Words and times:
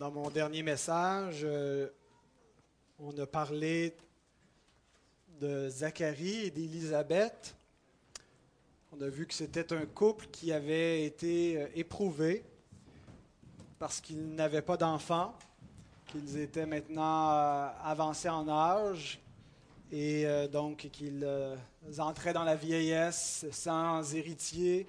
Dans 0.00 0.10
mon 0.10 0.30
dernier 0.30 0.62
message, 0.62 1.40
euh, 1.44 1.86
on 2.98 3.14
a 3.18 3.26
parlé 3.26 3.94
de 5.38 5.68
Zacharie 5.68 6.46
et 6.46 6.50
d'Élisabeth. 6.50 7.54
On 8.92 9.00
a 9.02 9.08
vu 9.10 9.26
que 9.26 9.34
c'était 9.34 9.74
un 9.74 9.84
couple 9.84 10.28
qui 10.28 10.54
avait 10.54 11.04
été 11.04 11.58
euh, 11.58 11.66
éprouvé 11.74 12.42
parce 13.78 14.00
qu'ils 14.00 14.34
n'avaient 14.34 14.62
pas 14.62 14.78
d'enfants, 14.78 15.34
qu'ils 16.06 16.38
étaient 16.38 16.64
maintenant 16.64 17.32
euh, 17.32 17.68
avancés 17.84 18.30
en 18.30 18.48
âge 18.48 19.20
et 19.92 20.24
donc 20.50 20.88
qu'ils 20.92 21.26
entraient 21.98 22.32
dans 22.32 22.44
la 22.44 22.56
vieillesse 22.56 23.44
sans 23.50 24.14
héritier 24.14 24.86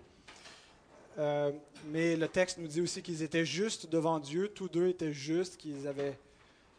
euh, 1.18 1.52
mais 1.88 2.16
le 2.16 2.28
texte 2.28 2.58
nous 2.58 2.68
dit 2.68 2.82
aussi 2.82 3.02
qu'ils 3.02 3.24
étaient 3.24 3.46
justes 3.46 3.90
devant 3.90 4.20
Dieu. 4.20 4.50
Tous 4.50 4.70
deux 4.70 4.88
étaient 4.88 5.14
justes, 5.14 5.58
qu'ils 5.58 5.88
avaient 5.88 6.18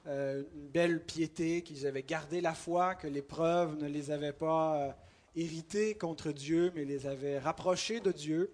euh, 0.07 0.43
une 0.55 0.69
belle 0.69 1.01
piété, 1.01 1.63
qu'ils 1.63 1.87
avaient 1.87 2.03
gardé 2.03 2.41
la 2.41 2.55
foi, 2.55 2.95
que 2.95 3.07
l'épreuve 3.07 3.77
ne 3.77 3.89
les 3.89 4.11
avait 4.11 4.33
pas 4.33 4.77
euh, 4.77 4.91
hérités 5.37 5.95
contre 5.95 6.33
Dieu, 6.33 6.73
mais 6.75 6.85
les 6.85 7.07
avait 7.07 7.39
rapprochés 7.39 8.01
de 8.01 8.13
Dieu. 8.13 8.53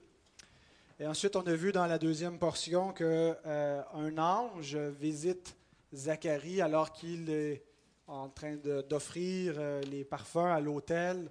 Et 1.00 1.06
ensuite, 1.06 1.36
on 1.36 1.42
a 1.42 1.54
vu 1.54 1.70
dans 1.70 1.86
la 1.86 1.98
deuxième 1.98 2.38
portion 2.38 2.92
qu'un 2.92 4.18
ange 4.18 4.76
visite 4.76 5.56
Zacharie 5.94 6.60
alors 6.60 6.92
qu'il 6.92 7.30
est 7.30 7.62
en 8.08 8.28
train 8.28 8.56
d'offrir 8.56 9.60
les 9.88 10.02
parfums 10.02 10.38
à 10.38 10.58
l'autel 10.58 11.30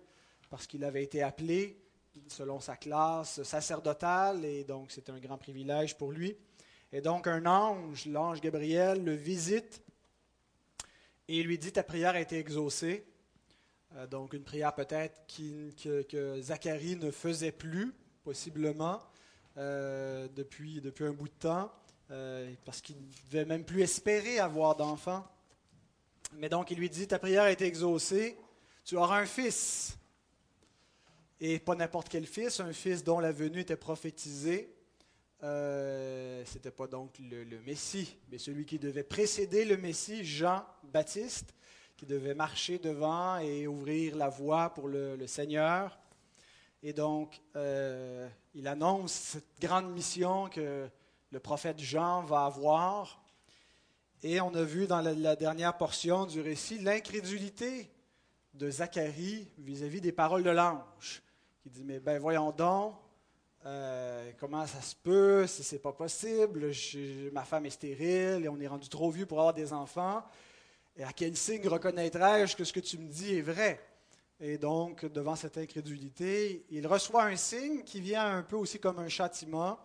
parce 0.49 0.67
qu'il 0.67 0.85
avait 0.85 1.03
été 1.03 1.21
appelé 1.21 1.77
selon 2.27 2.59
sa 2.59 2.75
classe 2.75 3.43
sacerdotale, 3.43 4.45
et 4.45 4.63
donc 4.63 4.91
c'est 4.91 5.09
un 5.09 5.19
grand 5.19 5.37
privilège 5.37 5.97
pour 5.97 6.11
lui. 6.11 6.37
Et 6.91 7.01
donc 7.01 7.27
un 7.27 7.45
ange, 7.45 8.05
l'ange 8.05 8.41
Gabriel, 8.41 9.03
le 9.03 9.13
visite 9.13 9.81
et 11.27 11.43
lui 11.43 11.57
dit 11.57 11.71
Ta 11.71 11.83
prière 11.83 12.15
a 12.15 12.21
été 12.21 12.37
exaucée. 12.37 13.05
Euh, 13.95 14.07
donc 14.07 14.33
une 14.33 14.43
prière 14.43 14.73
peut-être 14.73 15.21
que, 15.27 16.41
Zacharie 16.41 16.95
ne 16.95 17.11
faisait 17.11 17.51
plus, 17.51 17.93
possiblement, 18.23 18.99
euh, 19.57 20.27
depuis, 20.35 20.81
depuis 20.81 21.05
un 21.05 21.13
bout 21.13 21.27
de 21.27 21.33
temps, 21.33 21.71
euh, 22.11 22.53
parce 22.65 22.81
qu'il 22.81 22.97
ne 22.97 23.29
devait 23.31 23.45
même 23.45 23.65
plus 23.65 23.81
espérer 23.81 24.39
avoir 24.39 24.75
d'enfant. 24.75 25.25
Mais 26.33 26.49
donc 26.49 26.71
il 26.71 26.77
lui 26.77 26.89
dit 26.89 27.07
Ta 27.07 27.19
prière 27.19 27.43
a 27.43 27.51
été 27.51 27.65
exaucée, 27.65 28.37
tu 28.85 28.95
auras 28.95 29.19
un 29.19 29.25
fils. 29.25 29.97
Et 31.39 31.59
pas 31.59 31.75
n'importe 31.75 32.09
quel 32.09 32.25
fils, 32.25 32.59
un 32.59 32.73
fils 32.73 33.03
dont 33.03 33.19
la 33.19 33.31
venue 33.31 33.59
était 33.59 33.77
prophétisée. 33.77 34.73
Euh, 35.43 36.43
Ce 36.45 36.55
n'était 36.55 36.71
pas 36.71 36.87
donc 36.87 37.13
le, 37.19 37.59
Messie, 37.59 38.17
mais 38.31 38.39
celui 38.39 38.65
qui 38.65 38.79
devait 38.79 39.03
précéder 39.03 39.63
le 39.63 39.77
Messie, 39.77 40.25
Jean-Baptiste, 40.25 41.53
qui 41.95 42.07
devait 42.07 42.33
marcher 42.33 42.79
devant 42.79 43.37
et 43.37 43.67
ouvrir 43.67 44.15
la 44.15 44.29
voie 44.29 44.73
pour 44.73 44.87
le, 44.87 45.27
Seigneur. 45.27 45.99
Et 46.81 46.93
donc, 46.93 47.39
euh, 47.55 48.27
il 48.55 48.67
annonce 48.67 49.11
cette 49.11 49.59
grande 49.59 49.91
mission 49.91 50.49
que 50.49 50.89
le 51.29 51.39
prophète 51.39 51.79
Jean 51.79 52.23
va 52.23 52.45
avoir. 52.45 53.23
Et 54.23 54.41
on 54.41 54.55
a 54.55 54.63
vu 54.63 54.87
dans 54.87 55.01
la 55.01 55.35
dernière 55.35 55.77
portion 55.77 56.25
du 56.25 56.41
récit 56.41 56.79
l'incrédulité 56.79 57.91
de 58.55 58.71
Zacharie 58.71 59.47
vis-à-vis 59.59 60.01
des 60.01 60.11
paroles 60.11 60.41
de 60.41 60.49
l'ange. 60.49 61.21
Il 61.67 61.71
dit, 61.71 61.83
mais 61.83 61.99
ben 61.99 62.17
voyons 62.17 62.53
donc, 62.53 62.95
euh, 63.65 64.31
comment 64.39 64.65
ça 64.65 64.79
se 64.79 64.95
peut, 64.95 65.45
si 65.47 65.65
c'est 65.65 65.79
pas 65.79 65.91
possible, 65.91 66.71
ma 67.33 67.43
femme 67.43 67.65
est 67.65 67.71
stérile 67.71 68.45
et 68.45 68.47
on 68.47 68.57
est 68.61 68.67
rendu 68.67 68.87
trop 68.87 69.11
vieux 69.11 69.25
pour 69.25 69.39
avoir 69.39 69.53
des 69.53 69.73
enfants. 69.73 70.23
Et 70.95 71.03
à 71.03 71.11
quel 71.11 71.35
signe 71.35 71.67
reconnaîtrais-je 71.67 72.55
que 72.55 72.63
ce 72.63 72.71
que 72.71 72.79
tu 72.79 72.97
me 72.97 73.09
dis 73.09 73.35
est 73.35 73.41
vrai? 73.41 73.81
Et 74.39 74.57
donc, 74.57 75.03
devant 75.11 75.35
cette 75.35 75.57
incrédulité, 75.57 76.65
il 76.69 76.87
reçoit 76.87 77.25
un 77.25 77.35
signe 77.35 77.83
qui 77.83 77.99
vient 77.99 78.37
un 78.37 78.43
peu 78.43 78.55
aussi 78.55 78.79
comme 78.79 78.99
un 78.99 79.09
châtiment. 79.09 79.77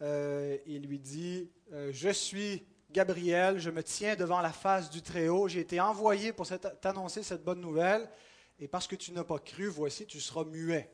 Euh, 0.00 0.56
il 0.64 0.86
lui 0.86 0.98
dit, 0.98 1.50
euh, 1.74 1.90
je 1.92 2.08
suis 2.08 2.64
Gabriel, 2.90 3.58
je 3.58 3.68
me 3.68 3.82
tiens 3.82 4.16
devant 4.16 4.40
la 4.40 4.52
face 4.52 4.88
du 4.88 5.02
Très-Haut, 5.02 5.46
j'ai 5.46 5.60
été 5.60 5.78
envoyé 5.78 6.32
pour 6.32 6.46
t'annoncer 6.80 7.22
cette 7.22 7.44
bonne 7.44 7.60
nouvelle, 7.60 8.08
et 8.58 8.66
parce 8.66 8.86
que 8.86 8.96
tu 8.96 9.12
n'as 9.12 9.24
pas 9.24 9.40
cru, 9.40 9.66
voici, 9.66 10.06
tu 10.06 10.18
seras 10.18 10.44
muet. 10.44 10.90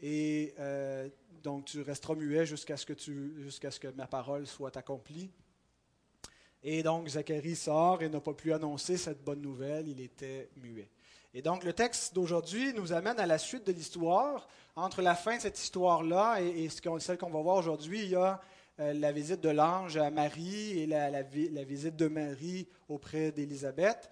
Et 0.00 0.54
euh, 0.58 1.08
donc, 1.42 1.66
tu 1.66 1.82
resteras 1.82 2.14
muet 2.14 2.46
jusqu'à 2.46 2.76
ce, 2.76 2.86
que 2.86 2.94
jusqu'à 3.42 3.70
ce 3.70 3.78
que 3.78 3.88
ma 3.88 4.06
parole 4.06 4.46
soit 4.46 4.76
accomplie. 4.76 5.30
Et 6.62 6.82
donc, 6.82 7.08
Zacharie 7.08 7.56
sort 7.56 8.02
et 8.02 8.08
n'a 8.08 8.20
pas 8.20 8.32
pu 8.32 8.52
annoncer 8.54 8.96
cette 8.96 9.22
bonne 9.22 9.42
nouvelle, 9.42 9.86
il 9.86 10.00
était 10.00 10.48
muet. 10.56 10.88
Et 11.34 11.42
donc, 11.42 11.64
le 11.64 11.74
texte 11.74 12.14
d'aujourd'hui 12.14 12.72
nous 12.72 12.94
amène 12.94 13.20
à 13.20 13.26
la 13.26 13.36
suite 13.38 13.66
de 13.66 13.72
l'histoire. 13.72 14.48
Entre 14.76 15.02
la 15.02 15.14
fin 15.14 15.36
de 15.36 15.42
cette 15.42 15.60
histoire-là 15.60 16.40
et, 16.40 16.68
celle 16.98 17.18
qu'on 17.18 17.30
va 17.30 17.42
voir 17.42 17.56
aujourd'hui, 17.56 18.04
il 18.04 18.10
y 18.10 18.14
a 18.16 18.40
euh, 18.80 18.92
la 18.94 19.12
visite 19.12 19.40
de 19.40 19.50
l'ange 19.50 19.98
à 19.98 20.10
Marie 20.10 20.80
et 20.80 20.86
la, 20.86 21.22
visite 21.22 21.96
de 21.96 22.08
Marie 22.08 22.66
auprès 22.88 23.30
d'Élisabeth. 23.30 24.10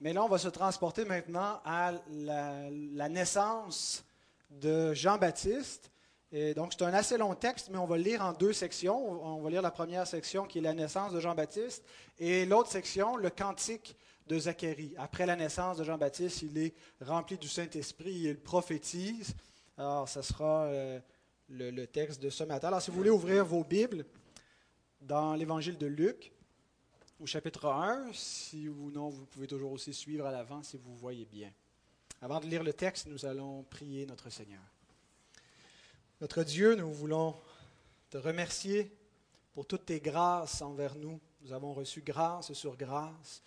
Mais 0.00 0.12
là, 0.12 0.24
on 0.24 0.28
va 0.28 0.38
se 0.38 0.48
transporter 0.48 1.04
maintenant 1.04 1.60
à 1.64 1.92
la 2.10 3.08
naissance 3.08 4.04
de 4.60 4.94
Jean-Baptiste. 4.94 5.90
Et 6.30 6.54
donc, 6.54 6.72
c'est 6.72 6.84
un 6.84 6.94
assez 6.94 7.18
long 7.18 7.34
texte, 7.34 7.68
mais 7.70 7.78
on 7.78 7.86
va 7.86 7.96
le 7.96 8.02
lire 8.02 8.22
en 8.22 8.32
deux 8.32 8.52
sections. 8.52 8.96
On 9.22 9.42
va 9.42 9.50
lire 9.50 9.62
la 9.62 9.70
première 9.70 10.06
section 10.06 10.46
qui 10.46 10.58
est 10.58 10.62
la 10.62 10.72
naissance 10.72 11.12
de 11.12 11.20
Jean-Baptiste 11.20 11.84
et 12.18 12.46
l'autre 12.46 12.70
section, 12.70 13.16
le 13.16 13.28
cantique 13.28 13.96
de 14.26 14.38
Zacharie. 14.38 14.94
Après 14.96 15.26
la 15.26 15.36
naissance 15.36 15.76
de 15.76 15.84
Jean-Baptiste, 15.84 16.42
il 16.42 16.56
est 16.56 16.74
rempli 17.00 17.36
du 17.36 17.48
Saint-Esprit, 17.48 18.12
il 18.12 18.40
prophétise. 18.40 19.34
Alors, 19.76 20.08
ce 20.08 20.22
sera 20.22 20.64
euh, 20.64 21.00
le, 21.48 21.84
texte 21.86 22.22
de 22.22 22.30
ce 22.30 22.44
matin. 22.44 22.68
Alors, 22.68 22.80
si 22.80 22.90
vous 22.90 22.96
voulez 22.96 23.10
ouvrir 23.10 23.44
vos 23.44 23.64
Bibles 23.64 24.06
dans 25.00 25.34
l'évangile 25.34 25.76
de 25.76 25.86
Luc, 25.86 26.32
au 27.20 27.26
chapitre 27.26 27.66
1, 27.66 28.12
si 28.12 28.68
ou 28.68 28.90
non, 28.90 29.10
vous 29.10 29.26
pouvez 29.26 29.46
toujours 29.46 29.72
aussi 29.72 29.92
suivre 29.92 30.26
à 30.26 30.32
l'avant 30.32 30.62
si 30.62 30.78
vous 30.78 30.96
voyez 30.96 31.26
bien. 31.26 31.52
Avant 32.24 32.38
de 32.38 32.46
lire 32.46 32.62
le 32.62 32.72
texte, 32.72 33.08
nous 33.08 33.26
allons 33.26 33.64
prier 33.64 34.06
notre 34.06 34.30
Seigneur. 34.30 34.62
Notre 36.20 36.44
Dieu, 36.44 36.76
nous 36.76 36.92
voulons 36.92 37.34
te 38.10 38.16
remercier 38.16 38.96
pour 39.54 39.66
toutes 39.66 39.86
tes 39.86 39.98
grâces 39.98 40.62
envers 40.62 40.94
nous. 40.94 41.18
Nous 41.40 41.52
avons 41.52 41.74
reçu 41.74 42.00
grâce 42.00 42.52
sur 42.52 42.76
grâce. 42.76 43.42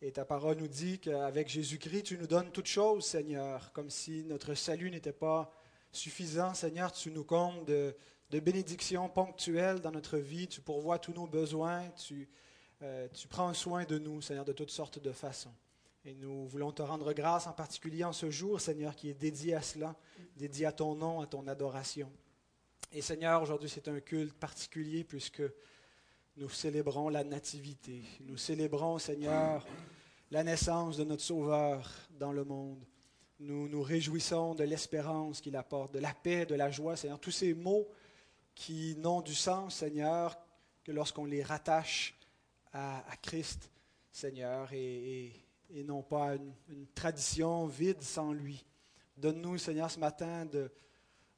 Et 0.00 0.10
ta 0.10 0.24
parole 0.24 0.56
nous 0.56 0.68
dit 0.68 1.00
qu'avec 1.00 1.50
Jésus-Christ, 1.50 2.04
tu 2.04 2.16
nous 2.16 2.26
donnes 2.26 2.50
toutes 2.50 2.66
choses, 2.66 3.04
Seigneur, 3.04 3.70
comme 3.74 3.90
si 3.90 4.24
notre 4.24 4.54
salut 4.54 4.90
n'était 4.90 5.12
pas 5.12 5.52
suffisant. 5.92 6.54
Seigneur, 6.54 6.92
tu 6.92 7.10
nous 7.10 7.24
combles 7.24 7.66
de, 7.66 7.94
bénédictions 8.30 9.10
ponctuelles 9.10 9.80
dans 9.80 9.92
notre 9.92 10.16
vie. 10.16 10.48
Tu 10.48 10.62
pourvois 10.62 10.98
tous 10.98 11.12
nos 11.12 11.26
besoins. 11.26 11.90
Tu, 11.90 12.26
euh, 12.80 13.06
tu 13.12 13.28
prends 13.28 13.52
soin 13.52 13.84
de 13.84 13.98
nous, 13.98 14.22
Seigneur, 14.22 14.46
de 14.46 14.54
toutes 14.54 14.70
sortes 14.70 14.98
de 14.98 15.12
façons. 15.12 15.52
Et 16.04 16.14
nous 16.14 16.46
voulons 16.46 16.72
te 16.72 16.82
rendre 16.82 17.12
grâce 17.12 17.46
en 17.46 17.52
particulier 17.52 18.02
en 18.02 18.12
ce 18.12 18.30
jour, 18.30 18.60
Seigneur, 18.60 18.96
qui 18.96 19.08
est 19.08 19.14
dédié 19.14 19.54
à 19.54 19.62
cela, 19.62 19.94
dédié 20.36 20.66
à 20.66 20.72
ton 20.72 20.96
nom, 20.96 21.20
à 21.20 21.26
ton 21.26 21.46
adoration. 21.46 22.10
Et 22.90 23.00
Seigneur, 23.00 23.40
aujourd'hui 23.42 23.68
c'est 23.68 23.88
un 23.88 24.00
culte 24.00 24.34
particulier 24.34 25.04
puisque 25.04 25.42
nous 26.36 26.48
célébrons 26.48 27.08
la 27.08 27.24
nativité. 27.24 28.02
Nous 28.20 28.36
célébrons, 28.36 28.98
Seigneur, 28.98 29.66
la 30.30 30.42
naissance 30.42 30.96
de 30.96 31.04
notre 31.04 31.22
Sauveur 31.22 31.88
dans 32.18 32.32
le 32.32 32.44
monde. 32.44 32.84
Nous 33.38 33.68
nous 33.68 33.82
réjouissons 33.82 34.54
de 34.54 34.64
l'espérance 34.64 35.40
qu'il 35.40 35.56
apporte, 35.56 35.92
de 35.94 35.98
la 35.98 36.14
paix, 36.14 36.46
de 36.46 36.54
la 36.54 36.70
joie, 36.70 36.96
Seigneur. 36.96 37.20
Tous 37.20 37.30
ces 37.30 37.54
mots 37.54 37.86
qui 38.54 38.96
n'ont 38.96 39.20
du 39.20 39.34
sens, 39.34 39.76
Seigneur, 39.76 40.38
que 40.84 40.92
lorsqu'on 40.92 41.26
les 41.26 41.42
rattache 41.42 42.18
à, 42.72 43.04
Christ, 43.20 43.70
Seigneur, 44.10 44.68
non 45.84 46.02
pas 46.02 46.34
une, 46.68 46.86
tradition 46.94 47.66
vide 47.66 48.02
sans 48.02 48.32
lui. 48.32 48.64
Donne-nous, 49.16 49.58
Seigneur, 49.58 49.90
ce 49.90 49.98
matin 49.98 50.46
de, 50.46 50.70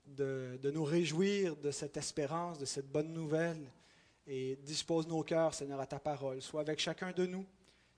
de, 0.06 0.70
nous 0.70 0.84
réjouir 0.84 1.56
de 1.56 1.70
cette 1.70 1.96
espérance, 1.96 2.58
de 2.58 2.64
cette 2.64 2.90
bonne 2.90 3.12
nouvelle, 3.12 3.70
et 4.26 4.56
dispose 4.56 5.06
nos 5.06 5.22
cœurs, 5.22 5.54
Seigneur, 5.54 5.80
à 5.80 5.86
ta 5.86 5.98
parole. 5.98 6.40
Sois 6.40 6.62
avec 6.62 6.80
chacun 6.80 7.12
de 7.12 7.26
nous, 7.26 7.46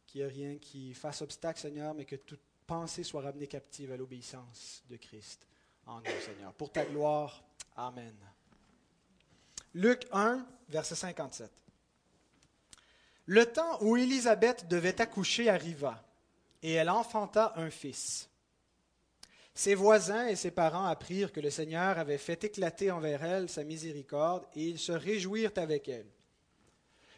qu'il 0.06 0.20
n'y 0.20 0.26
ait 0.26 0.30
rien 0.30 0.58
qui 0.58 0.92
fasse 0.94 1.22
obstacle, 1.22 1.60
Seigneur, 1.60 1.94
mais 1.94 2.04
que 2.04 2.16
toute 2.16 2.40
pensée 2.66 3.04
soit 3.04 3.22
ramenée 3.22 3.46
captive 3.46 3.92
à 3.92 3.96
l'obéissance 3.96 4.82
de 4.90 4.96
Christ 4.96 5.46
en 5.86 5.98
nous, 5.98 6.20
Seigneur. 6.24 6.52
Pour 6.54 6.72
ta 6.72 6.84
gloire, 6.84 7.44
Amen. 7.76 8.14
Luc 9.74 10.06
1, 10.10 10.46
verset 10.68 10.94
57. 10.94 11.50
Le 13.26 13.44
temps 13.44 13.82
où 13.82 13.96
Élisabeth 13.96 14.66
devait 14.66 15.00
accoucher 15.00 15.50
arriva 15.50 16.02
et 16.62 16.72
elle 16.72 16.90
enfanta 16.90 17.52
un 17.56 17.70
fils. 17.70 18.28
Ses 19.54 19.74
voisins 19.74 20.26
et 20.26 20.36
ses 20.36 20.50
parents 20.50 20.84
apprirent 20.84 21.32
que 21.32 21.40
le 21.40 21.48
Seigneur 21.48 21.98
avait 21.98 22.18
fait 22.18 22.44
éclater 22.44 22.90
envers 22.90 23.24
elle 23.24 23.48
sa 23.48 23.64
miséricorde, 23.64 24.44
et 24.54 24.64
ils 24.64 24.78
se 24.78 24.92
réjouirent 24.92 25.56
avec 25.56 25.88
elle. 25.88 26.10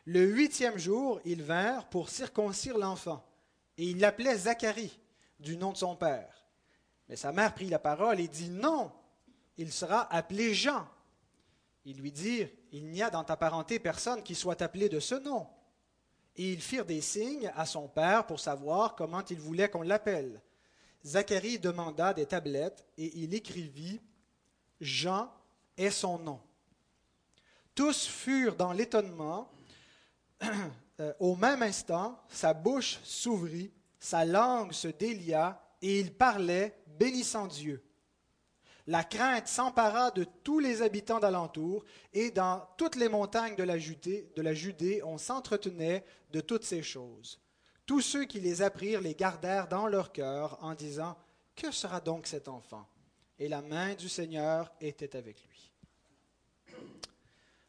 Le 0.05 0.25
huitième 0.25 0.79
jour, 0.79 1.20
ils 1.25 1.43
vinrent 1.43 1.88
pour 1.88 2.08
circoncire 2.08 2.79
l'enfant, 2.79 3.26
et 3.76 3.85
ils 3.85 3.99
l'appelaient 3.99 4.38
Zacharie, 4.38 4.99
du 5.41 5.56
nom 5.56 5.73
de 5.73 5.76
son 5.76 5.96
père. 5.96 6.46
Mais 7.08 7.17
sa 7.17 7.32
mère 7.32 7.55
prit 7.55 7.69
la 7.69 7.79
parole 7.79 8.20
et 8.20 8.29
dit, 8.29 8.50
Non, 8.50 8.93
il 9.56 9.73
sera 9.73 10.12
appelé 10.14 10.55
Jean. 10.55 10.87
Ils 11.84 11.99
lui 11.99 12.12
dirent, 12.12 12.50
Il 12.70 12.87
n'y 12.87 13.02
a 13.02 13.11
dans 13.11 13.25
ta 13.25 13.37
parenté 13.37 13.79
personne 13.79 14.23
qui 14.23 14.34
soit 14.34 14.62
appelé 14.62 14.88
de 14.88 15.00
ce 15.00 15.17
nom. 15.17 15.46
Et 16.38 16.52
ils 16.52 16.62
firent 16.62 16.87
des 16.87 17.00
signes 17.00 17.52
à 17.55 17.67
son 17.67 17.88
père 17.88 18.26
pour 18.26 18.40
savoir 18.40 18.94
comment 18.94 19.23
il 19.29 19.38
voulait 19.38 19.69
qu'on 19.69 19.82
l'appelle. 19.82 20.40
Zacharie 21.05 21.58
demanda 21.58 22.14
des 22.14 22.26
tablettes 22.26 22.85
et 22.96 23.19
il 23.19 23.35
écrivit 23.35 24.00
Jean 24.81 25.31
est 25.76 25.90
son 25.90 26.19
nom. 26.19 26.40
Tous 27.75 28.06
furent 28.06 28.56
dans 28.56 28.73
l'étonnement 28.73 29.50
Euh, 31.00 31.12
au 31.20 31.37
même 31.37 31.62
instant, 31.62 32.20
sa 32.29 32.52
bouche 32.52 32.99
s'ouvrit, 33.05 33.70
sa 34.00 34.25
langue 34.25 34.73
se 34.73 34.88
délia, 34.88 35.62
et 35.81 36.00
il 36.00 36.12
parlait, 36.12 36.76
bénissant 36.99 37.46
Dieu. 37.46 37.84
La 38.88 39.05
crainte 39.05 39.49
s'empara 39.49 40.11
de 40.12 40.25
tous 40.25 40.61
les 40.61 40.81
habitants 40.81 41.20
d'alentour, 41.20 41.85
et 42.14 42.31
dans 42.31 42.67
toutes 42.79 42.96
les 42.96 43.11
montagnes 43.11 43.55
de 43.55 43.62
la 43.62 43.76
Judée, 43.76 44.32
de 44.35 44.40
la 44.40 44.55
Judée 44.55 45.02
on 45.05 45.19
s'entretenait 45.19 46.06
de 46.32 46.40
toutes 46.40 46.64
ces 46.64 46.82
choses. 46.82 47.38
Tous 47.85 48.00
ceux 48.00 48.25
qui 48.25 48.40
les 48.40 48.62
apprirent 48.62 49.02
les 49.02 49.14
gardèrent 49.14 49.69
dans 49.69 49.88
leur 49.88 50.11
cœur 50.11 50.56
en 50.64 50.73
disant 50.73 51.19
Que 51.55 51.70
sera 51.70 52.00
donc 52.00 52.26
cet 52.26 52.49
enfant? 52.49 52.88
Et 53.38 53.46
la 53.46 53.61
main 53.61 53.93
du 53.93 54.08
Seigneur 54.08 54.73
était 54.81 55.17
avec 55.17 55.44
lui. 55.44 55.70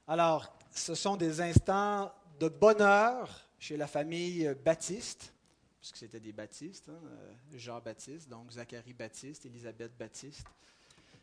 Alors, 0.07 0.56
ce 0.72 0.95
sont 0.95 1.18
des 1.18 1.42
instants 1.42 2.13
de 2.39 2.48
bonheur 2.48 3.30
chez 3.60 3.75
la 3.75 3.88
famille 3.88 4.56
Baptiste, 4.63 5.33
puisque 5.81 5.98
c'était 5.98 6.22
des 6.22 6.31
baptistes, 6.31 6.88
hein, 6.88 7.01
euh, 7.04 7.33
Jean-Baptiste, 7.56 8.30
donc 8.30 8.51
Zacharie 8.51 8.94
Baptiste, 8.94 9.45
Élisabeth 9.45 9.98
Baptiste. 9.98 10.48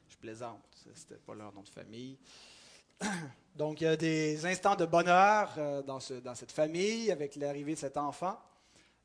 Je 0.08 0.16
plaisante, 0.16 0.62
ce 0.72 0.88
n'était 0.88 1.22
pas 1.24 1.34
leur 1.34 1.52
nom 1.52 1.62
de 1.62 1.68
famille. 1.68 2.18
Donc, 3.56 3.80
il 3.80 3.84
y 3.84 3.86
a 3.86 3.96
des 3.96 4.44
instants 4.46 4.76
de 4.76 4.86
bonheur 4.86 5.54
euh, 5.58 5.82
dans, 5.82 6.00
ce, 6.00 6.14
dans 6.14 6.34
cette 6.34 6.52
famille 6.52 7.10
avec 7.10 7.36
l'arrivée 7.36 7.74
de 7.74 7.78
cet 7.78 7.96
enfant. 7.96 8.38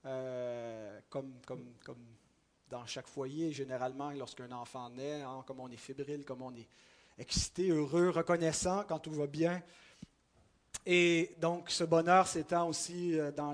Euh, 0.06 1.00
comme, 1.10 1.34
comme, 1.46 1.66
comme 1.86 2.04
dans 2.70 2.86
chaque 2.86 3.08
foyer, 3.08 3.52
généralement, 3.52 4.12
lorsqu'un 4.12 4.52
enfant 4.52 4.90
naît, 4.90 5.22
hein, 5.22 5.44
comme 5.46 5.60
on 5.60 5.70
est 5.70 5.78
fébrile, 5.78 6.26
comme 6.26 6.42
on 6.42 6.56
est 6.56 6.68
excité, 7.18 7.70
heureux, 7.70 8.10
reconnaissant 8.10 8.84
quand 8.88 9.00
tout 9.00 9.12
va 9.12 9.28
bien, 9.28 9.62
et 10.86 11.36
donc, 11.40 11.70
ce 11.70 11.84
bonheur 11.84 12.28
s'étend 12.28 12.68
aussi 12.68 13.20
euh, 13.20 13.32
dans 13.32 13.54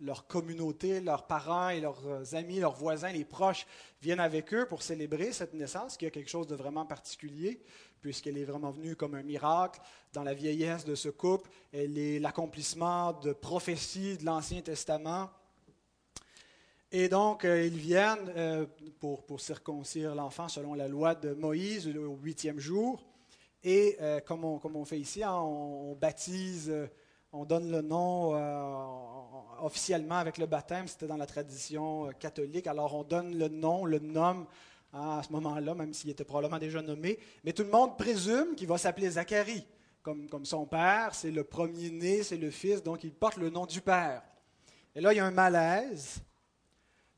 leur 0.00 0.26
communauté, 0.26 1.00
leurs 1.00 1.26
parents 1.26 1.70
et 1.70 1.80
leurs 1.80 2.06
euh, 2.06 2.36
amis, 2.36 2.60
leurs 2.60 2.74
voisins, 2.74 3.10
les 3.12 3.24
proches 3.24 3.66
viennent 4.02 4.20
avec 4.20 4.52
eux 4.52 4.66
pour 4.66 4.82
célébrer 4.82 5.32
cette 5.32 5.54
naissance, 5.54 5.96
qui 5.96 6.04
est 6.04 6.10
quelque 6.10 6.28
chose 6.28 6.46
de 6.46 6.54
vraiment 6.54 6.84
particulier, 6.84 7.62
puisqu'elle 8.02 8.36
est 8.36 8.44
vraiment 8.44 8.72
venue 8.72 8.94
comme 8.94 9.14
un 9.14 9.22
miracle 9.22 9.80
dans 10.12 10.22
la 10.22 10.34
vieillesse 10.34 10.84
de 10.84 10.94
ce 10.94 11.08
couple. 11.08 11.48
Elle 11.72 11.96
est 11.96 12.18
l'accomplissement 12.18 13.14
de 13.14 13.32
prophéties 13.32 14.18
de 14.18 14.26
l'Ancien 14.26 14.60
Testament. 14.60 15.30
Et 16.92 17.08
donc, 17.08 17.46
euh, 17.46 17.64
ils 17.64 17.78
viennent 17.78 18.68
pour, 19.00 19.24
pour 19.24 19.40
circoncire 19.40 20.14
l'enfant 20.14 20.48
selon 20.48 20.74
la 20.74 20.88
loi 20.88 21.14
de 21.14 21.32
Moïse 21.32 21.88
au 21.88 22.18
huitième 22.22 22.60
jour. 22.60 23.02
Et 23.64 23.96
euh, 24.02 24.20
comme, 24.20 24.44
on, 24.44 24.84
fait 24.84 25.00
ici, 25.00 25.22
hein, 25.22 25.34
on, 25.34 25.94
baptise, 25.94 26.68
euh, 26.68 26.86
on 27.32 27.46
donne 27.46 27.70
le 27.70 27.80
nom 27.80 28.34
euh, 28.34 29.64
officiellement 29.64 30.18
avec 30.18 30.36
le 30.36 30.44
baptême, 30.44 30.86
c'était 30.86 31.06
dans 31.06 31.16
la 31.16 31.24
tradition 31.24 32.10
catholique. 32.20 32.66
Alors 32.66 32.94
on 32.94 33.04
donne 33.04 33.38
le 33.38 33.48
nom, 33.48 33.86
le 33.86 34.00
nomme 34.00 34.46
hein, 34.92 35.18
à 35.18 35.22
ce 35.22 35.32
moment-là, 35.32 35.74
même 35.74 35.94
s'il 35.94 36.10
était 36.10 36.24
probablement 36.24 36.58
déjà 36.58 36.82
nommé. 36.82 37.18
Mais 37.42 37.54
tout 37.54 37.62
le 37.62 37.70
monde 37.70 37.96
présume 37.96 38.54
qu'il 38.54 38.68
va 38.68 38.76
s'appeler 38.76 39.08
Zacharie, 39.12 39.66
comme, 40.02 40.28
comme 40.28 40.44
son 40.44 40.66
père, 40.66 41.14
c'est 41.14 41.30
le 41.30 41.42
premier-né, 41.42 42.22
c'est 42.22 42.36
le 42.36 42.50
fils, 42.50 42.82
donc 42.82 43.02
il 43.02 43.14
porte 43.14 43.38
le 43.38 43.48
nom 43.48 43.64
du 43.64 43.80
père. 43.80 44.22
Et 44.94 45.00
là, 45.00 45.14
il 45.14 45.16
y 45.16 45.20
a 45.20 45.24
un 45.24 45.30
malaise 45.30 46.22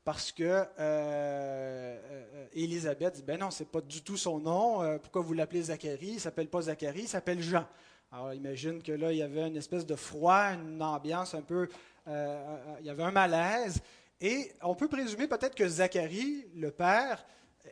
parce 0.07 0.31
que 0.31 0.43
euh, 0.45 0.63
euh, 0.79 2.45
Élisabeth 2.53 3.15
dit 3.15 3.23
Ben 3.23 3.37
non, 3.37 3.51
c'est 3.51 3.67
pas 3.67 3.81
du 3.81 4.01
tout 4.01 4.15
son 4.15 4.39
nom. 4.39 4.81
Euh, 4.81 4.97
pourquoi 4.99 5.21
vous 5.21 5.33
l'appelez 5.33 5.63
Zacharie? 5.63 5.97
Il 6.01 6.13
ne 6.13 6.19
s'appelle 6.19 6.47
pas 6.47 6.61
Zacharie, 6.61 7.01
il 7.01 7.07
s'appelle 7.09 7.41
Jean. 7.41 7.65
Alors 8.09 8.33
imagine 8.33 8.81
que 8.81 8.93
là, 8.93 9.11
il 9.11 9.17
y 9.17 9.21
avait 9.21 9.45
une 9.45 9.57
espèce 9.57 9.85
de 9.85 9.97
froid, 9.97 10.53
une 10.53 10.81
ambiance 10.81 11.33
un 11.33 11.41
peu. 11.41 11.67
il 12.07 12.85
y 12.85 12.89
avait 12.89 13.03
un 13.03 13.11
malaise. 13.11 13.81
Et 14.21 14.49
on 14.61 14.75
peut 14.75 14.87
présumer 14.87 15.27
peut-être 15.27 15.55
que 15.55 15.67
Zacharie, 15.67 16.45
le 16.55 16.71
père, 16.71 17.25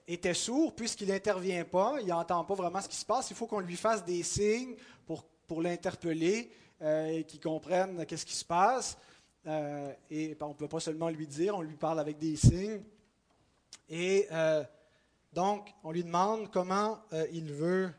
était 0.06 0.34
sourd 0.34 0.76
puisqu'il 0.76 1.08
n'intervient 1.08 1.64
pas, 1.64 2.00
il 2.02 2.08
n'entend 2.08 2.44
pas 2.44 2.56
vraiment 2.56 2.82
ce 2.82 2.90
qui 2.90 2.98
se 2.98 3.06
passe. 3.06 3.30
Il 3.30 3.38
faut 3.38 3.48
qu'on 3.48 3.62
lui 3.62 3.78
fasse 3.78 4.04
des 4.04 4.24
signes 4.24 4.76
pour, 5.06 5.24
pour 5.48 5.62
l'interpeller 5.62 6.52
et 6.82 7.24
qu'il 7.24 7.40
comprenne 7.40 8.06
qu'est-ce 8.06 8.26
qui 8.26 8.36
se 8.36 8.44
passe. 8.44 8.98
Euh, 9.48 9.94
et 10.10 10.36
on 10.42 10.50
ne 10.50 10.54
peut 10.54 10.68
pas 10.68 10.80
seulement 10.80 11.10
lui 11.10 11.28
dire, 11.28 11.56
on 11.56 11.62
lui 11.62 11.76
parle 11.76 12.00
avec 12.00 12.18
des 12.18 12.36
signes. 12.36 12.84
Et 13.90 14.28
euh, 14.32 14.64
donc, 15.34 15.74
on 15.84 15.92
lui 15.92 16.04
demande 16.04 16.52
comment 16.52 17.00
euh, 17.14 17.28
il 17.32 17.52
veut 17.52 17.94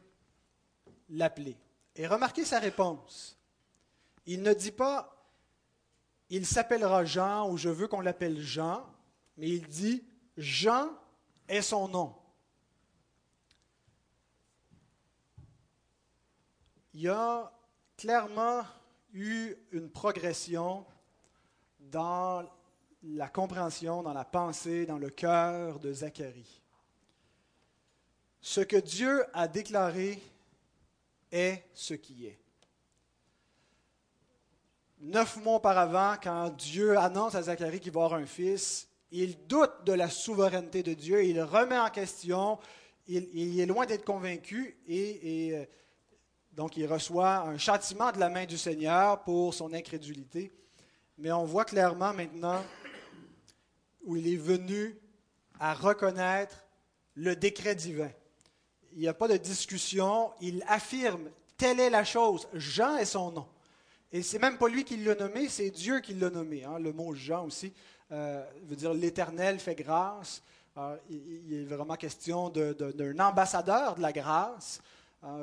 l'appeler. 1.11 1.57
Et 1.95 2.07
remarquez 2.07 2.45
sa 2.45 2.59
réponse. 2.59 3.39
Il 4.27 4.43
ne 4.43 4.53
dit 4.53 4.73
pas 4.73 5.17
il 6.29 6.45
s'appellera 6.45 7.05
Jean 7.05 7.49
ou 7.49 7.57
je 7.57 7.69
veux 7.69 7.87
qu'on 7.87 8.01
l'appelle 8.01 8.41
Jean, 8.41 8.85
mais 9.37 9.49
il 9.49 9.67
dit 9.69 10.05
Jean 10.37 10.89
est 11.49 11.63
son 11.63 11.89
nom. 11.89 12.15
Il 16.95 17.03
y 17.03 17.09
a 17.09 17.53
clairement 17.97 18.65
eu 19.13 19.55
une 19.71 19.91
progression 19.91 20.85
dans 21.91 22.45
la 23.03 23.29
compréhension, 23.29 24.03
dans 24.03 24.13
la 24.13 24.25
pensée, 24.25 24.87
dans 24.87 24.99
le 24.99 25.11
cœur 25.11 25.79
de 25.79 25.93
Zacharie. 25.93 26.63
Ce 28.41 28.61
que 28.61 28.77
Dieu 28.77 29.25
a 29.33 29.49
déclaré 29.49 30.23
est 31.33 31.65
ce 31.73 31.95
qui 31.95 32.27
est. 32.27 32.39
Neuf 35.01 35.37
mois 35.37 35.57
auparavant, 35.57 36.15
quand 36.23 36.51
Dieu 36.51 36.97
annonce 36.99 37.35
à 37.35 37.43
Zacharie 37.43 37.81
qu'il 37.81 37.93
va 37.93 38.05
avoir 38.05 38.21
un 38.21 38.27
fils, 38.27 38.89
il 39.11 39.47
doute 39.47 39.85
de 39.85 39.93
la 39.93 40.09
souveraineté 40.09 40.83
de 40.83 40.95
Dieu, 40.95 41.25
il 41.25 41.41
remet 41.43 41.79
en 41.79 41.91
question, 41.91 42.59
il, 43.07 43.61
est 43.61 43.67
loin 43.67 43.87
d'être 43.87 44.05
convaincu 44.05 44.77
et, 44.89 45.51
euh, 45.53 45.65
donc 46.53 46.77
il 46.77 46.87
reçoit 46.87 47.39
un 47.39 47.59
châtiment 47.59 48.11
de 48.11 48.19
la 48.19 48.29
main 48.29 48.47
du 48.47 48.59
Seigneur 48.59 49.23
pour 49.23 49.55
son 49.55 49.73
incrédulité. 49.75 50.53
Mais 51.19 51.33
on 51.33 51.45
voit 51.45 51.65
clairement 51.65 52.13
maintenant 52.13 52.63
où 54.05 54.17
il 54.17 54.33
est 54.33 54.37
venu 54.37 54.97
à 55.59 55.75
reconnaître 55.75 56.65
le 57.15 57.35
décret 57.35 57.75
divin. 57.75 58.11
Il 58.93 59.01
n'y 59.01 59.09
a 59.09 59.15
pas 59.15 59.29
de 59.29 59.37
discussion, 59.37 60.31
il 60.41 60.63
affirme, 60.69 61.29
telle 61.57 61.81
est 61.81 61.91
la 61.91 62.05
chose, 62.05 62.49
Jean 62.53 62.97
est 62.97 63.07
son 63.07 63.33
nom. 63.33 63.47
Et 64.13 64.23
c'est 64.23 64.39
même 64.39 64.59
pas 64.59 64.69
lui 64.69 64.85
qui 64.85 64.97
l'a 64.99 65.15
nommé, 65.15 65.49
c'est 65.49 65.71
Dieu 65.71 66.01
qui 66.01 66.15
l'a 66.15 66.31
nommé. 66.31 66.65
Hein. 66.65 66.79
Le 66.79 66.93
mot 66.93 67.15
Jean 67.15 67.47
aussi 67.47 67.73
euh, 68.13 68.45
veut 68.65 68.77
dire 68.77 68.95
l'Éternel 68.95 69.59
fait 69.59 69.75
grâce. 69.75 70.43
il, 71.11 71.53
est 71.53 71.65
vraiment 71.65 71.97
question 71.97 72.51
d'un 72.51 73.19
ambassadeur 73.19 73.97
de 73.97 74.03
la 74.03 74.13
grâce. 74.13 74.81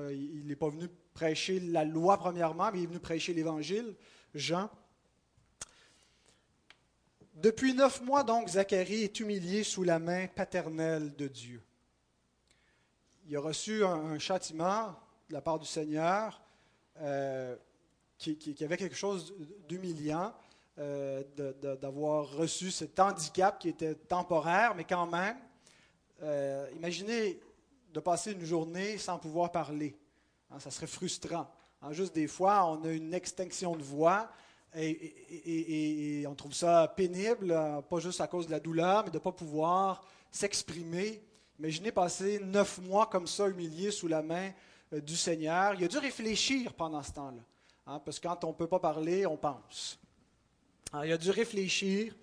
il 0.10 0.44
n'est 0.46 0.56
pas 0.56 0.70
venu 0.70 0.88
prêcher 1.14 1.60
la 1.60 1.84
loi 1.84 2.18
premièrement, 2.18 2.70
mais 2.72 2.80
il 2.80 2.84
est 2.84 2.88
venu 2.88 3.00
prêcher 3.00 3.34
l'Évangile, 3.34 3.96
Jean. 4.34 4.70
Depuis 7.36 7.74
neuf 7.74 8.00
mois, 8.02 8.24
donc, 8.24 8.50
Zacharie 8.50 9.04
est 9.04 9.20
humilié 9.20 9.64
sous 9.64 9.84
la 9.84 9.98
main 9.98 10.28
paternelle 10.28 11.16
de 11.16 11.28
Dieu. 11.28 11.64
Il 13.26 13.36
a 13.36 13.40
reçu 13.40 13.84
un, 13.84 14.20
châtiment 14.20 14.96
de 15.30 15.34
la 15.34 15.42
part 15.42 15.58
du 15.58 15.66
Seigneur 15.66 16.40
euh, 17.02 17.56
qui, 18.20 18.56
avait 18.64 18.78
quelque 18.78 18.96
chose 18.96 19.34
d'humiliant, 19.68 20.32
euh, 20.78 21.24
d'avoir 21.82 22.30
reçu 22.34 22.70
cet 22.70 23.00
handicap 23.00 23.58
qui 23.58 23.70
était 23.70 23.96
temporaire, 23.96 24.76
mais 24.76 24.84
quand 24.84 25.08
même, 25.08 25.38
euh, 26.22 26.70
imaginez 26.76 27.40
de 27.92 28.00
passer 28.00 28.34
une 28.34 28.46
journée 28.46 29.00
sans 29.00 29.18
pouvoir 29.18 29.52
parler. 29.52 29.98
Hein, 30.52 30.60
ça 30.60 30.70
serait 30.70 30.88
frustrant. 30.88 31.50
Hein, 31.82 31.94
juste 31.94 32.14
des 32.14 32.28
fois, 32.28 32.66
on 32.66 32.84
a 32.84 32.92
une 32.92 33.14
extinction 33.14 33.76
de 33.76 33.84
voix, 33.84 34.30
et, 34.76 36.26
on 36.28 36.36
trouve 36.36 36.54
ça 36.54 36.92
pénible, 36.96 37.52
euh, 37.52 37.82
pas 37.82 38.00
juste 38.00 38.22
à 38.22 38.28
cause 38.28 38.48
de 38.48 38.52
la 38.52 38.60
douleur, 38.60 39.04
mais 39.04 39.12
de 39.12 39.18
ne 39.18 39.24
pas 39.24 39.32
pouvoir 39.32 40.04
s'exprimer. 40.32 41.22
Imaginez 41.60 41.92
passer 41.92 42.40
neuf 42.40 42.80
mois 42.80 43.06
comme 43.08 43.28
ça, 43.28 43.48
humilié 43.48 43.92
sous 43.92 44.08
la 44.08 44.22
main 44.22 44.52
euh, 44.94 45.02
du 45.02 45.16
Seigneur. 45.16 45.76
Il 45.76 45.84
a 45.84 45.88
dû 45.88 45.98
réfléchir 45.98 46.74
pendant 46.74 47.04
ce 47.04 47.12
temps-là. 47.12 47.44
Hein, 47.86 48.02
parce 48.04 48.20
que 48.20 48.28
quand 48.28 48.44
on 48.46 48.50
ne 48.50 48.54
peut 48.54 48.68
pas 48.68 48.80
parler, 48.80 49.26
on 49.26 49.38
pense. 49.38 50.00
Alors, 50.92 51.06
il 51.06 51.12
a 51.12 51.18
dû 51.18 51.30
réfléchir. 51.30 52.16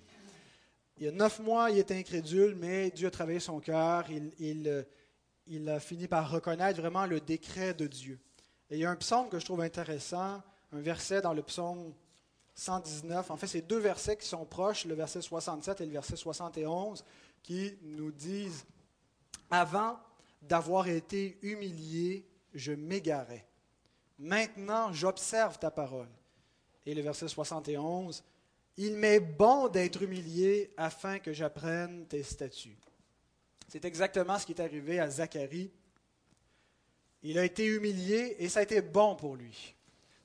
Il 0.98 1.04
y 1.04 1.08
a 1.08 1.12
neuf 1.12 1.38
mois, 1.40 1.70
il 1.70 1.78
était 1.78 1.96
incrédule, 1.96 2.54
mais 2.56 2.90
Dieu 2.90 3.08
a 3.08 3.10
travaillé 3.10 3.40
son 3.40 3.60
cœur. 3.60 4.04
Il, 4.10 4.84
il, 5.46 5.68
a 5.68 5.80
fini 5.80 6.08
par 6.08 6.30
reconnaître 6.30 6.80
vraiment 6.80 7.06
le 7.06 7.20
décret 7.20 7.74
de 7.74 7.86
Dieu. 7.86 8.18
Et 8.70 8.76
il 8.76 8.80
y 8.80 8.84
a 8.84 8.90
un 8.90 8.96
psaume 8.96 9.28
que 9.28 9.38
je 9.38 9.44
trouve 9.44 9.60
intéressant, 9.60 10.42
un 10.72 10.80
verset 10.80 11.20
dans 11.22 11.32
le 11.32 11.42
psaume 11.42 11.92
119. 12.60 13.30
En 13.30 13.36
fait, 13.36 13.46
c'est 13.46 13.62
deux 13.62 13.78
versets 13.78 14.16
qui 14.18 14.26
sont 14.26 14.44
proches, 14.44 14.84
le 14.84 14.94
verset 14.94 15.22
67 15.22 15.80
et 15.80 15.86
le 15.86 15.92
verset 15.92 16.16
71, 16.16 17.02
qui 17.42 17.74
nous 17.82 18.12
disent 18.12 18.66
Avant 19.50 19.98
d'avoir 20.42 20.86
été 20.88 21.38
humilié, 21.40 22.26
je 22.52 22.72
m'égarais. 22.72 23.46
Maintenant, 24.18 24.92
j'observe 24.92 25.58
ta 25.58 25.70
parole. 25.70 26.08
Et 26.84 26.94
le 26.94 27.00
verset 27.00 27.28
71, 27.28 28.22
Il 28.76 28.96
m'est 28.96 29.20
bon 29.20 29.68
d'être 29.68 30.02
humilié 30.02 30.72
afin 30.76 31.18
que 31.18 31.32
j'apprenne 31.32 32.06
tes 32.06 32.22
statuts. 32.22 32.78
C'est 33.68 33.84
exactement 33.84 34.38
ce 34.38 34.44
qui 34.46 34.52
est 34.52 34.60
arrivé 34.60 35.00
à 35.00 35.08
Zacharie. 35.08 35.70
Il 37.22 37.38
a 37.38 37.44
été 37.44 37.64
humilié 37.66 38.36
et 38.38 38.48
ça 38.48 38.60
a 38.60 38.62
été 38.62 38.80
bon 38.80 39.16
pour 39.16 39.36
lui. 39.36 39.74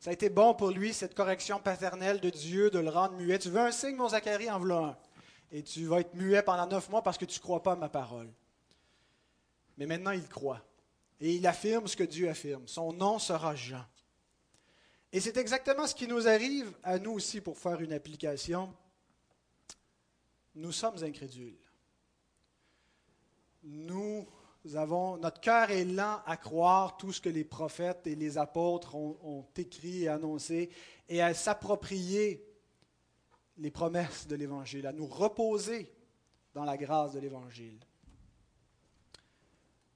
Ça 0.06 0.12
a 0.12 0.14
été 0.14 0.30
bon 0.30 0.54
pour 0.54 0.70
lui, 0.70 0.94
cette 0.94 1.16
correction 1.16 1.60
paternelle 1.60 2.20
de 2.20 2.30
Dieu, 2.30 2.70
de 2.70 2.78
le 2.78 2.92
rendre 2.92 3.16
muet. 3.16 3.40
Tu 3.40 3.50
veux 3.50 3.60
un 3.60 3.72
signe, 3.72 3.96
mon 3.96 4.10
Zacharie, 4.10 4.52
en 4.52 4.70
un. 4.70 4.96
Et 5.52 5.64
tu 5.64 5.88
vas 5.88 6.02
être 6.02 6.14
muet 6.14 6.44
pendant 6.44 6.68
neuf 6.68 6.90
mois 6.92 7.02
parce 7.02 7.18
que 7.18 7.26
tu 7.26 7.40
ne 7.40 7.42
crois 7.42 7.64
pas 7.64 7.72
à 7.72 7.76
ma 7.76 7.90
parole. 7.90 8.32
Mais 9.80 9.88
maintenant, 9.88 10.12
il 10.12 10.28
croit. 10.28 10.64
Et 11.20 11.34
il 11.34 11.48
affirme 11.48 11.88
ce 11.88 11.96
que 11.98 12.04
Dieu 12.04 12.30
affirme. 12.30 12.68
Son 12.68 12.94
nom 12.94 13.18
sera 13.18 13.56
Jean. 13.56 13.84
Et 15.12 15.20
c'est 15.20 15.38
exactement 15.38 15.88
ce 15.88 15.96
qui 15.96 16.08
nous 16.08 16.28
arrive 16.28 16.72
à 16.84 17.00
nous 17.00 17.14
aussi 17.14 17.42
pour 17.42 17.58
faire 17.58 17.82
une 17.82 17.92
application. 17.92 18.72
Nous 20.54 20.72
sommes 20.72 21.04
incrédules. 21.04 21.58
Nous 23.64 24.28
avons, 24.74 25.18
notre 25.18 25.40
cœur 25.40 25.70
est 25.70 25.86
lent 25.86 26.22
à 26.26 26.38
croire 26.38 26.98
tout 26.98 27.14
ce 27.14 27.22
que 27.22 27.30
les 27.30 27.44
prophètes 27.44 28.08
et 28.08 28.16
les 28.16 28.38
apôtres 28.38 28.96
ont, 28.96 29.46
écrit 29.56 30.04
et 30.04 30.08
annoncé 30.08 30.72
et 31.08 31.22
à 31.22 31.36
s'approprier 31.36 32.44
les 33.58 33.70
promesses 33.70 34.28
de 34.28 34.36
l'Évangile, 34.36 34.88
à 34.88 34.92
nous 34.92 35.06
reposer 35.06 35.94
dans 36.54 36.64
la 36.64 36.78
grâce 36.78 37.14
de 37.14 37.20
l'Évangile. 37.20 37.80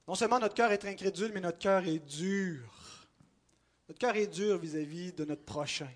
Non 0.06 0.14
seulement 0.14 0.38
notre 0.38 0.54
cœur 0.54 0.70
est 0.70 0.84
incrédule, 0.84 1.32
mais 1.34 1.40
notre 1.40 1.58
cœur 1.58 1.84
est 1.86 1.98
dur. 1.98 3.08
Notre 3.88 3.98
cœur 3.98 4.16
est 4.16 4.28
dur 4.28 4.58
vis-à-vis 4.58 5.12
de 5.12 5.24
notre 5.24 5.44
prochain. 5.44 5.90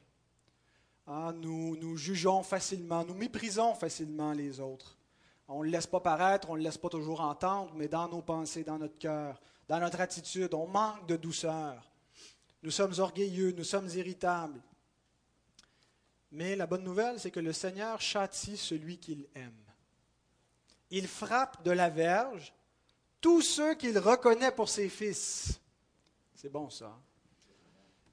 Ah, 1.07 1.33
nous, 1.37 1.77
nous 1.77 1.97
jugeons 1.97 2.43
facilement, 2.43 3.05
nous 3.05 3.15
méprisons 3.15 3.75
facilement 3.75 4.33
les 4.33 4.59
autres. 4.59 4.97
On 5.49 5.61
ne 5.61 5.65
le 5.65 5.71
laisse 5.71 5.87
pas 5.87 6.01
paraître, 6.01 6.49
on 6.49 6.55
ne 6.55 6.59
le 6.59 6.65
laisse 6.65 6.79
pas 6.79 6.89
toujours 6.89 7.21
entendre, 7.21 7.73
mais 7.75 7.89
dans 7.89 8.09
nos 8.09 8.23
pensées, 8.23 8.65
dans 8.65 8.79
notre 8.79 8.99
cœur, 8.99 9.41
dans 9.69 9.81
notre 9.81 10.01
attitude, 10.01 10.55
on 10.55 10.67
manque 10.67 11.07
de 11.07 11.17
douceur. 11.17 11.91
Nous 12.63 12.71
sommes 12.71 12.95
orgueilleux, 12.99 13.53
nous 13.53 13.65
sommes 13.65 13.89
irritables. 13.89 14.61
Mais 16.33 16.57
la 16.57 16.67
bonne 16.67 16.83
nouvelle, 16.83 17.21
c'est 17.21 17.31
que 17.31 17.41
le 17.41 17.53
Seigneur 17.53 18.01
châtie 18.01 18.57
celui 18.57 18.99
qu'il 18.99 19.27
aime. 19.35 19.53
Il 20.91 21.07
frappe 21.07 21.63
de 21.63 21.71
la 21.71 21.91
verge 21.91 22.53
tous 23.21 23.43
ceux 23.43 23.75
qu'il 23.75 23.99
reconnaît 23.99 24.53
pour 24.53 24.69
ses 24.69 24.89
fils. 24.89 25.61
C'est 26.35 26.51
bon 26.51 26.71
ça. 26.71 26.99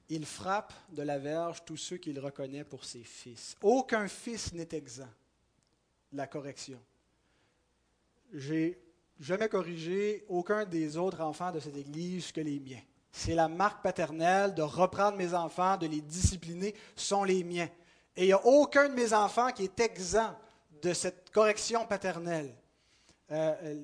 Il 0.08 0.26
frappe 0.26 0.72
de 0.90 1.02
la 1.02 1.18
verge 1.18 1.64
tous 1.64 1.76
ceux 1.76 1.96
qu'il 1.96 2.18
reconnaît 2.20 2.64
pour 2.64 2.84
ses 2.84 3.04
fils. 3.04 3.56
Aucun 3.62 4.08
fils 4.08 4.52
n'est 4.52 4.68
exempt 4.72 5.08
de 6.12 6.18
la 6.18 6.26
correction. 6.26 6.80
J'ai 8.32 8.80
jamais 9.20 9.48
corrigé 9.48 10.24
aucun 10.28 10.64
des 10.64 10.96
autres 10.96 11.20
enfants 11.20 11.52
de 11.52 11.60
cette 11.60 11.76
Église 11.76 12.32
que 12.32 12.40
les 12.40 12.58
miens. 12.58 12.80
C'est 13.10 13.34
la 13.34 13.48
marque 13.48 13.82
paternelle 13.82 14.54
de 14.54 14.62
reprendre 14.62 15.18
mes 15.18 15.34
enfants, 15.34 15.76
de 15.76 15.86
les 15.86 16.00
discipliner, 16.00 16.74
sont 16.96 17.24
les 17.24 17.44
miens. 17.44 17.68
Et 18.16 18.24
il 18.24 18.26
n'y 18.26 18.32
a 18.32 18.46
aucun 18.46 18.88
de 18.88 18.94
mes 18.94 19.12
enfants 19.12 19.50
qui 19.52 19.64
est 19.64 19.80
exempt 19.80 20.34
de 20.82 20.92
cette 20.94 21.30
correction 21.30 21.86
paternelle. 21.86 22.54
Euh, 23.30 23.74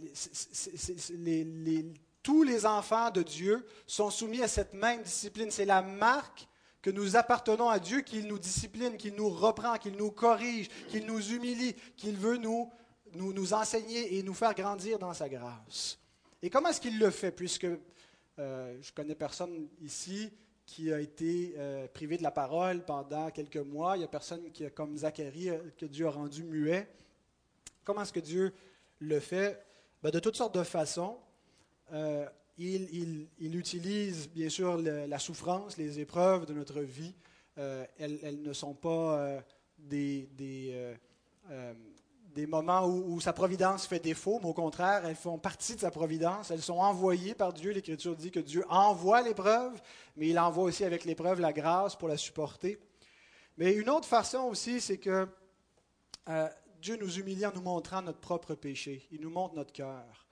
tous 2.23 2.43
les 2.43 2.67
enfants 2.67 3.11
de 3.11 3.23
Dieu 3.23 3.67
sont 3.87 4.11
soumis 4.11 4.43
à 4.43 4.49
cette 4.49 4.75
même 4.75 5.03
discipline. 5.03 5.51
C'est 5.51 5.65
la 5.65 5.83
marque 5.83 6.49
que 6.83 6.91
nous 6.91 7.17
appartenons 7.17 7.69
à 7.69 7.79
Dieu, 7.79 8.01
qu'il 8.01 8.27
nous 8.27 8.39
discipline, 8.39 8.97
qu'il 8.97 9.15
nous 9.15 9.29
reprend, 9.29 9.77
qu'il 9.77 9.97
nous 9.97 10.11
corrige, 10.11 10.69
qu'il 10.89 11.07
nous 11.07 11.33
humilie, 11.33 11.75
qu'il 11.97 12.17
veut 12.17 12.37
nous, 12.37 12.71
nous, 13.15 13.33
nous, 13.33 13.55
enseigner 13.55 14.17
et 14.17 14.23
nous 14.23 14.35
faire 14.35 14.55
grandir 14.55 14.99
dans 14.99 15.15
sa 15.15 15.29
grâce. 15.29 15.99
Et 16.43 16.51
comment 16.51 16.69
est-ce 16.69 16.81
qu'il 16.81 16.99
le 16.99 17.11
fait 17.11 17.33
Puisque 17.33 17.67
euh, 18.39 18.79
je 18.81 18.93
connais 18.93 19.15
personne 19.15 19.69
ici 19.81 20.31
qui 20.65 20.93
a 20.93 21.01
été 21.01 21.55
euh, 21.57 21.89
privé 21.89 22.17
de 22.17 22.23
la 22.23 22.31
parole 22.31 22.85
pendant 22.85 23.31
quelques 23.31 23.57
mois. 23.57 23.97
Il 23.97 24.01
n'y 24.01 24.05
a 24.05 24.09
personne 24.09 24.51
qui, 24.53 24.71
comme 24.71 24.97
Zacharie, 24.97 25.51
que 25.77 25.87
Dieu 25.87 26.07
a 26.07 26.11
rendu 26.11 26.45
muet. 26.45 26.89
Comment 27.85 28.03
est-ce 28.03 28.13
que 28.13 28.21
Dieu 28.21 28.53
le 28.99 29.19
fait? 29.19 29.65
Ben, 30.03 30.11
de 30.11 30.19
toutes 30.21 30.37
sortes 30.37 30.55
de 30.55 30.63
façons. 30.63 31.17
Euh, 31.93 32.27
il, 32.59 33.29
utilise 33.41 34.29
bien 34.29 34.49
sûr 34.49 34.77
la 34.79 35.19
souffrance, 35.19 35.77
les 35.77 36.01
épreuves 36.01 36.47
de 36.47 36.53
notre 36.53 36.81
vie. 36.81 37.15
Euh, 37.57 37.85
elles, 37.99 38.43
ne 38.43 38.53
sont 38.53 38.75
pas 38.75 39.19
euh, 39.19 39.41
des, 39.79 40.29
des, 42.41 42.47
moments 42.47 42.87
où, 42.87 43.21
sa 43.21 43.33
providence 43.33 43.87
fait 43.87 43.99
défaut, 43.99 44.39
mais 44.43 44.49
au 44.49 44.55
contraire, 44.55 45.05
elles 45.05 45.17
font 45.17 45.39
partie 45.39 45.75
de 45.75 45.81
sa 45.81 45.91
providence. 45.91 46.51
Elles 46.51 46.63
sont 46.63 46.79
envoyées 46.79 47.35
par 47.35 47.53
Dieu. 47.53 47.73
L'Écriture 47.73 48.17
dit 48.17 48.31
que 48.31 48.41
Dieu 48.41 48.65
envoie 48.69 49.23
l'épreuve, 49.23 49.81
mais 50.17 50.29
il 50.29 50.39
envoie 50.39 50.65
aussi 50.65 50.85
avec 50.85 51.05
l'épreuve 51.05 51.41
la 51.41 51.53
grâce 51.53 51.97
pour 51.97 52.09
la 52.09 52.17
supporter. 52.17 52.79
Mais 53.57 53.73
une 53.73 53.91
autre 53.91 54.07
façon 54.07 54.41
aussi, 54.45 54.81
c'est 54.81 54.99
que 54.99 55.27
Dieu 56.81 56.97
nous 57.01 57.19
humilie 57.19 57.47
en 57.47 57.53
nous 57.53 57.63
montrant 57.63 58.03
notre 58.03 58.21
propre 58.21 58.55
péché. 58.55 59.07
Il 59.11 59.21
nous 59.21 59.31
montre 59.31 59.55
notre 59.55 59.73
cœur. 59.73 60.27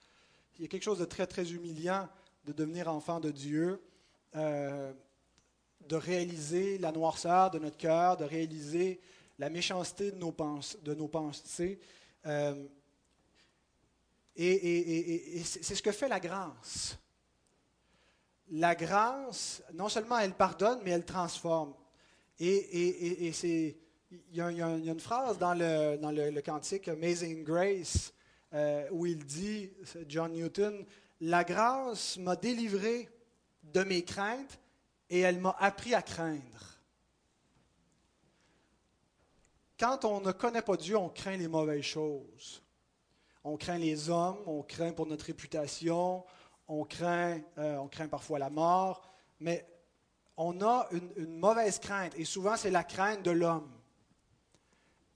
Il 0.56 0.62
y 0.62 0.64
a 0.64 0.68
quelque 0.68 0.84
chose 0.84 0.98
de 0.98 1.04
très, 1.04 1.26
très 1.26 1.52
humiliant 1.52 2.08
de 2.44 2.52
devenir 2.52 2.88
enfant 2.88 3.18
de 3.18 3.30
Dieu, 3.30 3.82
euh, 4.36 4.92
de 5.88 5.96
réaliser 5.96 6.78
la 6.78 6.92
noirceur 6.92 7.50
de 7.50 7.58
notre 7.58 7.76
cœur, 7.76 8.16
de 8.16 8.24
réaliser 8.24 9.00
la 9.38 9.50
méchanceté 9.50 10.12
de 10.12 10.16
nos, 10.16 10.32
pensées. 10.32 10.78
De 10.82 10.94
nos 10.94 11.08
pensées. 11.08 11.78
Euh, 12.26 12.66
et, 14.34 15.42
c'est 15.44 15.74
ce 15.74 15.82
que 15.82 15.92
fait 15.92 16.08
la 16.08 16.20
grâce. 16.20 16.98
La 18.50 18.74
grâce, 18.74 19.62
non 19.74 19.88
seulement 19.88 20.18
elle 20.18 20.34
pardonne, 20.34 20.80
mais 20.84 20.90
elle 20.90 21.04
transforme. 21.04 21.74
Et, 22.38 23.30
c'est 23.32 23.76
il 24.10 24.36
y, 24.36 24.40
a, 24.40 24.50
une 24.50 25.00
phrase 25.00 25.38
dans 25.38 25.54
le, 25.54 25.96
dans 25.96 26.10
le, 26.10 26.40
cantique 26.40 26.88
Amazing 26.88 27.42
Grace 27.42 28.12
euh, 28.52 28.86
où 28.92 29.06
il 29.06 29.24
dit, 29.24 29.70
John 30.06 30.32
Newton, 30.32 30.84
La 31.20 31.44
grâce 31.44 32.16
m'a 32.18 32.36
délivré 32.36 33.08
de 33.62 33.82
mes 33.82 34.04
craintes 34.04 34.58
et 35.10 35.20
elle 35.20 35.40
m'a 35.40 35.56
appris 35.58 35.94
à 35.94 36.02
craindre. 36.02 36.75
Quand 39.78 40.04
on 40.04 40.20
ne 40.20 40.32
connaît 40.32 40.62
pas 40.62 40.76
Dieu, 40.76 40.96
on 40.96 41.08
craint 41.08 41.36
les 41.36 41.48
mauvaises 41.48 41.84
choses. 41.84 42.62
On 43.44 43.56
craint 43.56 43.78
les 43.78 44.10
hommes, 44.10 44.38
on 44.46 44.62
craint 44.62 44.92
pour 44.92 45.06
notre 45.06 45.26
réputation, 45.26 46.24
on 46.66 46.84
craint, 46.84 47.40
euh, 47.58 47.76
on 47.76 47.86
craint 47.86 48.08
parfois 48.08 48.38
la 48.38 48.50
mort, 48.50 49.08
mais 49.38 49.66
on 50.36 50.60
a 50.62 50.88
une 50.90 51.38
mauvaise 51.38 51.78
crainte, 51.78 52.12
et 52.16 52.24
souvent 52.24 52.56
c'est 52.56 52.70
la 52.70 52.84
crainte 52.84 53.22
de 53.22 53.30
l'homme. 53.30 53.70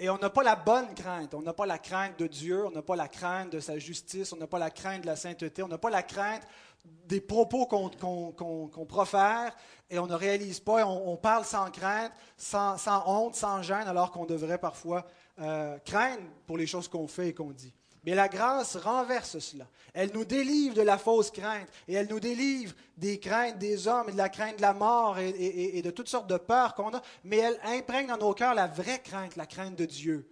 Et 0.02 0.09
on 0.09 0.17
n'a 0.17 0.31
pas 0.31 0.43
la 0.43 0.57
bonne 0.57 0.95
crainte. 0.95 1.35
On 1.35 1.43
n'a 1.43 1.52
pas 1.52 1.67
la 1.67 1.79
crainte 1.79 2.19
de 2.19 2.26
Dieu, 2.26 2.64
on 2.67 2.71
n'a 2.71 2.81
pas 2.81 2.97
la 2.97 3.07
crainte 3.07 3.52
de 3.52 3.61
sa 3.61 3.79
justice, 3.79 4.33
on 4.33 4.37
n'a 4.37 4.47
pas 4.47 4.59
la 4.59 4.71
crainte 4.71 5.02
de 5.02 5.07
la 5.07 5.14
sainteté, 5.14 5.62
on 5.62 5.69
n'a 5.69 5.76
pas 5.76 5.90
la 5.90 6.02
crainte 6.02 6.43
des 6.85 7.21
propos 7.21 7.67
qu'on 7.67 8.87
profère 8.87 9.55
et 9.91 9.99
on 9.99 10.07
ne 10.07 10.15
réalise 10.15 10.61
pas, 10.61 10.87
on, 10.87 11.17
parle 11.17 11.45
sans 11.45 11.71
crainte, 11.71 12.13
sans, 12.37 12.77
honte, 13.07 13.35
sans 13.35 13.63
gêne, 13.63 13.89
alors 13.89 14.13
qu'on 14.13 14.25
devrait 14.25 14.59
parfois 14.59 15.05
euh, 15.41 15.77
craindre 15.85 16.23
pour 16.47 16.57
les 16.57 16.67
choses 16.67 16.87
qu'on 16.87 17.09
fait 17.09 17.29
et 17.29 17.35
qu'on 17.35 17.51
dit. 17.51 17.75
Mais 18.05 18.15
la 18.15 18.29
grâce 18.29 18.77
renverse 18.77 19.39
cela. 19.41 19.67
Elle 19.93 20.13
nous 20.15 20.25
délivre 20.25 20.75
de 20.75 20.83
la 20.83 20.97
fausse 20.97 21.31
crainte 21.31 21.69
et 21.87 21.95
elle 21.95 22.09
nous 22.09 22.21
délivre 22.21 22.75
des 22.97 23.19
craintes 23.19 23.59
des 23.59 23.89
hommes 23.89 24.09
et 24.09 24.13
de 24.13 24.17
la 24.17 24.29
crainte 24.29 24.57
de 24.57 24.63
la 24.63 24.73
mort 24.73 25.19
et, 25.19 25.83
de 25.83 25.91
toutes 25.91 26.09
sortes 26.09 26.31
de 26.31 26.39
peurs 26.39 26.75
qu'on 26.75 26.95
a, 26.95 27.03
mais 27.25 27.39
elle 27.39 27.61
imprègne 27.65 28.07
dans 28.07 28.17
nos 28.17 28.33
cœurs 28.33 28.55
la 28.55 28.69
vraie 28.69 29.03
crainte, 29.03 29.37
la 29.37 29.47
crainte 29.47 29.77
de 29.77 29.85
Dieu, 29.85 30.31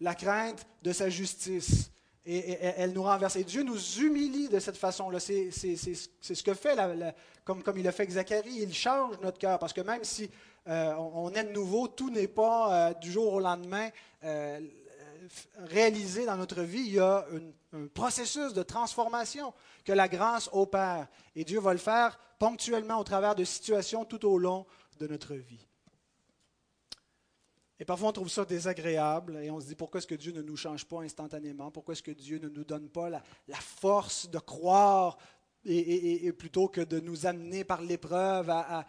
la 0.00 0.14
crainte 0.14 0.66
de 0.82 0.92
sa 0.92 1.08
justice. 1.08 1.90
Et, 2.30 2.58
elle 2.60 2.92
nous 2.92 3.02
renverse. 3.02 3.36
Et 3.36 3.44
Dieu 3.44 3.62
nous 3.62 3.80
humilie 3.98 4.48
de 4.48 4.58
cette 4.58 4.76
façon-là. 4.76 5.18
C'est 5.18 5.50
ce 5.50 6.42
que 6.42 6.52
fait, 6.52 6.78
comme, 7.42 7.62
comme 7.62 7.78
il 7.78 7.88
a 7.88 7.92
fait 7.92 8.02
avec 8.02 8.12
Zacharie, 8.12 8.58
il 8.60 8.74
change 8.74 9.18
notre 9.22 9.38
cœur. 9.38 9.58
Parce 9.58 9.72
que 9.72 9.80
même 9.80 10.04
si 10.04 10.28
euh, 10.68 10.94
on, 10.94 11.30
est 11.30 11.44
de 11.44 11.52
nouveau, 11.52 11.88
tout 11.88 12.10
n'est 12.10 12.28
pas 12.28 12.90
euh, 12.90 12.94
du 12.94 13.10
jour 13.10 13.32
au 13.32 13.40
lendemain 13.40 13.88
euh, 14.24 14.60
réalisé 15.56 16.26
dans 16.26 16.36
notre 16.36 16.60
vie. 16.62 16.84
Il 16.86 16.92
y 16.94 16.98
a 16.98 17.24
un 17.72 17.86
processus 17.86 18.52
de 18.52 18.62
transformation 18.62 19.54
que 19.82 19.92
la 19.92 20.08
grâce 20.08 20.50
opère. 20.52 21.08
Et 21.34 21.44
Dieu 21.44 21.60
va 21.60 21.72
le 21.72 21.78
faire 21.78 22.18
ponctuellement 22.38 22.98
au 22.98 23.04
travers 23.04 23.34
de 23.34 23.44
situations 23.44 24.04
tout 24.04 24.26
au 24.26 24.36
long 24.36 24.66
de 25.00 25.06
notre 25.06 25.34
vie. 25.34 25.67
Et 27.80 27.84
parfois, 27.84 28.08
on 28.08 28.12
trouve 28.12 28.28
ça 28.28 28.44
désagréable 28.44 29.38
et 29.42 29.50
on 29.50 29.60
se 29.60 29.66
dit 29.66 29.76
pourquoi 29.76 29.98
est-ce 29.98 30.06
que 30.06 30.16
Dieu 30.16 30.32
ne 30.32 30.42
nous 30.42 30.56
change 30.56 30.84
pas 30.84 31.02
instantanément? 31.02 31.70
Pourquoi 31.70 31.92
est-ce 31.92 32.02
que 32.02 32.10
Dieu 32.10 32.38
ne 32.38 32.48
nous 32.48 32.64
donne 32.64 32.88
pas 32.88 33.08
la, 33.08 33.22
force 33.60 34.28
de 34.28 34.38
croire 34.38 35.16
et, 35.64 36.32
plutôt 36.32 36.68
que 36.68 36.80
de 36.80 36.98
nous 36.98 37.26
amener 37.26 37.62
par 37.62 37.82
l'épreuve 37.82 38.50
à, 38.50 38.84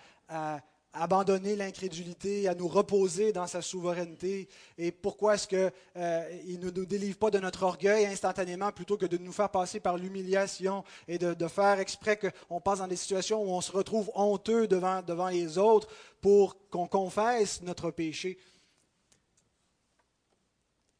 abandonner 0.92 1.56
l'incrédulité, 1.56 2.48
à 2.48 2.56
nous 2.56 2.68
reposer 2.68 3.32
dans 3.32 3.46
sa 3.46 3.62
souveraineté? 3.62 4.50
Et 4.80 4.92
pourquoi 4.92 5.36
est-ce 5.36 5.48
qu'il 5.48 5.72
euh, 5.98 6.58
ne 6.58 6.72
nous 6.72 6.86
délivre 6.88 7.20
pas 7.20 7.30
de 7.30 7.38
notre 7.38 7.62
orgueil 7.62 8.08
instantanément 8.08 8.72
plutôt 8.72 8.98
que 8.98 9.06
de 9.06 9.20
nous 9.20 9.32
faire 9.32 9.50
passer 9.50 9.80
par 9.80 9.98
l'humiliation 9.98 10.84
et 11.08 11.20
de, 11.20 11.48
faire 11.48 11.80
exprès 11.80 12.18
qu'on 12.18 12.60
passe 12.60 12.80
dans 12.80 12.88
des 12.88 12.96
situations 12.96 13.44
où 13.44 13.52
on 13.52 13.62
se 13.62 13.72
retrouve 13.72 14.10
honteux 14.16 14.68
devant, 14.68 15.04
devant 15.04 15.30
les 15.30 15.60
autres 15.60 15.90
pour 16.22 16.58
qu'on 16.72 16.88
confesse 16.88 17.62
notre 17.62 17.92
péché? 17.92 18.40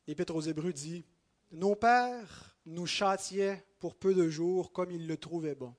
L'Épître 0.10 0.34
aux 0.34 0.42
Hébreux 0.42 0.74
dit 0.74 1.06
Nos 1.52 1.76
pères 1.76 2.58
nous 2.66 2.88
châtiaient 2.88 3.64
pour 3.78 3.94
peu 3.94 4.16
de 4.16 4.28
jours 4.28 4.72
comme 4.72 4.90
ils 4.90 5.06
le 5.06 5.18
trouvaient 5.18 5.54
bon. 5.54 5.76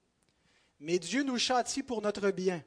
Mais 0.78 1.00
Dieu 1.00 1.24
nous 1.24 1.36
châtie 1.36 1.82
pour 1.82 2.00
notre 2.00 2.30
bien, 2.30 2.62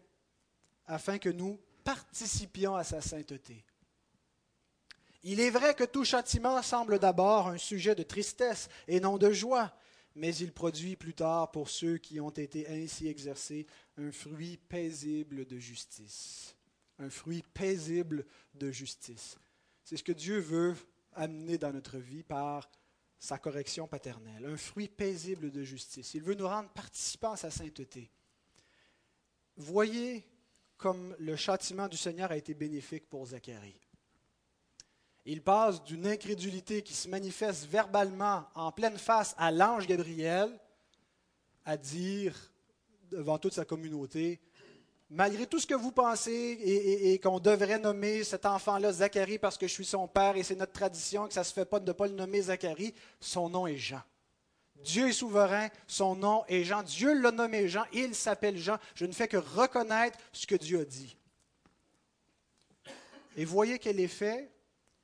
afin 0.87 1.19
que 1.19 1.29
nous 1.29 1.57
participions 1.85 2.75
à 2.75 2.83
sa 2.83 2.99
sainteté. 2.99 3.63
Il 5.23 5.39
est 5.39 5.51
vrai 5.51 5.73
que 5.73 5.85
tout 5.85 6.03
châtiment 6.03 6.61
semble 6.61 6.99
d'abord 6.99 7.47
un 7.47 7.57
sujet 7.57 7.95
de 7.95 8.03
tristesse 8.03 8.67
et 8.89 8.99
non 8.99 9.17
de 9.17 9.31
joie, 9.31 9.73
mais 10.15 10.35
il 10.35 10.51
produit 10.51 10.97
plus 10.97 11.13
tard 11.13 11.49
pour 11.51 11.69
ceux 11.69 11.97
qui 11.97 12.19
ont 12.19 12.29
été 12.29 12.67
ainsi 12.67 13.07
exercés 13.07 13.67
un 13.95 14.11
fruit 14.11 14.57
paisible 14.67 15.45
de 15.45 15.57
justice. 15.59 16.57
Un 16.99 17.09
fruit 17.09 17.45
paisible 17.53 18.25
de 18.53 18.69
justice. 18.69 19.37
C'est 19.85 19.95
ce 19.95 20.03
que 20.03 20.11
Dieu 20.11 20.39
veut 20.39 20.75
amené 21.15 21.57
dans 21.57 21.71
notre 21.71 21.97
vie 21.97 22.23
par 22.23 22.69
sa 23.19 23.37
correction 23.37 23.87
paternelle, 23.87 24.45
un 24.45 24.57
fruit 24.57 24.89
paisible 24.89 25.49
de 25.49 25.63
justice. 25.63 26.13
Il 26.13 26.23
veut 26.23 26.35
nous 26.35 26.47
rendre 26.47 26.69
participants 26.69 27.31
à 27.31 27.37
sa 27.37 27.49
sainteté. 27.49 28.11
Voyez 29.55 30.27
comme 30.77 31.15
le 31.19 31.37
châtiment 31.37 31.87
du 31.87 31.95
Seigneur 31.95 32.31
a 32.31 32.37
été 32.37 32.53
bénéfique 32.53 33.09
pour 33.09 33.25
Zacharie. 33.27 33.79
Il 35.25 35.41
passe 35.41 35.81
d'une 35.83 36.05
incrédulité 36.05 36.81
qui 36.81 36.93
se 36.93 37.07
manifeste 37.07 37.65
verbalement 37.67 38.45
en 38.55 38.73
pleine 38.73 38.97
face 38.97 39.33
à 39.37 39.51
l'ange 39.51 39.87
Gabriel 39.87 40.59
à 41.63 41.77
dire 41.77 42.35
devant 43.09 43.37
toute 43.37 43.53
sa 43.53 43.63
communauté, 43.63 44.41
malgré 45.13 45.45
tout 45.45 45.59
ce 45.59 45.67
que 45.67 45.75
vous 45.75 45.91
pensez 45.91 46.31
et, 46.31 47.19
qu'on 47.19 47.39
devrait 47.39 47.77
nommer 47.77 48.23
cet 48.23 48.47
enfant-là 48.47 48.91
Zacharie 48.91 49.37
parce 49.37 49.57
que 49.57 49.67
je 49.67 49.73
suis 49.73 49.85
son 49.85 50.07
père 50.07 50.35
et 50.35 50.43
c'est 50.43 50.55
notre 50.55 50.73
tradition 50.73 51.27
que 51.27 51.33
ça 51.33 51.41
ne 51.41 51.45
se 51.45 51.53
fait 51.53 51.65
pas 51.65 51.79
de 51.79 51.85
ne 51.85 51.91
pas 51.91 52.07
le 52.07 52.13
nommer 52.13 52.41
Zacharie, 52.41 52.93
son 53.19 53.47
nom 53.47 53.67
est 53.67 53.77
Jean. 53.77 54.01
Dieu 54.83 55.09
est 55.09 55.13
souverain, 55.13 55.69
son 55.87 56.15
nom 56.15 56.43
est 56.47 56.63
Jean. 56.63 56.81
Dieu 56.81 57.13
l'a 57.13 57.31
nommé 57.31 57.69
Jean, 57.69 57.85
il 57.93 58.15
s'appelle 58.15 58.57
Jean. 58.57 58.77
Je 58.95 59.05
ne 59.05 59.13
fais 59.13 59.27
que 59.27 59.37
reconnaître 59.37 60.17
ce 60.33 60.47
que 60.47 60.55
Dieu 60.55 60.81
a 60.81 60.85
dit. 60.85 61.15
Et 63.37 63.45
voyez 63.45 63.77
quel 63.77 63.99
effet 63.99 64.51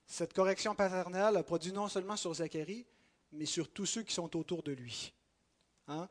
cette 0.07 0.33
correction 0.33 0.73
paternelle 0.73 1.37
a 1.37 1.43
produit 1.43 1.71
non 1.71 1.87
seulement 1.87 2.17
sur 2.17 2.34
Zacharie, 2.34 2.86
mais 3.31 3.45
sur 3.45 3.69
tous 3.69 3.86
ceux 3.86 4.01
qui 4.01 4.13
sont 4.13 4.36
autour 4.36 4.63
de 4.63 4.71
lui. 4.71 5.13
Hein? 5.88 6.10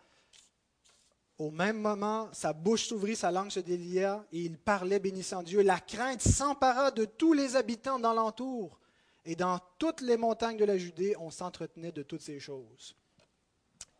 Au 1.39 1.53
même 1.53 1.79
moment, 1.79 2.29
sa 2.33 2.53
bouche 2.53 2.89
s'ouvrit, 2.89 3.15
sa 3.15 3.31
langue 3.31 3.51
se 3.51 3.61
délia, 3.61 4.25
et 4.33 4.41
il 4.41 4.59
parlait 4.59 4.99
bénissant 4.99 5.45
Dieu. 5.45 5.63
La 5.63 5.79
crainte 5.79 6.21
s'empara 6.21 6.91
de 6.91 7.05
tous 7.05 7.33
les 7.33 7.55
habitants 7.55 8.01
d'Alentour, 8.01 8.81
et 9.25 9.37
dans 9.37 9.61
toutes 9.79 10.01
les 10.01 10.17
montagnes 10.17 10.57
de 10.57 10.65
la 10.65 10.77
Judée, 10.77 11.15
on 11.19 11.31
s'entretenait 11.31 11.93
de 11.93 12.03
toutes 12.03 12.23
ces 12.23 12.41
choses. 12.41 12.97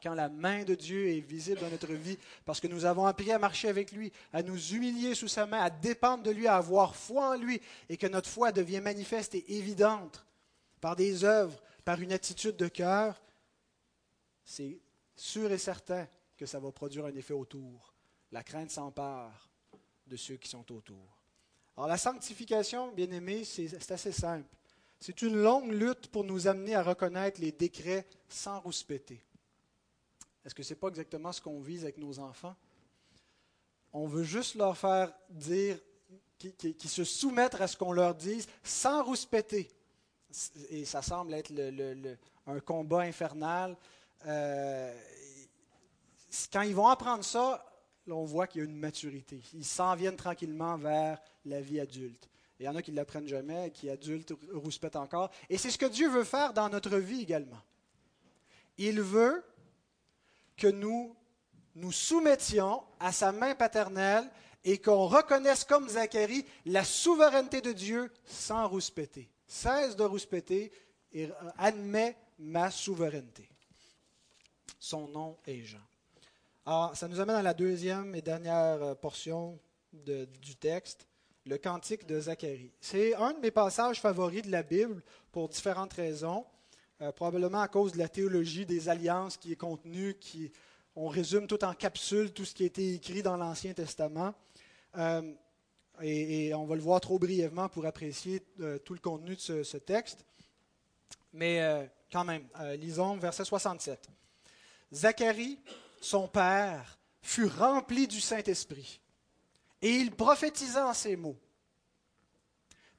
Quand 0.03 0.15
la 0.15 0.29
main 0.29 0.65
de 0.65 0.75
Dieu 0.75 1.11
est 1.11 1.21
visible 1.21 1.61
dans 1.61 1.71
notre 1.71 1.93
vie, 1.93 2.19
parce 2.45 2.61
que 2.61 2.67
nous 2.67 2.85
avons 2.85 3.07
appris 3.07 3.31
à 3.31 3.39
marcher 3.39 3.69
avec 3.69 3.93
lui, 3.93 4.13
à 4.33 4.43
nous 4.43 4.59
humilier 4.75 5.15
sous 5.15 5.29
sa 5.29 5.47
main, 5.47 5.61
à 5.61 5.71
dépendre 5.71 6.25
de 6.25 6.31
lui, 6.33 6.49
à 6.49 6.57
avoir 6.57 6.97
foi 6.97 7.31
en 7.31 7.37
lui, 7.37 7.61
et 7.89 7.97
que 7.97 8.07
notre 8.09 8.29
foi 8.29 8.51
devient 8.51 8.81
manifeste 8.81 9.37
et 9.37 9.59
évidente 9.59 10.25
par 10.81 10.97
des 10.97 11.23
œuvres, 11.23 11.61
par 11.85 12.01
une 12.01 12.13
attitude 12.13 12.57
de 12.57 12.69
cœur, 12.69 13.21
c'est 14.45 14.81
sûr 15.15 15.53
et 15.53 15.59
certain 15.59 16.09
que 16.39 16.47
ça 16.47 16.61
va 16.61 16.71
produire 16.73 17.05
un 17.05 17.15
effet 17.15 17.35
autour. 17.35 17.93
La 18.31 18.43
crainte 18.43 18.71
s'empare 18.71 19.51
de 20.07 20.17
ceux 20.17 20.37
qui 20.37 20.49
sont 20.49 20.73
autour. 20.73 21.19
Alors 21.77 21.89
la 21.89 21.99
sanctification, 21.99 22.93
bien 22.93 23.11
aimé, 23.11 23.45
c'est 23.45 23.91
assez 23.91 24.13
simple. 24.13 24.49
C'est 25.01 25.23
une 25.23 25.37
longue 25.37 25.73
lutte 25.73 26.09
pour 26.09 26.25
nous 26.25 26.47
amener 26.47 26.75
à 26.75 26.83
reconnaître 26.83 27.41
les 27.41 27.53
décrets 27.53 28.07
sans 28.29 28.61
rouspéter. 28.61 29.23
Est-ce 30.45 30.55
que 30.55 30.63
ce 30.63 30.73
n'est 30.73 30.79
pas 30.79 30.89
exactement 30.89 31.33
ce 31.33 31.41
qu'on 31.41 31.61
vise 31.61 31.83
avec 31.83 31.99
nos 31.99 32.19
enfants? 32.19 32.57
On 33.93 34.07
veut 34.07 34.25
juste 34.25 34.55
leur 34.55 34.77
faire 34.77 35.13
dire, 35.31 35.79
qu'ils 36.39 36.91
se 36.91 37.05
soumettent 37.05 37.61
à 37.61 37.67
ce 37.67 37.77
qu'on 37.77 37.93
leur 37.93 38.15
dise 38.15 38.47
sans 38.63 39.03
rouspéter. 39.03 39.69
Et 40.71 40.85
ça 40.85 41.03
semble 41.03 41.35
être 41.35 41.53
un 42.47 42.61
combat 42.61 43.01
infernal. 43.01 43.77
Euh, 44.27 44.95
quand 46.53 46.63
ils 46.63 46.75
vont 46.75 46.89
apprendre 46.89 47.25
ça, 47.25 47.65
on 48.09 48.25
voit 48.25 48.47
qu'il 48.47 48.61
y 48.61 48.65
a 48.65 48.69
une 48.69 48.77
maturité. 48.77 49.41
Ils 49.55 49.65
s'en 49.65 49.95
viennent 49.95 50.17
tranquillement 50.17 50.77
vers 50.77 51.21
la 51.45 51.61
vie 51.61 51.81
adulte. 51.81 52.29
il 52.59 52.67
y 52.67 52.69
en 52.69 52.77
a 52.77 52.83
qui 52.83 52.91
ne 52.91 52.97
l'apprennent 52.97 53.29
jamais, 53.29 53.71
qui 53.71 53.91
adultes 53.91 54.33
rouspètent 54.53 54.97
encore. 54.97 55.31
Et 55.49 55.59
c'est 55.59 55.71
ce 55.71 55.79
que 55.79 55.87
Dieu 55.87 56.09
veut 56.09 56.25
faire 56.25 56.53
dans 56.53 56.69
notre 56.69 56.97
vie 56.97 57.23
également. 57.23 57.61
Il 58.79 59.01
veut 59.01 59.45
que 60.57 60.67
nous 60.67 61.15
nous 61.75 61.93
soumettions 61.93 62.83
à 62.99 63.13
sa 63.13 63.31
main 63.33 63.55
paternelle 63.55 64.29
et 64.65 64.79
qu'on 64.79 65.07
reconnaisse 65.07 65.65
comme 65.65 65.89
Zacharie 65.89 66.45
la 66.67 66.85
souveraineté 66.85 67.61
de 67.61 67.73
Dieu 67.73 68.13
sans 68.25 68.67
rouspéter. 68.69 69.31
Cesse 69.47 69.97
de 69.97 70.05
rouspéter 70.05 70.73
et 71.13 71.29
admet 71.57 72.17
ma 72.39 72.71
souveraineté. 72.71 73.49
Son 74.79 75.09
nom 75.09 75.39
est 75.47 75.63
Jean. 75.63 75.79
Alors, 76.69 76.95
ça 76.95 77.09
nous 77.09 77.19
amène 77.19 77.37
à 77.37 77.41
la 77.41 77.55
deuxième 77.55 78.15
et 78.15 78.21
dernière 78.21 78.83
euh, 78.83 78.95
portion 78.95 79.59
du 79.91 80.55
texte, 80.61 81.09
le 81.47 81.57
cantique 81.57 82.07
de 82.07 82.21
Zacharie. 82.21 82.75
C'est 82.79 83.15
un 83.15 83.33
de 83.33 83.39
mes 83.39 83.51
passages 83.51 84.03
favoris 84.03 84.43
de 84.43 84.51
la 84.51 84.63
Bible 84.63 85.03
pour 85.33 85.49
différentes 85.49 85.95
raisons, 85.95 86.45
euh, 87.01 87.11
probablement 87.11 87.63
à 87.63 87.69
cause 87.69 87.93
de 87.93 87.99
la 87.99 88.11
théologie 88.11 88.67
des 88.67 88.91
alliances 88.91 89.39
qui 89.39 89.53
est 89.53 89.57
contenue, 89.57 90.13
qui 90.21 90.53
on 90.95 91.09
résume 91.09 91.47
tout 91.47 91.65
en 91.65 91.73
capsule 91.73 92.35
tout 92.35 92.45
ce 92.45 92.55
qui 92.55 92.65
a 92.65 92.67
été 92.67 92.97
écrit 92.97 93.23
dans 93.23 93.39
l'Ancien 93.39 93.73
Testament. 93.73 94.35
Euh, 94.99 95.23
et, 96.03 96.53
on 96.53 96.67
va 96.67 96.75
le 96.75 96.83
voir 96.83 97.01
trop 97.01 97.19
brièvement 97.19 97.71
pour 97.71 97.87
apprécier 97.87 98.43
tout 98.85 98.93
le 98.93 99.01
contenu 99.01 99.37
de 99.37 99.41
ce, 99.41 99.63
ce 99.63 99.79
texte. 99.79 100.23
Mais 101.33 101.89
quand 102.13 102.25
même, 102.25 102.47
lisons 102.77 103.17
verset 103.17 103.47
67. 103.47 104.07
Zacharie 104.93 105.59
son 106.01 106.29
père, 106.29 106.99
fut 107.23 107.47
rempli 107.47 108.07
du 108.07 108.21
Saint-Esprit. 108.21 109.01
Et 109.83 109.91
il 109.91 110.11
prophétisa 110.11 110.89
en 110.89 110.95
ces 110.95 111.17
mots. 111.17 111.39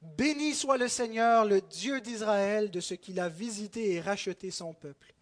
Béni 0.02 0.54
soit 0.54 0.78
le 0.78 0.88
Seigneur, 0.88 1.44
le 1.44 1.60
Dieu 1.60 2.00
d'Israël, 2.00 2.70
de 2.70 2.80
ce 2.80 2.94
qu'il 2.94 3.20
a 3.20 3.28
visité 3.28 3.92
et 3.92 4.00
racheté 4.00 4.50
son 4.50 4.72
peuple, 4.72 5.14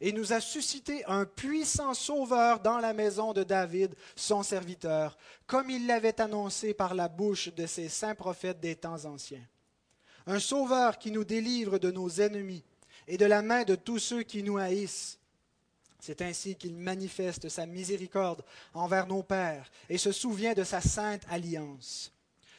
et 0.00 0.12
nous 0.12 0.34
a 0.34 0.40
suscité 0.40 1.04
un 1.06 1.24
puissant 1.24 1.94
sauveur 1.94 2.60
dans 2.60 2.78
la 2.78 2.92
maison 2.92 3.32
de 3.32 3.44
David, 3.44 3.94
son 4.14 4.42
serviteur, 4.42 5.16
comme 5.46 5.70
il 5.70 5.86
l'avait 5.86 6.20
annoncé 6.20 6.74
par 6.74 6.94
la 6.94 7.08
bouche 7.08 7.48
de 7.54 7.66
ses 7.66 7.88
saints 7.88 8.14
prophètes 8.14 8.60
des 8.60 8.76
temps 8.76 9.06
anciens. 9.06 9.46
Un 10.26 10.38
sauveur 10.38 10.98
qui 10.98 11.12
nous 11.12 11.24
délivre 11.24 11.78
de 11.78 11.90
nos 11.90 12.10
ennemis 12.10 12.64
et 13.08 13.16
de 13.16 13.24
la 13.24 13.40
main 13.40 13.64
de 13.64 13.74
tous 13.74 14.00
ceux 14.00 14.22
qui 14.22 14.42
nous 14.42 14.58
haïssent 14.58 15.18
c'est 16.00 16.22
ainsi 16.22 16.56
qu'il 16.56 16.76
manifeste 16.76 17.48
sa 17.48 17.66
miséricorde 17.66 18.42
envers 18.74 19.06
nos 19.06 19.22
pères 19.22 19.70
et 19.88 19.98
se 19.98 20.12
souvient 20.12 20.54
de 20.54 20.64
sa 20.64 20.80
sainte 20.80 21.22
alliance. 21.28 22.12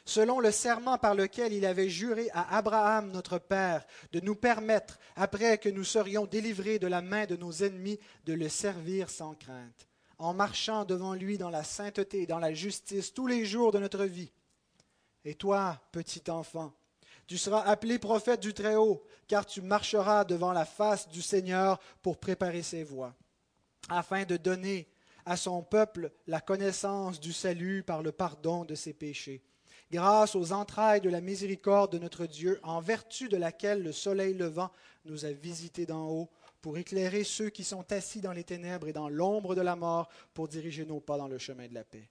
Selon 0.04 0.40
le 0.40 0.50
serment 0.50 0.96
par 0.96 1.14
lequel 1.14 1.52
il 1.52 1.66
avait 1.66 1.90
juré 1.90 2.30
à 2.32 2.56
Abraham 2.56 3.10
notre 3.10 3.38
Père 3.38 3.84
de 4.12 4.20
nous 4.20 4.34
permettre, 4.34 4.98
après 5.16 5.58
que 5.58 5.68
nous 5.68 5.84
serions 5.84 6.24
délivrés 6.24 6.78
de 6.78 6.86
la 6.86 7.02
main 7.02 7.26
de 7.26 7.36
nos 7.36 7.52
ennemis, 7.52 8.00
de 8.24 8.32
le 8.32 8.48
servir 8.48 9.10
sans 9.10 9.34
crainte, 9.34 9.86
en 10.16 10.32
marchant 10.32 10.86
devant 10.86 11.12
lui 11.12 11.36
dans 11.36 11.50
la 11.50 11.62
sainteté 11.62 12.22
et 12.22 12.26
dans 12.26 12.38
la 12.38 12.54
justice 12.54 13.12
tous 13.12 13.26
les 13.26 13.44
jours 13.44 13.70
de 13.70 13.80
notre 13.80 14.04
vie. 14.04 14.32
Et 15.26 15.34
toi, 15.34 15.78
petit 15.92 16.30
enfant, 16.30 16.72
tu 17.26 17.36
seras 17.36 17.60
appelé 17.60 17.98
prophète 17.98 18.40
du 18.40 18.54
Très-Haut, 18.54 19.04
car 19.26 19.44
tu 19.44 19.60
marcheras 19.60 20.24
devant 20.24 20.54
la 20.54 20.64
face 20.64 21.06
du 21.10 21.20
Seigneur 21.20 21.78
pour 22.00 22.16
préparer 22.16 22.62
ses 22.62 22.82
voies, 22.82 23.14
afin 23.88 24.24
de 24.24 24.36
donner 24.36 24.88
à 25.24 25.36
son 25.36 25.62
peuple 25.62 26.10
la 26.26 26.40
connaissance 26.40 27.20
du 27.20 27.32
salut 27.32 27.82
par 27.82 28.02
le 28.02 28.12
pardon 28.12 28.64
de 28.64 28.74
ses 28.74 28.94
péchés, 28.94 29.42
grâce 29.90 30.34
aux 30.34 30.52
entrailles 30.52 31.00
de 31.00 31.10
la 31.10 31.20
miséricorde 31.20 31.92
de 31.92 31.98
notre 31.98 32.26
Dieu, 32.26 32.58
en 32.62 32.80
vertu 32.80 33.28
de 33.28 33.36
laquelle 33.36 33.82
le 33.82 33.92
soleil 33.92 34.34
levant 34.34 34.70
nous 35.04 35.24
a 35.24 35.32
visités 35.32 35.86
d'en 35.86 36.08
haut, 36.08 36.30
pour 36.60 36.76
éclairer 36.76 37.24
ceux 37.24 37.50
qui 37.50 37.62
sont 37.62 37.92
assis 37.92 38.20
dans 38.20 38.32
les 38.32 38.44
ténèbres 38.44 38.88
et 38.88 38.92
dans 38.92 39.08
l'ombre 39.08 39.54
de 39.54 39.60
la 39.60 39.76
mort, 39.76 40.08
pour 40.34 40.48
diriger 40.48 40.84
nos 40.84 41.00
pas 41.00 41.16
dans 41.16 41.28
le 41.28 41.38
chemin 41.38 41.68
de 41.68 41.74
la 41.74 41.84
paix. 41.84 42.08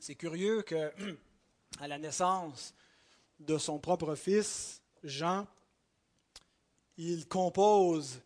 C'est 0.00 0.14
curieux 0.14 0.62
que 0.62 0.92
à 1.80 1.88
la 1.88 1.98
naissance 1.98 2.74
de 3.40 3.56
son 3.56 3.78
propre 3.78 4.14
fils, 4.14 4.82
Jean, 5.02 5.46
il 6.96 7.28
compose, 7.28 8.20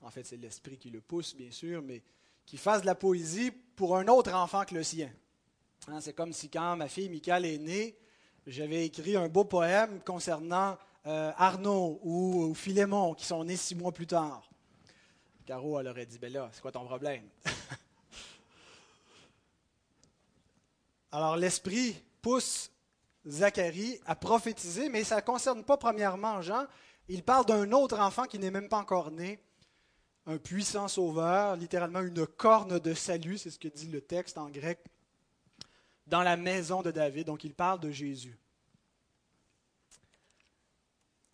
en 0.00 0.10
fait 0.10 0.24
c'est 0.24 0.36
l'esprit 0.36 0.78
qui 0.78 0.90
le 0.90 1.00
pousse 1.00 1.34
bien 1.34 1.50
sûr, 1.50 1.82
mais 1.82 2.02
qui 2.46 2.56
fasse 2.56 2.82
de 2.82 2.86
la 2.86 2.94
poésie 2.94 3.50
pour 3.50 3.96
un 3.96 4.08
autre 4.08 4.32
enfant 4.34 4.64
que 4.64 4.74
le 4.74 4.82
sien. 4.82 5.10
Hein, 5.88 6.00
c'est 6.00 6.12
comme 6.12 6.32
si 6.32 6.48
quand 6.48 6.76
ma 6.76 6.88
fille 6.88 7.08
Michael 7.08 7.44
est 7.44 7.58
née, 7.58 7.96
j'avais 8.46 8.86
écrit 8.86 9.16
un 9.16 9.28
beau 9.28 9.44
poème 9.44 10.00
concernant 10.04 10.78
euh, 11.06 11.32
Arnaud 11.36 12.00
ou, 12.02 12.44
ou, 12.44 12.54
Philémon 12.54 13.14
qui 13.14 13.26
sont 13.26 13.44
nés 13.44 13.56
six 13.56 13.74
mois 13.74 13.92
plus 13.92 14.06
tard. 14.06 14.48
Caro, 15.44 15.80
elle 15.80 15.88
aurait 15.88 16.06
dit, 16.06 16.18
ben 16.18 16.32
là, 16.32 16.48
c'est 16.52 16.60
quoi 16.60 16.70
ton 16.70 16.84
problème? 16.84 17.28
Alors 21.12 21.36
l'Esprit 21.36 21.96
pousse 22.20 22.70
Zacharie 23.26 23.98
à 24.06 24.14
prophétiser, 24.14 24.88
mais 24.88 25.04
ça 25.04 25.16
ne 25.16 25.20
concerne 25.20 25.64
pas 25.64 25.76
premièrement 25.76 26.40
Jean. 26.42 26.66
Il 27.08 27.22
parle 27.22 27.46
d'un 27.46 27.72
autre 27.72 27.98
enfant 27.98 28.24
qui 28.24 28.38
n'est 28.38 28.50
même 28.50 28.68
pas 28.68 28.78
encore 28.78 29.10
né, 29.10 29.42
un 30.26 30.38
puissant 30.38 30.88
sauveur, 30.88 31.56
littéralement 31.56 32.00
une 32.00 32.26
corne 32.26 32.78
de 32.78 32.94
salut, 32.94 33.38
c'est 33.38 33.50
ce 33.50 33.58
que 33.58 33.68
dit 33.68 33.88
le 33.88 34.00
texte 34.00 34.38
en 34.38 34.48
grec, 34.48 34.78
dans 36.06 36.22
la 36.22 36.36
maison 36.36 36.82
de 36.82 36.90
David. 36.90 37.26
Donc 37.26 37.44
il 37.44 37.54
parle 37.54 37.80
de 37.80 37.90
Jésus. 37.90 38.38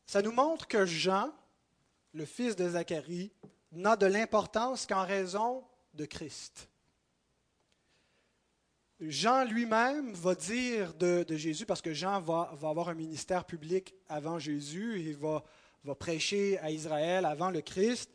Ça 0.07 0.23
nous 0.23 0.33
montre 0.33 0.67
que 0.67 0.87
Jean, 0.87 1.31
le 2.15 2.25
fils 2.25 2.57
de 2.57 2.71
Zacharie, 2.71 3.31
n'a 3.73 3.97
de 3.97 4.07
l'importance 4.07 4.87
qu'en 4.87 5.05
raison 5.05 5.63
de 5.93 6.07
Christ. 6.07 6.71
Jean 9.01 9.45
lui-même 9.45 10.13
va 10.13 10.35
dire 10.35 10.93
de, 10.95 11.25
Jésus, 11.31 11.67
parce 11.67 11.81
que 11.81 11.95
Jean 11.95 12.21
va, 12.21 12.51
avoir 12.63 12.89
un 12.89 12.95
ministère 12.95 13.45
public 13.45 13.95
avant 14.09 14.39
Jésus, 14.39 15.01
il 15.01 15.17
va, 15.17 15.45
prêcher 15.99 16.59
à 16.59 16.71
Israël 16.71 17.25
avant 17.25 17.51
le 17.51 17.61
Christ. 17.61 18.11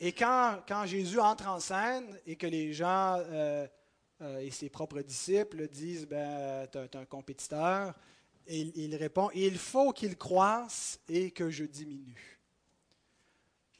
Et 0.00 0.12
quand, 0.12 0.62
Jésus 0.86 1.20
entre 1.20 1.48
en 1.48 1.60
scène 1.60 2.18
et 2.26 2.34
que 2.36 2.46
les 2.46 2.72
gens 2.72 3.16
euh, 3.18 3.66
euh, 4.22 4.38
et 4.38 4.50
ses 4.50 4.70
propres 4.70 5.02
disciples 5.02 5.68
disent 5.68 6.06
ben, 6.06 6.66
Tu 6.72 6.78
es 6.78 6.96
un 6.96 7.04
compétiteur, 7.04 7.94
et 8.46 8.60
il 8.60 8.96
répond 8.96 9.30
Il 9.34 9.58
faut 9.58 9.92
qu'il 9.92 10.16
croisse 10.16 10.98
et 11.08 11.30
que 11.30 11.50
je 11.50 11.64
diminue. 11.64 12.40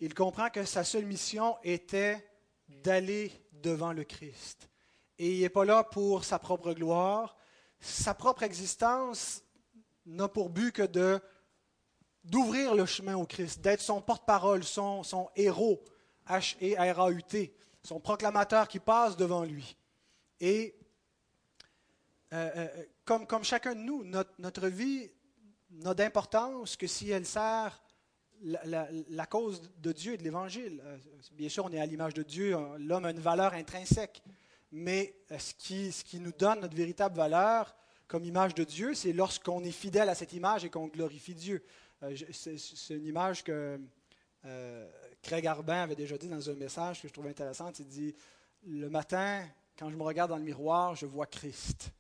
Il 0.01 0.15
comprend 0.15 0.51
que 0.51 0.65
sa 0.65 0.85
seule 0.85 1.07
mission 1.07 1.57
était 1.65 2.25
d'aller 2.69 3.33
devant 3.53 3.93
le 3.93 4.05
Christ 4.05 4.69
et 5.19 5.35
il 5.35 5.41
n'est 5.41 5.49
pas 5.49 5.65
là 5.65 5.85
pour 5.85 6.25
sa 6.25 6.39
propre 6.39 6.73
gloire. 6.73 7.37
Sa 7.81 8.15
propre 8.15 8.43
existence 8.43 9.43
n'a 10.07 10.29
pour 10.29 10.51
but 10.51 10.73
que 10.73 10.83
de 10.83 11.21
d'ouvrir 12.25 12.75
le 12.75 12.87
chemin 12.87 13.17
au 13.17 13.27
Christ, 13.27 13.61
d'être 13.61 13.83
son 13.83 14.01
porte-parole, 14.01 14.65
son, 14.65 15.03
son 15.03 15.29
héros, 15.37 15.85
H-E-R-A-U-T, 16.27 17.55
son 17.83 18.01
proclamateur 18.01 18.67
qui 18.67 18.79
passe 18.79 19.15
devant 19.15 19.45
lui. 19.45 19.77
Et 20.41 20.75
euh, 22.33 22.51
euh, 22.57 22.85
comme, 23.05 23.27
comme 23.27 23.45
chacun 23.45 23.75
de 23.75 23.81
nous, 23.81 24.05
notre, 24.05 24.33
notre 24.39 24.69
vie 24.69 25.11
n'a 25.71 25.93
d'importance 25.93 26.77
que 26.77 26.87
si 26.87 27.11
elle 27.11 27.27
sert 27.27 27.83
la, 28.43 29.27
cause 29.27 29.71
de 29.79 29.93
Dieu 29.93 30.15
et 30.15 30.17
de 30.17 30.23
l'Évangile. 30.23 30.83
Euh, 30.85 30.99
bien 31.33 31.49
sûr, 31.49 31.65
on 31.65 31.73
est 31.73 31.81
à 31.81 31.87
l'image 31.87 32.15
de 32.15 32.23
Dieu, 32.23 32.57
l'homme 32.79 33.05
a 33.05 33.11
une 33.11 33.21
valeur 33.21 33.55
intrinsèque 33.55 34.23
mais 34.75 35.15
euh, 35.31 35.39
ce 35.39 35.55
qui, 35.55 36.19
nous 36.19 36.33
donne 36.33 36.61
notre 36.61 36.75
véritable 36.75 37.17
valeur 37.17 37.77
comme 38.09 38.25
image 38.25 38.55
de 38.55 38.65
Dieu, 38.65 38.93
c'est 38.95 39.13
lorsqu'on 39.13 39.63
est 39.63 39.71
fidèle 39.71 40.09
à 40.09 40.17
cette 40.17 40.33
image 40.33 40.65
et 40.65 40.71
qu'on 40.71 40.89
glorifie 40.89 41.35
Dieu. 41.35 41.65
Euh, 42.03 42.15
c'est 42.33 42.95
une 42.95 43.07
image 43.07 43.45
que 43.45 43.81
euh, 44.45 44.91
Craig 45.23 45.47
Arbin 45.47 45.83
avait 45.83 45.95
déjà 45.95 46.19
dit 46.19 46.29
dans 46.29 46.51
un 46.51 46.55
message 46.55 47.01
que 47.01 47.07
je 47.09 47.13
trouve 47.13 47.29
intéressant. 47.29 47.71
Il 47.79 47.87
dit 47.87 48.15
Le 48.67 48.91
matin, 48.91 49.47
quand 49.79 49.91
je 49.91 49.97
me 49.97 50.03
regarde 50.03 50.31
dans 50.31 50.39
le 50.39 50.43
miroir, 50.43 50.97
je 50.97 51.07
vois 51.07 51.27
Christ 51.27 51.93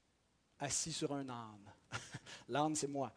assis 0.58 0.92
sur 0.92 1.12
un 1.12 1.28
âne. 1.28 1.72
L'âne, 2.48 2.74
c'est 2.74 2.88
moi. 2.88 3.12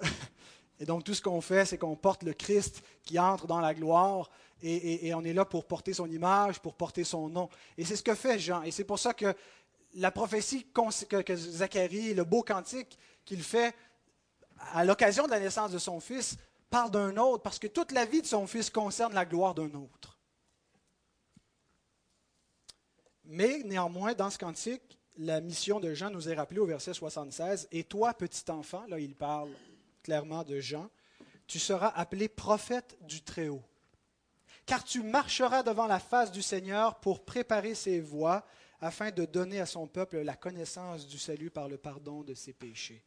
Et 0.78 0.86
donc, 0.86 1.02
tout 1.02 1.14
ce 1.14 1.22
qu'on 1.22 1.40
fait, 1.40 1.64
c'est 1.64 1.78
qu'on 1.78 1.96
porte 1.96 2.22
le 2.22 2.32
Christ 2.32 2.84
qui 3.02 3.18
entre 3.18 3.48
dans 3.48 3.60
la 3.60 3.74
gloire 3.74 4.30
et, 4.64 5.14
on 5.14 5.22
est 5.24 5.32
là 5.34 5.44
pour 5.44 5.66
porter 5.66 5.92
son 5.92 6.10
image, 6.10 6.58
pour 6.58 6.74
porter 6.74 7.04
son 7.04 7.28
nom. 7.28 7.50
Et 7.76 7.84
c'est 7.84 7.96
ce 7.96 8.02
que 8.02 8.14
fait 8.14 8.38
Jean. 8.38 8.62
Et 8.62 8.70
c'est 8.70 8.84
pour 8.84 8.98
ça 8.98 9.12
que 9.12 9.34
la 9.94 10.10
prophétie 10.10 10.66
que, 10.72 11.22
que 11.22 11.36
Zacharie, 11.36 12.14
le 12.14 12.24
beau 12.24 12.42
cantique 12.42 12.98
qu'il 13.24 13.42
fait 13.42 13.74
à 14.72 14.84
l'occasion 14.84 15.26
de 15.26 15.30
la 15.30 15.40
naissance 15.40 15.70
de 15.70 15.78
son 15.78 16.00
fils, 16.00 16.36
parle 16.70 16.90
d'un 16.90 17.16
autre, 17.18 17.42
parce 17.42 17.58
que 17.58 17.66
toute 17.66 17.92
la 17.92 18.06
vie 18.06 18.22
de 18.22 18.26
son 18.26 18.46
fils 18.46 18.70
concerne 18.70 19.12
la 19.12 19.26
gloire 19.26 19.54
d'un 19.54 19.72
autre. 19.74 20.18
Mais 23.24 23.62
néanmoins, 23.64 24.14
dans 24.14 24.30
ce 24.30 24.38
cantique, 24.38 24.98
la 25.18 25.40
mission 25.40 25.78
de 25.78 25.92
Jean 25.92 26.10
nous 26.10 26.28
est 26.28 26.34
rappelée 26.34 26.60
au 26.60 26.66
verset 26.66 26.94
76. 26.94 27.68
Et 27.70 27.84
toi, 27.84 28.14
petit 28.14 28.50
enfant, 28.50 28.84
là 28.88 28.98
il 28.98 29.14
parle 29.14 29.50
clairement 30.02 30.42
de 30.42 30.58
Jean, 30.60 30.88
tu 31.46 31.58
seras 31.58 31.88
appelé 31.88 32.28
prophète 32.28 32.96
du 33.02 33.22
Très-Haut 33.22 33.62
car 34.66 34.84
tu 34.84 35.02
marcheras 35.02 35.62
devant 35.62 35.86
la 35.86 36.00
face 36.00 36.32
du 36.32 36.42
Seigneur 36.42 37.00
pour 37.00 37.24
préparer 37.24 37.74
ses 37.74 38.00
voies, 38.00 38.44
afin 38.80 39.10
de 39.10 39.24
donner 39.24 39.60
à 39.60 39.66
son 39.66 39.86
peuple 39.86 40.18
la 40.18 40.36
connaissance 40.36 41.06
du 41.06 41.18
salut 41.18 41.50
par 41.50 41.68
le 41.68 41.78
pardon 41.78 42.22
de 42.22 42.34
ses 42.34 42.52
péchés. 42.52 43.02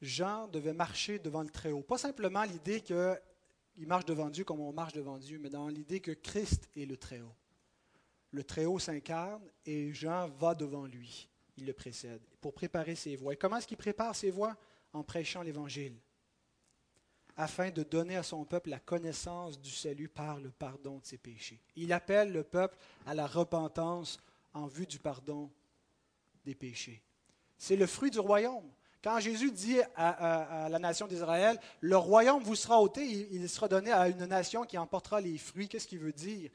Jean 0.00 0.48
devait 0.48 0.72
marcher 0.72 1.18
devant 1.18 1.42
le 1.42 1.48
Très-Haut. 1.48 1.82
Pas 1.82 1.98
simplement 1.98 2.42
l'idée 2.44 2.80
qu'il 2.80 3.86
marche 3.86 4.04
devant 4.04 4.30
Dieu 4.30 4.44
comme 4.44 4.60
on 4.60 4.72
marche 4.72 4.92
devant 4.92 5.18
Dieu, 5.18 5.38
mais 5.40 5.50
dans 5.50 5.68
l'idée 5.68 6.00
que 6.00 6.12
Christ 6.12 6.68
est 6.76 6.86
le 6.86 6.96
Très-Haut. 6.96 7.34
Le 8.30 8.44
Très-Haut 8.44 8.78
s'incarne 8.78 9.42
et 9.64 9.92
Jean 9.92 10.28
va 10.28 10.54
devant 10.54 10.86
lui. 10.86 11.28
Il 11.56 11.66
le 11.66 11.72
précède 11.72 12.22
pour 12.40 12.52
préparer 12.52 12.94
ses 12.94 13.16
voies. 13.16 13.32
Et 13.34 13.36
comment 13.36 13.56
est-ce 13.56 13.66
qu'il 13.66 13.76
prépare 13.76 14.14
ses 14.14 14.30
voies? 14.30 14.56
En 14.98 15.04
prêchant 15.04 15.42
l'Évangile, 15.42 15.96
afin 17.36 17.70
de 17.70 17.84
donner 17.84 18.16
à 18.16 18.22
son 18.22 18.44
peuple 18.44 18.70
la 18.70 18.80
connaissance 18.80 19.60
du 19.60 19.70
salut 19.70 20.08
par 20.08 20.40
le 20.40 20.50
pardon 20.50 20.98
de 20.98 21.06
ses 21.06 21.18
péchés. 21.18 21.60
Il 21.76 21.92
appelle 21.92 22.32
le 22.32 22.42
peuple 22.42 22.76
à 23.06 23.14
la 23.14 23.26
repentance 23.26 24.18
en 24.54 24.66
vue 24.66 24.86
du 24.86 24.98
pardon 24.98 25.50
des 26.44 26.56
péchés. 26.56 27.00
C'est 27.56 27.76
le 27.76 27.86
fruit 27.86 28.10
du 28.10 28.18
royaume. 28.18 28.68
Quand 29.02 29.20
Jésus 29.20 29.52
dit 29.52 29.78
à, 29.94 30.68
la 30.68 30.78
nation 30.80 31.06
d'Israël, 31.06 31.58
le 31.80 31.96
royaume 31.96 32.42
vous 32.42 32.56
sera 32.56 32.80
ôté, 32.80 33.06
il, 33.06 33.32
il, 33.32 33.48
sera 33.48 33.68
donné 33.68 33.92
à 33.92 34.08
une 34.08 34.26
nation 34.26 34.64
qui 34.64 34.76
emportera 34.76 35.20
les 35.20 35.38
fruits. 35.38 35.68
Qu'est-ce 35.68 35.86
qu'il 35.86 36.00
veut 36.00 36.12
dire? 36.12 36.50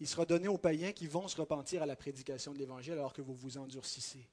Il 0.00 0.08
sera 0.08 0.24
donné 0.24 0.48
aux 0.48 0.58
païens 0.58 0.90
qui 0.90 1.06
vont 1.06 1.28
se 1.28 1.36
repentir 1.36 1.84
à 1.84 1.86
la 1.86 1.94
prédication 1.94 2.52
de 2.52 2.58
l'Évangile 2.58 2.94
alors 2.94 3.12
que 3.12 3.22
vous 3.22 3.34
vous 3.34 3.56
endurcissez. 3.56 4.26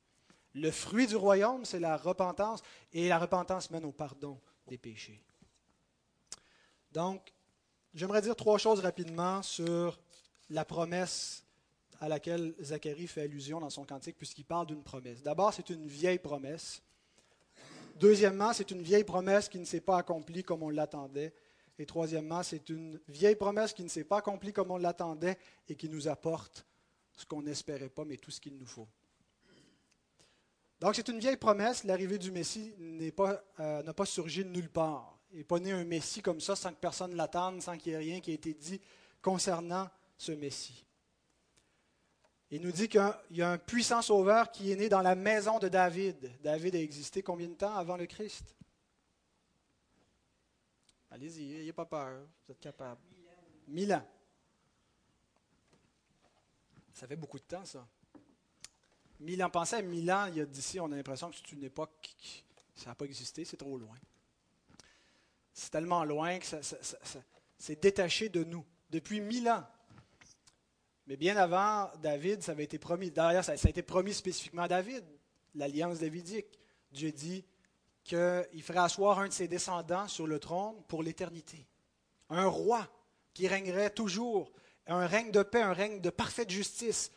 Le 0.53 0.71
fruit 0.71 1.07
du 1.07 1.15
royaume, 1.15 1.63
c'est 1.65 1.79
la 1.79 1.97
repentance, 1.97 2.61
et 2.91 3.07
la 3.07 3.19
repentance 3.19 3.71
mène 3.71 3.85
au 3.85 3.91
pardon 3.91 4.39
des 4.67 4.77
péchés. 4.77 5.21
Donc, 6.91 7.33
j'aimerais 7.93 8.21
dire 8.21 8.35
trois 8.35 8.57
choses 8.57 8.81
rapidement 8.81 9.41
sur 9.41 9.99
la 10.49 10.65
promesse 10.65 11.45
à 12.01 12.09
laquelle 12.09 12.53
Zacharie 12.61 13.07
fait 13.07 13.21
allusion 13.21 13.59
dans 13.59 13.69
son 13.69 13.85
cantique, 13.85 14.17
puisqu'il 14.17 14.43
parle 14.43 14.67
d'une 14.67 14.83
promesse. 14.83 15.21
D'abord, 15.21 15.53
c'est 15.53 15.69
une 15.69 15.87
vieille 15.87 16.19
promesse. 16.19 16.81
Deuxièmement, 17.95 18.51
c'est 18.51 18.71
une 18.71 18.81
vieille 18.81 19.03
promesse 19.03 19.47
qui 19.47 19.59
ne 19.59 19.65
s'est 19.65 19.81
pas 19.81 19.97
accomplie 19.97 20.43
comme 20.43 20.63
on 20.63 20.69
l'attendait. 20.69 21.33
Et 21.77 21.85
troisièmement, 21.85 22.43
c'est 22.43 22.69
une 22.69 22.99
vieille 23.07 23.35
promesse 23.35 23.73
qui 23.73 23.83
ne 23.83 23.87
s'est 23.87 24.03
pas 24.03 24.17
accomplie 24.17 24.51
comme 24.51 24.71
on 24.71 24.77
l'attendait 24.77 25.37
et 25.69 25.75
qui 25.75 25.87
nous 25.87 26.07
apporte 26.07 26.65
ce 27.15 27.25
qu'on 27.25 27.43
n'espérait 27.43 27.89
pas, 27.89 28.03
mais 28.03 28.17
tout 28.17 28.31
ce 28.31 28.41
qu'il 28.41 28.57
nous 28.57 28.65
faut. 28.65 28.87
Donc 30.81 30.95
c'est 30.95 31.07
une 31.09 31.19
vieille 31.19 31.37
promesse, 31.37 31.83
l'arrivée 31.83 32.17
du 32.17 32.31
Messie 32.31 32.73
euh, 32.79 33.83
n'a 33.83 33.93
pas, 33.93 34.05
surgi 34.05 34.43
de 34.43 34.49
nulle 34.49 34.69
part. 34.69 35.15
Il 35.31 35.37
n'est 35.37 35.43
pas 35.43 35.59
né 35.59 35.71
un 35.71 35.85
Messie 35.85 36.23
comme 36.23 36.41
ça 36.41 36.55
sans 36.55 36.71
que 36.71 36.79
personne 36.79 37.15
l'attende, 37.15 37.61
sans 37.61 37.77
qu'il 37.77 37.91
y 37.91 37.95
ait 37.95 37.99
rien 37.99 38.19
qui 38.19 38.31
ait 38.31 38.35
été 38.35 38.55
dit 38.55 38.81
concernant 39.21 39.87
ce 40.17 40.31
Messie. 40.31 40.83
Il 42.49 42.63
nous 42.63 42.71
dit 42.71 42.89
qu'il 42.89 43.13
y 43.29 43.41
a 43.43 43.51
un 43.51 43.59
puissant 43.59 44.01
sauveur 44.01 44.51
qui 44.51 44.71
est 44.71 44.75
né 44.75 44.89
dans 44.89 45.03
la 45.03 45.13
maison 45.13 45.59
de 45.59 45.69
David. 45.69 46.31
David 46.41 46.75
a 46.75 46.79
existé 46.79 47.21
combien 47.21 47.47
de 47.47 47.53
temps 47.53 47.75
avant 47.75 47.95
le 47.95 48.07
Christ? 48.07 48.55
Allez-y, 51.11 51.45
n'ayez 51.45 51.73
pas 51.73 51.85
peur, 51.85 52.25
vous 52.47 52.53
êtes 52.53 52.59
capable. 52.59 53.01
Mille 53.67 53.93
ans. 53.93 54.07
Ça 56.91 57.05
fait 57.05 57.15
beaucoup 57.15 57.37
de 57.37 57.43
temps, 57.43 57.65
ça. 57.65 57.87
Mille 59.21 59.43
ans. 59.43 59.49
Pensez 59.51 59.75
à 59.75 59.81
mille 59.83 60.11
ans, 60.11 60.25
il 60.25 60.37
y 60.37 60.41
a 60.41 60.45
d'ici, 60.45 60.79
on 60.79 60.91
a 60.91 60.95
l'impression 60.95 61.29
que 61.29 61.35
c'est 61.35 61.51
une 61.51 61.63
époque 61.63 61.91
qui 62.17 62.43
n'a 62.87 62.95
pas 62.95 63.05
existé, 63.05 63.45
c'est 63.45 63.57
trop 63.57 63.77
loin. 63.77 63.95
C'est 65.53 65.69
tellement 65.69 66.03
loin 66.03 66.39
que 66.39 66.45
ça, 66.45 66.59
c'est 67.59 67.81
détaché 67.81 68.29
de 68.29 68.43
nous 68.43 68.65
depuis 68.89 69.21
mille 69.21 69.47
ans. 69.47 69.63
Mais 71.05 71.17
bien 71.17 71.37
avant 71.37 71.91
David, 72.01 72.41
ça 72.41 72.53
avait 72.53 72.63
été 72.63 72.79
promis. 72.79 73.11
D'ailleurs, 73.11 73.43
ça, 73.43 73.57
ça, 73.57 73.67
a 73.67 73.69
été 73.69 73.83
promis 73.83 74.13
spécifiquement 74.13 74.63
à 74.63 74.67
David, 74.67 75.03
l'alliance 75.53 75.99
davidique. 75.99 76.59
Dieu 76.91 77.11
dit 77.11 77.45
qu'il 78.03 78.63
ferait 78.63 78.79
asseoir 78.79 79.19
un 79.19 79.27
de 79.27 79.33
ses 79.33 79.47
descendants 79.47 80.07
sur 80.07 80.25
le 80.25 80.39
trône 80.39 80.81
pour 80.87 81.03
l'éternité. 81.03 81.67
Un 82.29 82.47
roi 82.47 82.87
qui 83.35 83.47
régnerait 83.47 83.91
toujours, 83.91 84.51
un 84.87 85.05
règne 85.05 85.31
de 85.31 85.43
paix, 85.43 85.61
un 85.61 85.73
règne 85.73 86.01
de 86.01 86.09
parfaite 86.09 86.49
justice, 86.49 87.11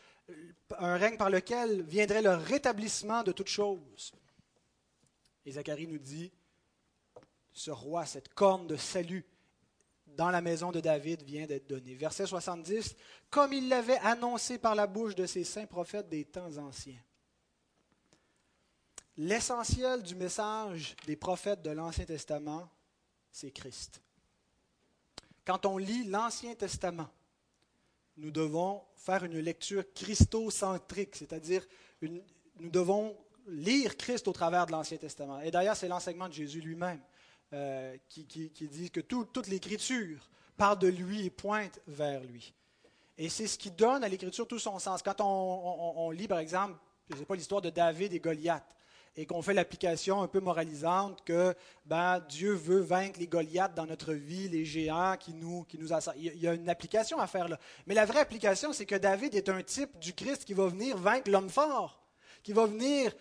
un 0.79 0.97
règne 0.97 1.17
par 1.17 1.29
lequel 1.29 1.83
viendrait 1.83 2.21
le 2.21 2.35
rétablissement 2.35 3.23
de 3.23 3.31
toutes 3.31 3.49
choses. 3.49 4.13
Et 5.45 5.51
Zacharie 5.51 5.87
nous 5.87 5.99
dit, 5.99 6.31
ce 7.51 7.71
roi, 7.71 8.05
cette 8.05 8.33
corne 8.33 8.67
de 8.67 8.75
salut 8.75 9.25
dans 10.07 10.29
la 10.29 10.41
maison 10.41 10.71
de 10.71 10.79
David 10.79 11.23
vient 11.23 11.45
d'être 11.45 11.67
donnée. 11.67 11.95
Verset 11.95 12.25
70, 12.25 12.95
comme 13.29 13.53
il 13.53 13.69
l'avait 13.69 13.99
annoncé 13.99 14.57
par 14.57 14.75
la 14.75 14.87
bouche 14.87 15.15
de 15.15 15.25
ses 15.25 15.43
saints 15.43 15.65
prophètes 15.65 16.09
des 16.09 16.25
temps 16.25 16.57
anciens. 16.57 17.01
L'essentiel 19.17 20.03
du 20.03 20.15
message 20.15 20.95
des 21.05 21.15
prophètes 21.15 21.61
de 21.61 21.71
l'Ancien 21.71 22.05
Testament, 22.05 22.69
c'est 23.31 23.51
Christ. 23.51 24.01
Quand 25.45 25.65
on 25.65 25.77
lit 25.77 26.05
l'Ancien 26.05 26.55
Testament, 26.55 27.09
nous 28.17 28.31
devons 28.31 28.81
faire 28.95 29.23
une 29.23 29.39
lecture 29.39 29.83
christocentrique, 29.93 31.15
c'est-à-dire 31.15 31.65
nous 32.01 32.69
devons 32.69 33.15
lire 33.47 33.97
Christ 33.97 34.27
au 34.27 34.33
travers 34.33 34.65
de 34.65 34.71
l'Ancien 34.71 34.97
Testament. 34.97 35.39
Et 35.41 35.51
d'ailleurs, 35.51 35.75
c'est 35.75 35.87
l'enseignement 35.87 36.27
de 36.27 36.33
Jésus 36.33 36.61
lui-même 36.61 36.99
euh, 37.53 37.95
qui, 38.09 38.23
dit 38.23 38.91
que 38.91 39.01
toute 39.01 39.47
l'Écriture 39.47 40.29
parle 40.57 40.79
de 40.79 40.87
lui 40.87 41.25
et 41.25 41.29
pointe 41.29 41.79
vers 41.87 42.23
lui. 42.23 42.53
Et 43.17 43.29
c'est 43.29 43.47
ce 43.47 43.57
qui 43.57 43.71
donne 43.71 44.03
à 44.03 44.09
l'Écriture 44.09 44.47
tout 44.47 44.59
son 44.59 44.79
sens. 44.79 45.01
Quand 45.01 45.21
on, 45.21 46.11
lit, 46.11 46.27
par 46.27 46.39
exemple, 46.39 46.77
je 47.09 47.17
sais 47.17 47.25
pas, 47.25 47.35
l'histoire 47.35 47.61
de 47.61 47.69
David 47.69 48.13
et 48.13 48.19
Goliath, 48.19 48.74
et 49.17 49.25
qu'on 49.25 49.41
fait 49.41 49.53
l'application 49.53 50.21
un 50.21 50.27
peu 50.27 50.39
moralisante 50.39 51.23
que 51.23 51.53
ben, 51.85 52.19
Dieu 52.29 52.53
veut 52.53 52.81
vaincre 52.81 53.19
les 53.19 53.27
Goliaths 53.27 53.73
dans 53.73 53.85
notre 53.85 54.13
vie, 54.13 54.49
les 54.49 54.65
géants 54.65 55.15
qui 55.17 55.33
nous, 55.33 55.63
qui 55.63 55.77
nous 55.77 55.89
Il 56.17 56.41
y 56.41 56.47
a 56.47 56.53
une 56.53 56.69
application 56.69 57.19
à 57.19 57.27
faire 57.27 57.47
là. 57.47 57.59
Mais 57.87 57.93
la 57.93 58.05
vraie 58.05 58.19
application, 58.19 58.73
c'est 58.73 58.85
que 58.85 58.95
David 58.95 59.35
est 59.35 59.49
un 59.49 59.63
type 59.63 59.97
du 59.99 60.13
Christ 60.13 60.45
qui 60.45 60.53
va 60.53 60.67
venir 60.67 60.97
vaincre 60.97 61.31
l'homme 61.31 61.49
fort, 61.49 62.01
qui 62.43 62.53
va 62.53 62.65
venir 62.65 63.13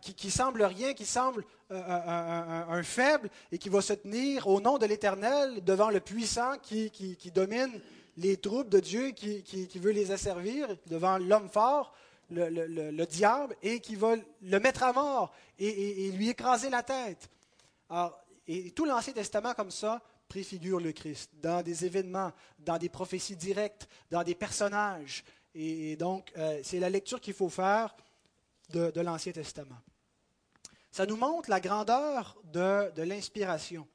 qui, 0.00 0.30
semble 0.30 0.62
rien, 0.62 0.92
qui 0.92 1.06
semble 1.06 1.44
euh, 1.70 2.64
un, 2.68 2.82
faible 2.82 3.30
et 3.50 3.58
qui 3.58 3.68
va 3.68 3.80
se 3.80 3.94
tenir 3.94 4.46
au 4.46 4.60
nom 4.60 4.78
de 4.78 4.86
l'Éternel 4.86 5.64
devant 5.64 5.90
le 5.90 6.00
puissant 6.00 6.58
qui, 6.62 6.90
domine 7.34 7.80
les 8.16 8.36
troupes 8.36 8.68
de 8.68 8.80
Dieu, 8.80 9.10
qui, 9.10 9.78
veut 9.78 9.92
les 9.92 10.12
asservir, 10.12 10.68
devant 10.86 11.18
l'homme 11.18 11.48
fort, 11.48 11.94
le, 12.30 13.04
diable, 13.04 13.56
et 13.62 13.80
qui 13.80 13.96
va 13.96 14.16
le 14.42 14.60
mettre 14.60 14.82
à 14.82 14.92
mort 14.92 15.32
et, 15.58 16.10
lui 16.12 16.28
écraser 16.28 16.70
la 16.70 16.82
tête. 16.82 17.28
et 18.46 18.70
tout 18.72 18.84
l'Ancien 18.84 19.12
Testament 19.12 19.54
comme 19.54 19.70
ça 19.70 20.02
préfigure 20.28 20.80
le 20.80 20.92
Christ 20.92 21.30
dans 21.42 21.62
des 21.62 21.84
événements, 21.84 22.32
dans 22.58 22.78
des 22.78 22.88
prophéties 22.88 23.36
directes, 23.36 23.88
dans 24.10 24.24
des 24.24 24.34
personnages. 24.34 25.24
Et, 25.54 25.96
donc, 25.96 26.32
euh, 26.36 26.60
c'est 26.62 26.80
la 26.80 26.90
lecture 26.90 27.20
qu'il 27.20 27.34
faut 27.34 27.48
faire 27.48 27.94
de, 28.70 29.00
l'Ancien 29.00 29.32
Testament. 29.32 29.78
Ça 30.90 31.06
nous 31.06 31.16
montre 31.16 31.50
la 31.50 31.60
grandeur 31.60 32.36
de, 32.44 33.02
l'inspiration. 33.02 33.86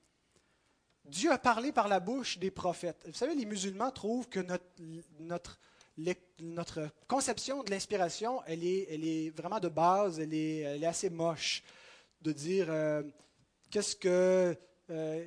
Dieu 1.04 1.32
a 1.32 1.38
parlé 1.38 1.72
par 1.72 1.88
la 1.88 2.00
bouche 2.00 2.38
des 2.38 2.52
prophètes. 2.52 3.04
Vous 3.06 3.14
savez, 3.14 3.36
les 3.36 3.46
musulmans 3.46 3.92
trouvent 3.92 4.30
que 4.30 4.40
notre, 5.20 5.60
notre 6.42 6.90
conception 7.08 7.64
de 7.64 7.72
l'inspiration, 7.72 8.42
elle 8.46 8.64
est, 8.64 9.32
vraiment 9.36 9.60
de 9.60 9.70
base, 9.70 10.20
elle 10.20 10.34
est, 10.34 10.86
assez 10.86 11.10
moche. 11.10 11.64
De 12.22 12.34
dire 12.34 12.68
euh, 12.70 13.02
qu'est-ce 13.72 13.96
que 13.96 14.54
euh, 14.90 15.26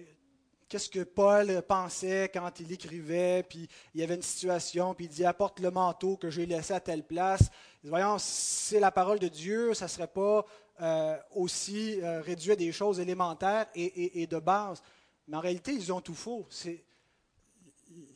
qu'est-ce 0.72 0.88
que 0.88 1.04
Paul 1.04 1.62
pensait 1.68 2.30
quand 2.32 2.58
il 2.58 2.72
écrivait, 2.72 3.44
puis 3.46 3.68
il 3.94 4.00
y 4.00 4.04
avait 4.04 4.14
une 4.14 4.22
situation, 4.22 4.94
puis 4.94 5.04
il 5.04 5.08
dit 5.08 5.24
apporte 5.26 5.60
le 5.60 5.70
manteau 5.70 6.16
que 6.16 6.30
j'ai 6.30 6.46
laissé 6.46 6.72
à 6.72 6.80
telle 6.80 7.02
place. 7.02 7.50
Voyons, 7.84 8.16
c'est 8.18 8.80
la 8.80 8.90
parole 8.90 9.18
de 9.18 9.28
Dieu, 9.28 9.74
ça 9.74 9.84
ne 9.84 9.90
serait 9.90 10.06
pas 10.06 10.46
euh, 10.80 11.18
aussi 11.32 12.00
euh, 12.00 12.22
réduit 12.22 12.52
à 12.52 12.56
des 12.56 12.72
choses 12.72 13.00
élémentaires 13.00 13.66
et, 13.74 14.26
de 14.26 14.38
base. 14.38 14.82
Mais 15.28 15.36
en 15.36 15.40
réalité, 15.40 15.72
ils 15.72 15.92
ont 15.92 16.00
tout 16.00 16.14
faux. 16.14 16.46
C'est, 16.48 16.82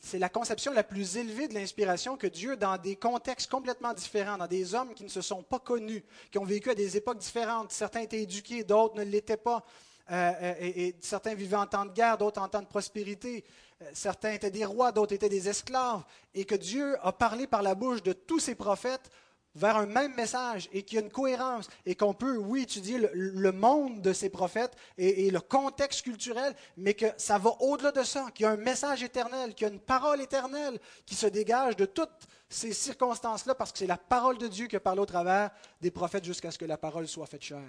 c'est 0.01 0.19
la 0.19 0.29
conception 0.29 0.73
la 0.73 0.83
plus 0.83 1.17
élevée 1.17 1.47
de 1.47 1.53
l'inspiration 1.53 2.17
que 2.17 2.27
Dieu, 2.27 2.55
dans 2.55 2.77
des 2.77 2.95
contextes 2.95 3.49
complètement 3.49 3.93
différents, 3.93 4.37
dans 4.37 4.47
des 4.47 4.73
hommes 4.75 4.93
qui 4.93 5.03
ne 5.03 5.09
se 5.09 5.21
sont 5.21 5.43
pas 5.43 5.59
connus, 5.59 6.03
qui 6.31 6.37
ont 6.37 6.45
vécu 6.45 6.69
à 6.69 6.75
des 6.75 6.97
époques 6.97 7.17
différentes, 7.17 7.71
certains 7.71 8.01
étaient 8.01 8.21
éduqués, 8.21 8.63
d'autres 8.63 8.95
ne 8.95 9.03
l'étaient 9.03 9.37
pas, 9.37 9.65
euh, 10.11 10.31
euh, 10.41 10.53
et, 10.59 10.95
certains 11.01 11.33
vivaient 11.33 11.57
en 11.57 11.67
temps 11.67 11.85
de 11.85 11.91
guerre, 11.91 12.17
d'autres 12.17 12.41
en 12.41 12.47
temps 12.47 12.61
de 12.61 12.67
prospérité. 12.67 13.43
Euh, 13.81 13.85
certains 13.93 14.31
étaient 14.31 14.51
des 14.51 14.65
rois, 14.65 14.91
d'autres 14.91 15.13
étaient 15.13 15.29
des 15.29 15.49
esclaves. 15.49 16.03
Et 16.33 16.45
que 16.45 16.55
Dieu 16.55 16.95
a 17.05 17.11
parlé 17.11 17.47
par 17.47 17.61
la 17.61 17.75
bouche 17.75 18.01
de 18.03 18.13
tous 18.13 18.39
ces 18.39 18.55
prophètes 18.55 19.09
vers 19.57 19.77
un 19.77 19.87
même 19.87 20.13
message 20.15 20.69
et 20.71 20.83
qu'il 20.83 20.97
y 20.97 21.01
a 21.01 21.03
une 21.03 21.11
cohérence 21.11 21.67
et 21.85 21.95
qu'on 21.95 22.13
peut, 22.13 22.37
oui, 22.37 22.61
étudier 22.61 22.99
le, 23.11 23.51
monde 23.51 24.01
de 24.01 24.13
ces 24.13 24.29
prophètes 24.29 24.75
et, 24.97 25.31
le 25.31 25.39
contexte 25.39 26.03
culturel, 26.03 26.55
mais 26.77 26.93
que 26.93 27.07
ça 27.17 27.37
va 27.39 27.51
au-delà 27.59 27.91
de 27.91 28.03
ça, 28.03 28.27
qu'il 28.33 28.43
y 28.43 28.45
a 28.45 28.51
un 28.51 28.57
message 28.57 29.01
éternel, 29.01 29.55
qu'il 29.55 29.67
y 29.67 29.69
a 29.69 29.73
une 29.73 29.79
parole 29.79 30.21
éternelle 30.21 30.79
qui 31.05 31.15
se 31.15 31.25
dégage 31.25 31.75
de 31.75 31.85
toutes 31.85 32.27
ces 32.49 32.71
circonstances-là 32.71 33.55
parce 33.55 33.71
que 33.71 33.79
c'est 33.79 33.87
la 33.87 33.97
parole 33.97 34.37
de 34.37 34.47
Dieu 34.47 34.67
qui 34.67 34.77
parle 34.77 34.99
au 34.99 35.05
travers 35.05 35.49
des 35.81 35.91
prophètes 35.91 36.23
jusqu'à 36.23 36.51
ce 36.51 36.57
que 36.57 36.65
la 36.65 36.77
parole 36.77 37.07
soit 37.07 37.25
faite 37.25 37.43
chair. 37.43 37.63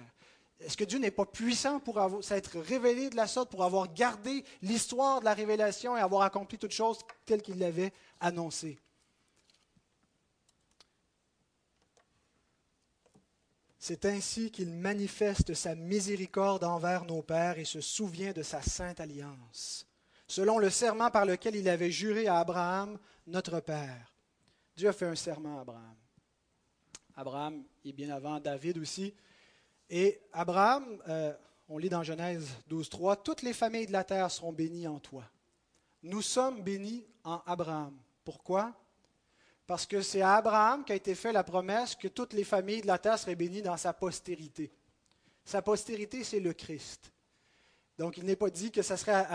Est-ce 0.59 0.77
que 0.77 0.83
Dieu 0.83 0.99
n'est 0.99 1.11
pas 1.11 1.25
puissant 1.25 1.79
pour 1.79 1.99
s'être 2.21 2.59
révélé 2.59 3.09
de 3.09 3.15
la 3.15 3.27
sorte, 3.27 3.49
pour 3.49 3.63
avoir 3.63 3.91
gardé 3.93 4.43
l'histoire 4.61 5.21
de 5.21 5.25
la 5.25 5.33
révélation 5.33 5.97
et 5.97 6.01
avoir 6.01 6.21
accompli 6.21 6.57
toutes 6.57 6.73
choses 6.73 6.99
telles 7.25 7.41
qu'il 7.41 7.57
l'avait 7.57 7.93
annoncé? 8.19 8.77
C'est 13.79 14.03
ainsi 14.03 14.51
qu'il 14.51 14.73
manifeste 14.73 15.53
sa 15.53 15.73
miséricorde 15.73 16.65
envers 16.65 17.05
nos 17.05 17.21
pères 17.21 17.57
et 17.57 17.65
se 17.65 17.79
souvient 17.79 18.33
de 18.33 18.43
sa 18.43 18.61
sainte 18.61 18.99
alliance, 18.99 19.87
selon 20.27 20.59
le 20.59 20.69
serment 20.69 21.09
par 21.09 21.25
lequel 21.25 21.55
il 21.55 21.69
avait 21.69 21.89
juré 21.89 22.27
à 22.27 22.39
Abraham, 22.39 22.99
notre 23.25 23.61
père. 23.61 24.13
Dieu 24.75 24.89
a 24.89 24.93
fait 24.93 25.05
un 25.05 25.15
serment 25.15 25.59
à 25.59 25.61
Abraham. 25.61 25.95
Abraham 27.15 27.63
est 27.85 27.93
bien 27.93 28.09
avant 28.09 28.39
David 28.39 28.77
aussi. 28.77 29.13
Et 29.89 30.19
Abraham, 30.33 31.01
euh, 31.07 31.33
on 31.69 31.77
lit 31.77 31.89
dans 31.89 32.03
Genèse 32.03 32.49
12.3, 32.69 33.23
toutes 33.23 33.43
les 33.43 33.53
familles 33.53 33.87
de 33.87 33.93
la 33.93 34.03
terre 34.03 34.29
seront 34.29 34.51
bénies 34.53 34.87
en 34.87 34.99
toi. 34.99 35.23
Nous 36.03 36.21
sommes 36.21 36.61
bénis 36.61 37.05
en 37.23 37.41
Abraham. 37.45 37.97
Pourquoi? 38.25 38.73
Parce 39.69 39.85
que 39.85 40.01
c'est 40.01 40.21
à 40.21 40.37
Abraham 40.37 40.83
qu'a 40.83 40.95
été 40.95 41.13
fait 41.13 41.31
la 41.31 41.43
promesse 41.43 41.93
que 41.93 42.07
toutes 42.07 42.33
les 42.33 42.43
familles 42.43 42.81
de 42.81 42.87
la 42.87 42.97
terre 42.97 43.19
seraient 43.19 43.35
bénies 43.35 43.61
dans 43.61 43.77
sa 43.77 43.93
postérité. 43.93 44.71
Sa 45.45 45.61
postérité, 45.61 46.23
c'est 46.23 46.39
le 46.39 46.53
Christ. 46.53 47.13
Donc 47.95 48.17
il 48.17 48.25
n'est 48.25 48.35
pas 48.35 48.49
dit 48.49 48.71
que 48.71 48.81
ce 48.81 48.95
serait 48.95 49.27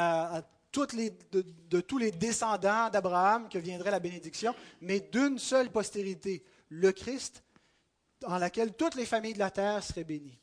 de 0.72 1.80
tous 1.80 1.98
les 1.98 2.10
descendants 2.10 2.90
d'Abraham 2.90 3.48
que 3.48 3.58
viendrait 3.58 3.92
la 3.92 4.00
bénédiction, 4.00 4.56
mais 4.80 4.98
d'une 4.98 5.38
seule 5.38 5.70
postérité, 5.70 6.42
le 6.68 6.90
Christ, 6.90 7.44
dans 8.18 8.36
laquelle 8.36 8.72
toutes 8.72 8.96
les 8.96 9.06
familles 9.06 9.34
de 9.34 9.38
la 9.38 9.52
terre 9.52 9.84
seraient 9.84 10.02
bénies 10.02 10.40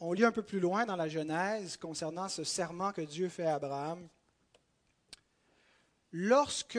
on 0.00 0.12
lit 0.12 0.24
un 0.24 0.32
peu 0.32 0.42
plus 0.42 0.60
loin 0.60 0.84
dans 0.84 0.96
la 0.96 1.08
Genèse 1.08 1.78
concernant 1.78 2.28
ce 2.28 2.44
serment 2.44 2.92
que 2.92 3.00
Dieu 3.00 3.30
fait 3.30 3.46
à 3.46 3.54
Abraham. 3.54 4.06
Lorsque, 6.12 6.78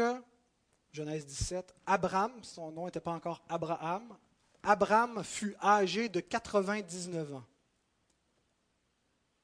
Genèse 0.96 1.26
17, 1.26 1.76
Abraham, 1.86 2.32
son 2.42 2.72
nom 2.72 2.86
n'était 2.86 3.02
pas 3.02 3.12
encore 3.12 3.44
Abraham, 3.50 4.18
Abraham 4.64 5.26
fut 5.26 5.54
âgé 5.62 6.08
de 6.08 6.22
99 6.22 7.34
ans. 7.34 7.44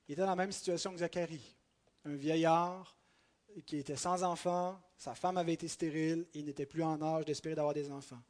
Il 0.08 0.14
était 0.14 0.22
dans 0.22 0.30
la 0.30 0.38
même 0.38 0.54
situation 0.54 0.94
que 0.94 1.00
Zacharie, 1.00 1.58
un 2.06 2.16
vieillard, 2.16 2.96
qui 3.66 3.76
était 3.76 3.98
sans 3.98 4.24
enfant, 4.24 4.80
sa 4.96 5.14
femme 5.14 5.36
avait 5.36 5.52
été 5.52 5.68
stérile, 5.68 6.26
il 6.34 6.46
n'était 6.46 6.66
plus 6.66 6.84
en 6.84 7.02
âge 7.02 7.26
d'espérer 7.26 7.56
d'avoir 7.56 7.74
des 7.74 7.92
enfants. 7.92 8.22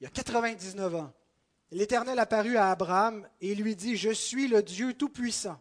Il 0.00 0.04
y 0.04 0.06
a 0.08 0.10
99 0.10 0.96
ans, 0.96 1.12
l'Éternel 1.70 2.18
apparut 2.18 2.56
à 2.56 2.72
Abraham 2.72 3.24
et 3.40 3.54
lui 3.54 3.76
dit, 3.76 3.96
Je 3.96 4.10
suis 4.10 4.48
le 4.48 4.64
Dieu 4.64 4.94
Tout-Puissant. 4.94 5.60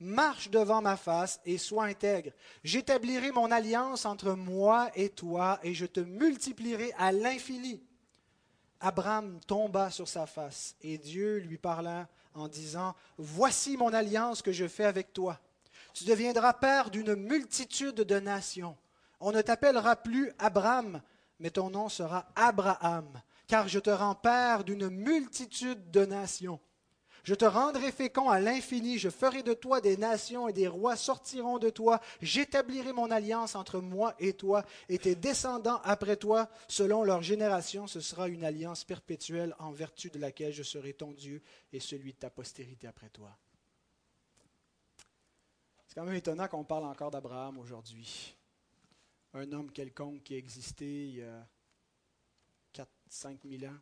Marche 0.00 0.50
devant 0.50 0.82
ma 0.82 0.96
face 0.96 1.40
et 1.44 1.56
sois 1.56 1.84
intègre. 1.84 2.32
J'établirai 2.62 3.30
mon 3.30 3.50
alliance 3.50 4.04
entre 4.04 4.32
moi 4.32 4.90
et 4.94 5.08
toi 5.08 5.60
et 5.62 5.72
je 5.72 5.86
te 5.86 6.00
multiplierai 6.00 6.92
à 6.98 7.12
l'infini. 7.12 7.82
Abraham 8.80 9.40
tomba 9.46 9.90
sur 9.90 10.08
sa 10.08 10.26
face 10.26 10.76
et 10.82 10.98
Dieu 10.98 11.38
lui 11.38 11.58
parla 11.58 12.08
en 12.34 12.48
disant, 12.48 12.94
Voici 13.16 13.76
mon 13.76 13.92
alliance 13.92 14.42
que 14.42 14.52
je 14.52 14.66
fais 14.66 14.84
avec 14.84 15.12
toi. 15.12 15.40
Tu 15.94 16.04
deviendras 16.04 16.52
père 16.52 16.90
d'une 16.90 17.14
multitude 17.14 17.94
de 17.94 18.18
nations. 18.18 18.76
On 19.20 19.32
ne 19.32 19.42
t'appellera 19.42 19.96
plus 19.96 20.32
Abraham, 20.38 21.00
mais 21.38 21.50
ton 21.50 21.70
nom 21.70 21.88
sera 21.88 22.26
Abraham, 22.34 23.22
car 23.46 23.68
je 23.68 23.78
te 23.78 23.90
rends 23.90 24.16
père 24.16 24.64
d'une 24.64 24.88
multitude 24.88 25.90
de 25.90 26.04
nations. 26.04 26.60
Je 27.24 27.34
te 27.34 27.46
rendrai 27.46 27.90
fécond 27.90 28.28
à 28.28 28.38
l'infini, 28.38 28.98
je 28.98 29.08
ferai 29.08 29.42
de 29.42 29.54
toi 29.54 29.80
des 29.80 29.96
nations 29.96 30.46
et 30.46 30.52
des 30.52 30.68
rois 30.68 30.94
sortiront 30.94 31.58
de 31.58 31.70
toi, 31.70 31.98
j'établirai 32.20 32.92
mon 32.92 33.10
alliance 33.10 33.54
entre 33.54 33.80
moi 33.80 34.14
et 34.18 34.34
toi 34.34 34.62
et 34.90 34.98
tes 34.98 35.14
descendants 35.14 35.80
après 35.84 36.18
toi, 36.18 36.50
selon 36.68 37.02
leur 37.02 37.22
génération, 37.22 37.86
ce 37.86 38.00
sera 38.00 38.28
une 38.28 38.44
alliance 38.44 38.84
perpétuelle 38.84 39.56
en 39.58 39.72
vertu 39.72 40.10
de 40.10 40.18
laquelle 40.18 40.52
je 40.52 40.62
serai 40.62 40.92
ton 40.92 41.12
Dieu 41.12 41.42
et 41.72 41.80
celui 41.80 42.12
de 42.12 42.18
ta 42.18 42.28
postérité 42.28 42.86
après 42.86 43.08
toi. 43.08 43.34
C'est 45.86 45.94
quand 45.94 46.04
même 46.04 46.16
étonnant 46.16 46.46
qu'on 46.46 46.64
parle 46.64 46.84
encore 46.84 47.10
d'Abraham 47.10 47.56
aujourd'hui. 47.56 48.36
Un 49.32 49.50
homme 49.52 49.72
quelconque 49.72 50.22
qui 50.24 50.34
a 50.34 50.38
existé 50.38 51.06
il 51.06 51.14
y 51.16 51.22
a 51.22 51.48
4 52.74 52.90
5 53.08 53.38
000 53.44 53.72
ans. 53.72 53.78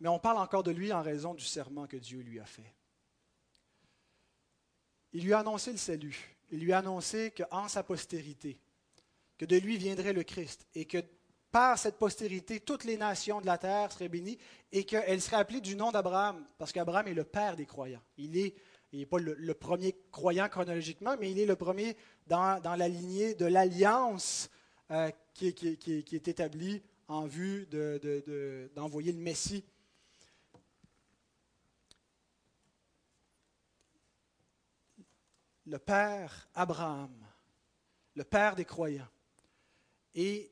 Mais 0.00 0.08
on 0.08 0.18
parle 0.18 0.38
encore 0.38 0.62
de 0.62 0.70
lui 0.70 0.92
en 0.92 1.02
raison 1.02 1.34
du 1.34 1.44
serment 1.44 1.86
que 1.86 1.96
Dieu 1.96 2.20
lui 2.20 2.40
a 2.40 2.46
fait. 2.46 2.74
Il 5.12 5.24
lui 5.24 5.32
a 5.32 5.40
annoncé 5.40 5.72
le 5.72 5.78
salut. 5.78 6.36
Il 6.50 6.60
lui 6.60 6.72
a 6.72 6.78
annoncé 6.78 7.32
qu'en 7.32 7.68
sa 7.68 7.82
postérité, 7.82 8.58
que 9.38 9.44
de 9.44 9.56
lui 9.56 9.76
viendrait 9.76 10.12
le 10.12 10.22
Christ 10.22 10.66
et 10.74 10.84
que 10.84 10.98
par 11.50 11.78
cette 11.78 11.96
postérité, 11.96 12.60
toutes 12.60 12.84
les 12.84 12.96
nations 12.96 13.40
de 13.40 13.46
la 13.46 13.58
terre 13.58 13.90
seraient 13.92 14.08
bénies 14.08 14.38
et 14.70 14.84
qu'elles 14.84 15.20
seraient 15.20 15.36
appelées 15.36 15.60
du 15.60 15.74
nom 15.74 15.90
d'Abraham, 15.90 16.44
parce 16.58 16.72
qu'Abraham 16.72 17.08
est 17.08 17.14
le 17.14 17.24
père 17.24 17.56
des 17.56 17.66
croyants. 17.66 18.02
Il 18.16 18.32
n'est 18.32 18.54
il 18.92 19.06
pas 19.06 19.18
le, 19.18 19.54
premier 19.54 19.96
croyant 20.10 20.48
chronologiquement, 20.48 21.16
mais 21.18 21.30
il 21.30 21.38
est 21.38 21.46
le 21.46 21.56
premier 21.56 21.96
dans, 22.26 22.60
la 22.64 22.88
lignée 22.88 23.34
de 23.34 23.46
l'alliance 23.46 24.50
euh, 24.90 25.10
qui, 25.34 25.46
est 25.48 26.28
établie 26.28 26.82
en 27.08 27.26
vue 27.26 27.66
d'envoyer 28.74 29.12
le 29.12 29.18
Messie 29.18 29.64
le 35.70 35.78
Père 35.78 36.48
Abraham, 36.54 37.14
le 38.16 38.24
Père 38.24 38.56
des 38.56 38.64
croyants. 38.64 39.08
Et 40.14 40.50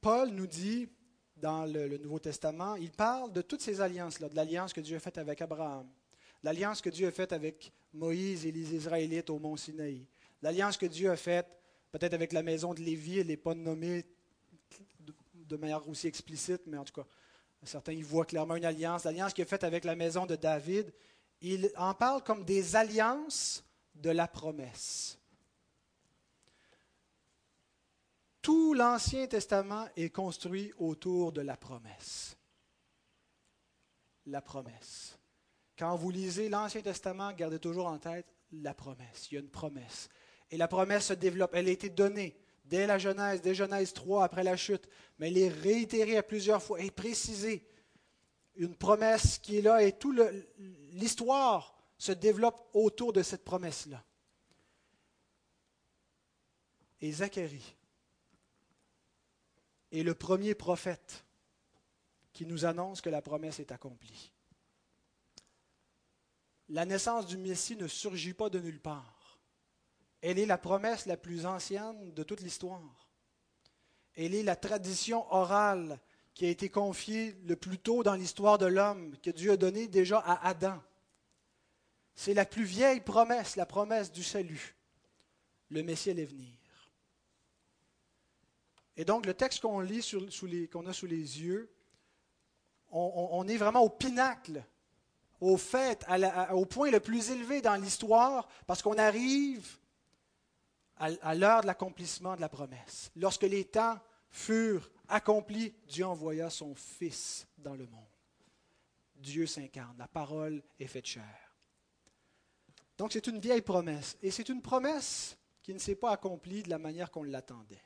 Paul 0.00 0.28
nous 0.28 0.46
dit 0.46 0.90
dans 1.36 1.64
le, 1.64 1.96
Nouveau 1.98 2.18
Testament, 2.18 2.76
il 2.76 2.90
parle 2.90 3.32
de 3.32 3.40
toutes 3.40 3.62
ces 3.62 3.80
alliances-là, 3.80 4.28
de 4.28 4.36
l'alliance 4.36 4.72
que 4.72 4.80
Dieu 4.80 4.96
a 4.96 5.00
faite 5.00 5.16
avec 5.16 5.40
Abraham, 5.40 5.88
l'alliance 6.42 6.82
que 6.82 6.90
Dieu 6.90 7.06
a 7.08 7.10
faite 7.10 7.32
avec 7.32 7.72
Moïse 7.94 8.44
et 8.44 8.52
les 8.52 8.74
Israélites 8.74 9.30
au 9.30 9.38
mont 9.38 9.56
Sinaï, 9.56 10.06
l'alliance 10.42 10.76
que 10.76 10.86
Dieu 10.86 11.10
a 11.10 11.16
faite 11.16 11.48
peut-être 11.90 12.12
avec 12.12 12.32
la 12.32 12.42
maison 12.42 12.74
de 12.74 12.80
Lévi, 12.80 13.20
elle 13.20 13.28
n'est 13.28 13.38
pas 13.38 13.54
nommée 13.54 14.04
de 15.34 15.56
manière 15.56 15.88
aussi 15.88 16.06
explicite, 16.06 16.62
mais 16.66 16.76
en 16.76 16.84
tout 16.84 16.92
cas, 16.92 17.06
certains 17.62 17.92
y 17.92 18.02
voient 18.02 18.26
clairement 18.26 18.56
une 18.56 18.66
alliance, 18.66 19.04
l'alliance 19.04 19.32
qu'il 19.32 19.44
a 19.44 19.46
faite 19.46 19.64
avec 19.64 19.84
la 19.84 19.96
maison 19.96 20.26
de 20.26 20.36
David, 20.36 20.92
il 21.40 21.70
en 21.76 21.94
parle 21.94 22.22
comme 22.22 22.44
des 22.44 22.76
alliances 22.76 23.64
de 23.94 24.10
la 24.10 24.28
promesse. 24.28 25.18
Tout 28.42 28.74
l'Ancien 28.74 29.26
Testament 29.26 29.86
est 29.96 30.10
construit 30.10 30.72
autour 30.78 31.32
de 31.32 31.40
la 31.40 31.56
promesse. 31.56 32.36
La 34.26 34.40
promesse. 34.40 35.18
Quand 35.78 35.96
vous 35.96 36.10
lisez 36.10 36.48
l'Ancien 36.48 36.80
Testament, 36.80 37.32
gardez 37.32 37.58
toujours 37.58 37.86
en 37.86 37.98
tête 37.98 38.26
la 38.52 38.74
promesse. 38.74 39.28
Il 39.30 39.34
y 39.34 39.36
a 39.36 39.40
une 39.40 39.50
promesse. 39.50 40.08
Et 40.50 40.56
la 40.56 40.68
promesse 40.68 41.06
se 41.06 41.12
développe. 41.12 41.54
Elle 41.54 41.68
a 41.68 41.72
été 41.72 41.90
donnée 41.90 42.36
dès 42.64 42.86
la 42.86 42.98
Genèse, 42.98 43.42
dès 43.42 43.54
Genèse 43.54 43.92
3, 43.92 44.24
après 44.24 44.44
la 44.44 44.56
chute, 44.56 44.88
mais 45.18 45.28
elle 45.28 45.38
est 45.38 45.48
réitérée 45.48 46.16
à 46.16 46.22
plusieurs 46.22 46.62
fois 46.62 46.80
et 46.80 46.90
précisée 46.90 47.66
une 48.58 48.76
promesse 48.76 49.38
qui 49.38 49.56
est 49.56 49.62
là 49.62 49.82
et 49.82 49.96
toute 49.96 50.18
l'histoire 50.92 51.78
se 51.96 52.12
développe 52.12 52.68
autour 52.74 53.12
de 53.12 53.22
cette 53.22 53.44
promesse-là. 53.44 54.04
Et 57.00 57.12
Zacharie 57.12 57.76
est 59.92 60.02
le 60.02 60.14
premier 60.14 60.56
prophète 60.56 61.24
qui 62.32 62.46
nous 62.46 62.64
annonce 62.64 63.00
que 63.00 63.10
la 63.10 63.22
promesse 63.22 63.60
est 63.60 63.72
accomplie. 63.72 64.32
La 66.68 66.84
naissance 66.84 67.26
du 67.26 67.38
Messie 67.38 67.76
ne 67.76 67.86
surgit 67.86 68.34
pas 68.34 68.50
de 68.50 68.58
nulle 68.58 68.80
part. 68.80 69.38
Elle 70.20 70.40
est 70.40 70.46
la 70.46 70.58
promesse 70.58 71.06
la 71.06 71.16
plus 71.16 71.46
ancienne 71.46 72.12
de 72.12 72.22
toute 72.24 72.40
l'histoire. 72.40 73.08
Elle 74.14 74.34
est 74.34 74.42
la 74.42 74.56
tradition 74.56 75.32
orale 75.32 76.00
qui 76.38 76.46
a 76.46 76.50
été 76.50 76.68
confié 76.68 77.36
le 77.48 77.56
plus 77.56 77.78
tôt 77.78 78.04
dans 78.04 78.14
l'histoire 78.14 78.58
de 78.58 78.66
l'homme, 78.66 79.12
que 79.24 79.30
Dieu 79.30 79.50
a 79.50 79.56
donné 79.56 79.88
déjà 79.88 80.18
à 80.20 80.46
Adam. 80.46 80.80
C'est 82.14 82.32
la 82.32 82.44
plus 82.44 82.62
vieille 82.62 83.00
promesse, 83.00 83.56
la 83.56 83.66
promesse 83.66 84.12
du 84.12 84.22
salut. 84.22 84.76
Le 85.68 85.82
Messie 85.82 86.10
allait 86.10 86.24
venir. 86.24 86.54
Et 88.96 89.04
donc, 89.04 89.26
le 89.26 89.34
texte 89.34 89.62
qu'on 89.62 89.80
lit, 89.80 90.00
qu'on 90.70 90.86
a 90.86 90.92
sous 90.92 91.06
les 91.06 91.42
yeux, 91.42 91.68
on, 92.92 93.44
est 93.48 93.56
vraiment 93.56 93.80
au 93.80 93.90
pinacle, 93.90 94.64
au 95.40 95.56
fait, 95.56 96.06
au 96.52 96.66
point 96.66 96.92
le 96.92 97.00
plus 97.00 97.32
élevé 97.32 97.60
dans 97.62 97.74
l'histoire, 97.74 98.46
parce 98.68 98.80
qu'on 98.80 98.96
arrive 98.96 99.76
à 100.98 101.34
l'heure 101.34 101.62
de 101.62 101.66
l'accomplissement 101.66 102.36
de 102.36 102.40
la 102.40 102.48
promesse. 102.48 103.10
Lorsque 103.16 103.42
les 103.42 103.64
temps 103.64 103.98
furent 104.30 104.88
accompli, 105.08 105.74
Dieu 105.86 106.06
envoya 106.06 106.50
son 106.50 106.74
Fils 106.74 107.46
dans 107.56 107.74
le 107.74 107.86
monde. 107.86 108.04
Dieu 109.16 109.46
s'incarne, 109.46 109.96
la 109.98 110.08
parole 110.08 110.62
est 110.78 110.86
faite 110.86 111.06
chair. 111.06 111.56
Donc 112.96 113.12
c'est 113.12 113.26
une 113.26 113.40
vieille 113.40 113.62
promesse, 113.62 114.16
et 114.22 114.30
c'est 114.30 114.48
une 114.48 114.62
promesse 114.62 115.36
qui 115.62 115.74
ne 115.74 115.78
s'est 115.78 115.96
pas 115.96 116.12
accomplie 116.12 116.62
de 116.62 116.70
la 116.70 116.78
manière 116.78 117.10
qu'on 117.10 117.22
l'attendait. 117.22 117.82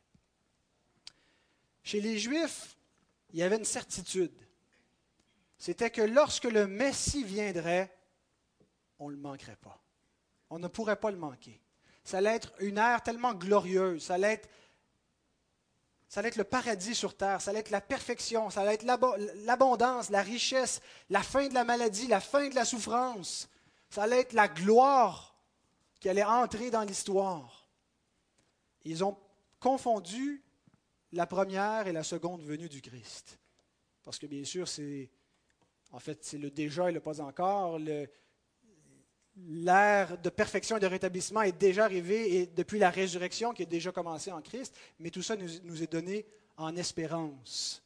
Chez 1.82 2.00
les 2.00 2.18
Juifs, 2.18 2.76
il 3.32 3.38
y 3.38 3.42
avait 3.42 3.56
une 3.56 3.64
certitude. 3.64 4.32
C'était 5.58 5.90
que 5.90 6.02
lorsque 6.02 6.44
le 6.44 6.66
Messie 6.66 7.24
viendrait, 7.24 7.96
on 8.98 9.08
ne 9.08 9.14
le 9.14 9.20
manquerait 9.20 9.56
pas. 9.56 9.82
On 10.50 10.58
ne 10.58 10.68
pourrait 10.68 11.00
pas 11.00 11.10
le 11.10 11.16
manquer. 11.16 11.60
Ça 12.04 12.18
allait 12.18 12.34
être 12.34 12.52
une 12.60 12.78
ère 12.78 13.02
tellement 13.02 13.34
glorieuse, 13.34 14.04
ça 14.04 14.14
allait 14.14 14.34
être 14.34 14.48
ça 16.12 16.20
allait 16.20 16.28
être 16.28 16.36
le 16.36 16.44
paradis 16.44 16.94
sur 16.94 17.16
terre, 17.16 17.40
ça 17.40 17.52
allait 17.52 17.60
être 17.60 17.70
la 17.70 17.80
perfection, 17.80 18.50
ça 18.50 18.60
allait 18.60 18.74
être 18.74 18.84
l'abondance, 19.46 20.10
la 20.10 20.20
richesse, 20.20 20.82
la 21.08 21.22
fin 21.22 21.48
de 21.48 21.54
la 21.54 21.64
maladie, 21.64 22.06
la 22.06 22.20
fin 22.20 22.50
de 22.50 22.54
la 22.54 22.66
souffrance. 22.66 23.48
Ça 23.88 24.02
allait 24.02 24.20
être 24.20 24.34
la 24.34 24.46
gloire 24.46 25.34
qui 26.00 26.10
allait 26.10 26.22
entrer 26.22 26.70
dans 26.70 26.82
l'histoire. 26.82 27.66
Ils 28.84 29.02
ont 29.02 29.16
confondu 29.58 30.44
la 31.12 31.26
première 31.26 31.86
et 31.86 31.92
la 31.92 32.04
seconde 32.04 32.42
venue 32.42 32.68
du 32.68 32.82
Christ. 32.82 33.38
Parce 34.02 34.18
que 34.18 34.26
bien 34.26 34.44
sûr, 34.44 34.68
c'est 34.68 35.08
en 35.92 35.98
fait 35.98 36.22
c'est 36.24 36.36
le 36.36 36.50
déjà 36.50 36.90
et 36.90 36.92
le 36.92 37.00
pas 37.00 37.22
encore. 37.22 37.78
L'ère 39.36 40.18
de 40.18 40.30
perfection 40.30 40.76
et 40.76 40.80
de 40.80 40.86
rétablissement 40.86 41.42
est 41.42 41.58
déjà 41.58 41.84
arrivée 41.84 42.36
et 42.36 42.46
depuis 42.46 42.78
la 42.78 42.90
résurrection 42.90 43.52
qui 43.52 43.62
est 43.62 43.66
déjà 43.66 43.92
commencée 43.92 44.30
en 44.30 44.42
Christ, 44.42 44.74
mais 44.98 45.10
tout 45.10 45.22
ça 45.22 45.36
nous, 45.36 45.82
est 45.82 45.90
donné 45.90 46.26
en 46.56 46.76
espérance, 46.76 47.82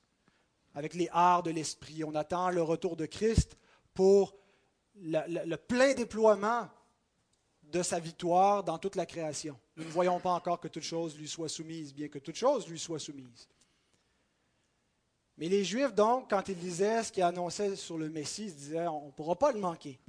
avec 0.75 0.95
les 0.95 1.09
arts 1.13 1.43
de 1.43 1.51
l'esprit. 1.51 2.05
On 2.05 2.15
attend 2.15 2.51
le 2.51 2.63
retour 2.63 2.97
de 2.97 3.07
Christ 3.07 3.57
pour 3.95 4.37
le, 4.97 5.57
plein 5.57 5.95
déploiement 5.95 6.69
de 7.63 7.83
sa 7.83 7.99
victoire 7.99 8.65
dans 8.65 8.79
toute 8.79 8.97
la 8.97 9.07
création. 9.07 9.59
Nous 9.77 9.85
ne 9.85 9.91
voyons 9.91 10.21
pas 10.21 10.33
encore 10.33 10.61
que 10.61 10.69
toute 10.69 10.83
chose 10.83 11.17
lui 11.17 11.29
soit 11.29 11.49
soumise, 11.49 11.95
bien 11.95 12.09
que 12.09 12.19
toute 12.19 12.37
chose 12.37 12.69
lui 12.69 12.79
soit 12.79 12.99
soumise. 12.99 13.49
Mais 15.39 15.49
les 15.49 15.65
Juifs, 15.65 15.95
donc, 15.95 16.31
quand 16.31 16.49
ils 16.49 16.59
lisaient 16.59 17.03
ce 17.03 17.13
qui 17.13 17.21
annonçait 17.21 17.77
sur 17.77 17.99
le 17.99 18.09
Messie, 18.09 18.47
ils 18.47 18.55
disaient, 18.55 18.87
on 18.87 19.07
ne 19.07 19.11
pourra 19.11 19.37
pas 19.37 19.53
le 19.53 19.61
manquer. 19.61 20.01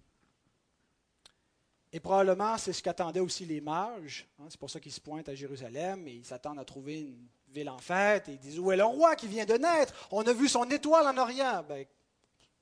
Et 1.94 2.00
probablement, 2.00 2.58
c'est 2.58 2.74
ce 2.74 2.84
qu'attendaient 2.84 3.22
aussi 3.22 3.46
les 3.46 3.62
mages. 3.62 4.28
Hein. 4.40 4.48
c'est 4.50 4.60
pour 4.60 4.70
ça 4.70 4.80
qu'ils 4.80 4.92
se 4.92 5.00
pointent 5.00 5.30
à 5.30 5.36
Jérusalem 5.36 6.08
et 6.08 6.16
ils 6.16 6.26
s'attendent 6.26 6.60
à 6.60 6.66
trouver 6.66 7.00
une 7.00 7.28
ville 7.50 7.70
en 7.70 7.78
fête. 7.78 8.28
Et 8.28 8.34
ils 8.34 8.40
disent 8.40 8.60
Où 8.60 8.72
est 8.72 8.78
le 8.78 8.84
roi 8.84 9.16
qui 9.16 9.28
vient 9.28 9.46
de 9.46 9.54
naître? 9.54 9.94
On 10.12 10.22
a 10.24 10.34
vu 10.34 10.50
son 10.50 10.70
étoile 10.70 11.08
en 11.08 11.18
Orient. 11.18 11.64
Ben, 11.68 11.86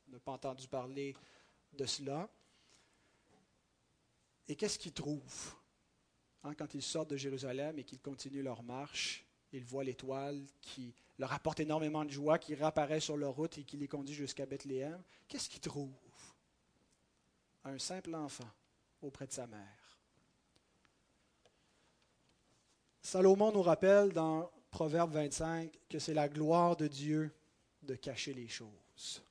on 0.07 0.11
n'a 0.11 0.19
pas 0.19 0.33
entendu 0.33 0.67
parler 0.67 1.15
de 1.73 1.85
cela. 1.85 2.29
Et 4.47 4.55
qu'est-ce 4.55 4.77
qu'ils 4.77 4.93
trouvent 4.93 5.55
hein, 6.43 6.53
quand 6.53 6.75
ils 6.75 6.83
sortent 6.83 7.09
de 7.09 7.17
Jérusalem 7.17 7.79
et 7.79 7.83
qu'ils 7.83 8.01
continuent 8.01 8.43
leur 8.43 8.61
marche? 8.61 9.25
Ils 9.51 9.63
voient 9.63 9.83
l'étoile 9.83 10.45
qui 10.61 10.93
leur 11.17 11.33
apporte 11.33 11.61
énormément 11.61 12.03
de 12.03 12.11
joie, 12.11 12.37
qui 12.37 12.53
réapparaît 12.53 12.99
sur 12.99 13.17
leur 13.17 13.33
route 13.33 13.57
et 13.57 13.63
qui 13.63 13.77
les 13.77 13.87
conduit 13.87 14.13
jusqu'à 14.13 14.45
Bethléem. 14.45 15.01
Qu'est-ce 15.27 15.49
qu'ils 15.49 15.61
trouvent? 15.61 15.93
Un 17.63 17.79
simple 17.79 18.13
enfant 18.13 18.49
auprès 19.05 19.27
de 19.27 19.33
sa 19.33 19.47
mère. 19.47 19.99
Salomon 23.01 23.51
nous 23.51 23.61
rappelle 23.61 24.11
dans 24.11 24.51
Proverbe 24.71 25.13
25 25.13 25.71
que 25.87 25.99
c'est 25.99 26.13
la 26.13 26.27
gloire 26.27 26.75
de 26.75 26.87
Dieu 26.87 27.31
de 27.83 27.95
cacher 27.95 28.33
les 28.33 28.47
choses. 28.47 29.23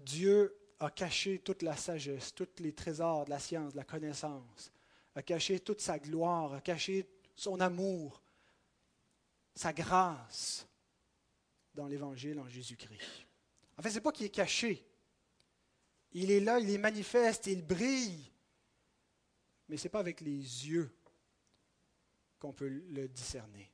Dieu 0.00 0.56
a 0.80 0.90
caché 0.90 1.38
toute 1.38 1.62
la 1.62 1.76
sagesse, 1.76 2.34
tous 2.34 2.48
les 2.58 2.72
trésors 2.72 3.24
de 3.24 3.30
la 3.30 3.38
science, 3.38 3.72
de 3.72 3.76
la 3.78 3.84
connaissance, 3.84 4.72
a 5.14 5.22
caché 5.22 5.60
toute 5.60 5.80
sa 5.80 5.98
gloire, 5.98 6.54
a 6.54 6.60
caché 6.60 7.08
son 7.34 7.60
amour, 7.60 8.22
sa 9.54 9.72
grâce 9.72 10.66
dans 11.74 11.86
l'Évangile 11.86 12.40
en 12.40 12.48
Jésus-Christ. 12.48 13.26
En 13.76 13.82
fait, 13.82 13.90
ce 13.90 13.96
n'est 13.96 14.00
pas 14.00 14.12
qu'il 14.12 14.26
est 14.26 14.30
caché. 14.30 14.87
Il 16.12 16.30
est 16.30 16.40
là, 16.40 16.58
il 16.58 16.70
est 16.70 16.78
manifeste, 16.78 17.46
il 17.46 17.64
brille. 17.64 18.30
Mais 19.68 19.76
ce 19.76 19.84
n'est 19.84 19.90
pas 19.90 20.00
avec 20.00 20.20
les 20.20 20.30
yeux 20.68 20.90
qu'on 22.38 22.52
peut 22.52 22.68
le 22.68 23.08
discerner. 23.08 23.70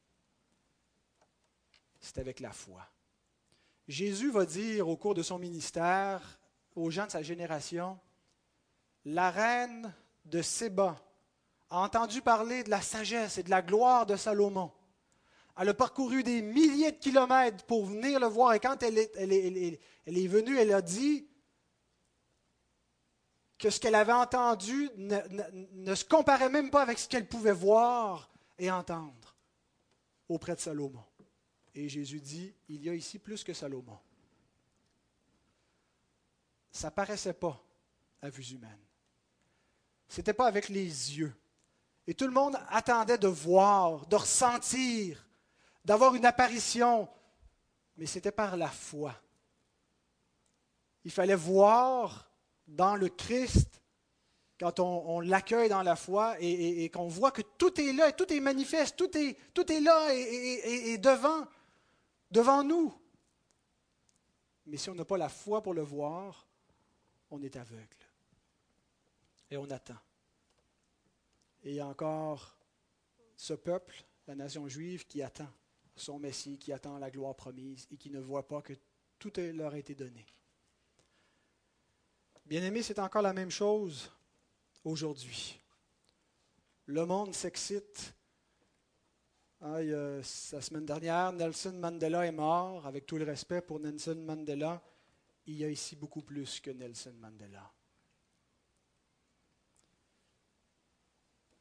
C'est 2.00 2.18
avec 2.18 2.40
la 2.40 2.52
foi. 2.52 2.86
Jésus 3.86 4.30
va 4.30 4.46
dire 4.46 4.88
au 4.88 4.96
cours 4.96 5.14
de 5.14 5.22
son 5.22 5.38
ministère 5.38 6.38
aux 6.74 6.90
gens 6.90 7.06
de 7.06 7.12
sa 7.12 7.22
génération, 7.22 7.98
la 9.04 9.30
reine 9.30 9.94
de 10.24 10.42
Séba 10.42 10.96
a 11.70 11.80
entendu 11.80 12.20
parler 12.22 12.64
de 12.64 12.70
la 12.70 12.80
sagesse 12.80 13.38
et 13.38 13.42
de 13.42 13.50
la 13.50 13.62
gloire 13.62 14.06
de 14.06 14.16
Salomon. 14.16 14.72
Elle 15.56 15.68
a 15.68 15.74
parcouru 15.74 16.22
des 16.22 16.42
milliers 16.42 16.92
de 16.92 16.98
kilomètres 16.98 17.64
pour 17.64 17.86
venir 17.86 18.18
le 18.18 18.26
voir 18.26 18.54
et 18.54 18.60
quand 18.60 18.82
elle 18.82 18.98
est, 18.98 19.12
elle 19.16 19.32
est, 19.32 20.26
venue, 20.26 20.58
elle 20.58 20.72
a 20.72 20.82
dit 20.82 21.28
que 23.64 23.70
ce 23.70 23.80
qu'elle 23.80 23.94
avait 23.94 24.12
entendu 24.12 24.90
ne, 24.98 25.94
se 25.94 26.04
comparait 26.04 26.50
même 26.50 26.70
pas 26.70 26.82
avec 26.82 26.98
ce 26.98 27.08
qu'elle 27.08 27.26
pouvait 27.26 27.50
voir 27.50 28.30
et 28.58 28.70
entendre 28.70 29.34
auprès 30.28 30.54
de 30.54 30.60
Salomon. 30.60 31.02
Et 31.74 31.88
Jésus 31.88 32.20
dit, 32.20 32.54
il 32.68 32.84
y 32.84 32.90
a 32.90 32.94
ici 32.94 33.18
plus 33.18 33.42
que 33.42 33.54
Salomon 33.54 33.98
ça 36.72 36.88
ne 36.88 36.94
paraissait 36.94 37.32
pas 37.32 37.58
à 38.20 38.28
vue 38.28 38.44
humaine. 38.52 38.84
Ce 40.08 40.18
n'était 40.18 40.34
pas 40.34 40.46
avec 40.46 40.68
les 40.68 41.16
yeux. 41.16 41.34
Et 42.06 42.12
tout 42.12 42.26
le 42.26 42.32
monde 42.32 42.58
attendait 42.68 43.16
de 43.16 43.28
voir, 43.28 44.06
de 44.08 44.16
ressentir, 44.16 45.26
d'avoir 45.84 46.16
une 46.16 46.26
apparition, 46.26 47.08
mais 47.96 48.04
c'était 48.04 48.32
par 48.32 48.58
la 48.58 48.68
foi. 48.68 49.14
Il 51.04 51.12
fallait 51.12 51.34
voir 51.34 52.28
dans 52.66 52.96
le 52.96 53.08
Christ, 53.08 53.80
quand 54.58 54.80
on, 54.80 55.20
l'accueille 55.20 55.68
dans 55.68 55.82
la 55.82 55.96
foi 55.96 56.36
et, 56.40 56.88
qu'on 56.90 57.08
voit 57.08 57.32
que 57.32 57.42
tout 57.42 57.80
est 57.80 57.92
là, 57.92 58.12
tout 58.12 58.32
est 58.32 58.40
manifeste, 58.40 58.96
tout 58.96 59.16
est, 59.16 59.36
tout 59.52 59.70
est 59.70 59.80
là 59.80 60.14
et, 60.14 60.92
et 60.92 60.98
devant, 60.98 61.46
devant 62.30 62.62
nous. 62.62 62.94
Mais 64.66 64.76
si 64.76 64.88
on 64.90 64.94
n'a 64.94 65.04
pas 65.04 65.18
la 65.18 65.28
foi 65.28 65.62
pour 65.62 65.74
le 65.74 65.82
voir, 65.82 66.46
on 67.30 67.42
est 67.42 67.56
aveugle. 67.56 67.84
Et 69.50 69.56
on 69.56 69.70
attend. 69.70 69.98
Et 71.62 71.82
encore 71.82 72.56
ce 73.36 73.54
peuple, 73.54 74.04
la 74.26 74.34
nation 74.34 74.68
juive, 74.68 75.06
qui 75.06 75.22
attend 75.22 75.48
son 75.96 76.18
Messie, 76.18 76.58
qui 76.58 76.72
attend 76.72 76.98
la 76.98 77.10
gloire 77.10 77.34
promise 77.34 77.86
et 77.90 77.96
qui 77.96 78.10
ne 78.10 78.20
voit 78.20 78.46
pas 78.46 78.62
que 78.62 78.74
tout 79.18 79.32
leur 79.36 79.74
a 79.74 79.78
été 79.78 79.94
donné. 79.94 80.24
Bien-aimé, 82.46 82.82
c'est 82.82 82.98
encore 82.98 83.22
la 83.22 83.32
même 83.32 83.50
chose 83.50 84.10
aujourd'hui. 84.84 85.60
Le 86.86 87.06
monde 87.06 87.34
s'excite. 87.34 88.14
Ah, 89.60 89.82
la 89.82 90.22
semaine 90.22 90.84
dernière, 90.84 91.32
Nelson 91.32 91.72
Mandela 91.72 92.26
est 92.26 92.32
mort, 92.32 92.86
avec 92.86 93.06
tout 93.06 93.16
le 93.16 93.24
respect 93.24 93.62
pour 93.62 93.80
Nelson 93.80 94.16
Mandela 94.16 94.82
il 95.46 95.56
y 95.56 95.64
a 95.64 95.68
ici 95.68 95.96
beaucoup 95.96 96.22
plus 96.22 96.60
que 96.60 96.70
Nelson 96.70 97.14
Mandela. 97.18 97.70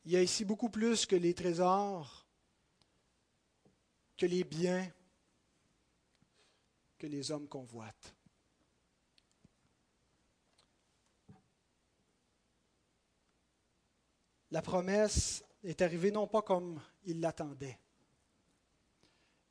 Il 0.05 0.11
y 0.11 0.17
a 0.17 0.21
ici 0.21 0.45
beaucoup 0.45 0.69
plus 0.69 1.05
que 1.05 1.15
les 1.15 1.34
trésors, 1.34 2.25
que 4.17 4.25
les 4.25 4.43
biens, 4.43 4.89
que 6.97 7.07
les 7.07 7.31
hommes 7.31 7.47
convoitent. 7.47 8.13
La 14.53 14.61
promesse 14.61 15.43
est 15.63 15.81
arrivée 15.81 16.11
non 16.11 16.27
pas 16.27 16.43
comme 16.43 16.79
il 17.05 17.19
l'attendait. 17.19 17.79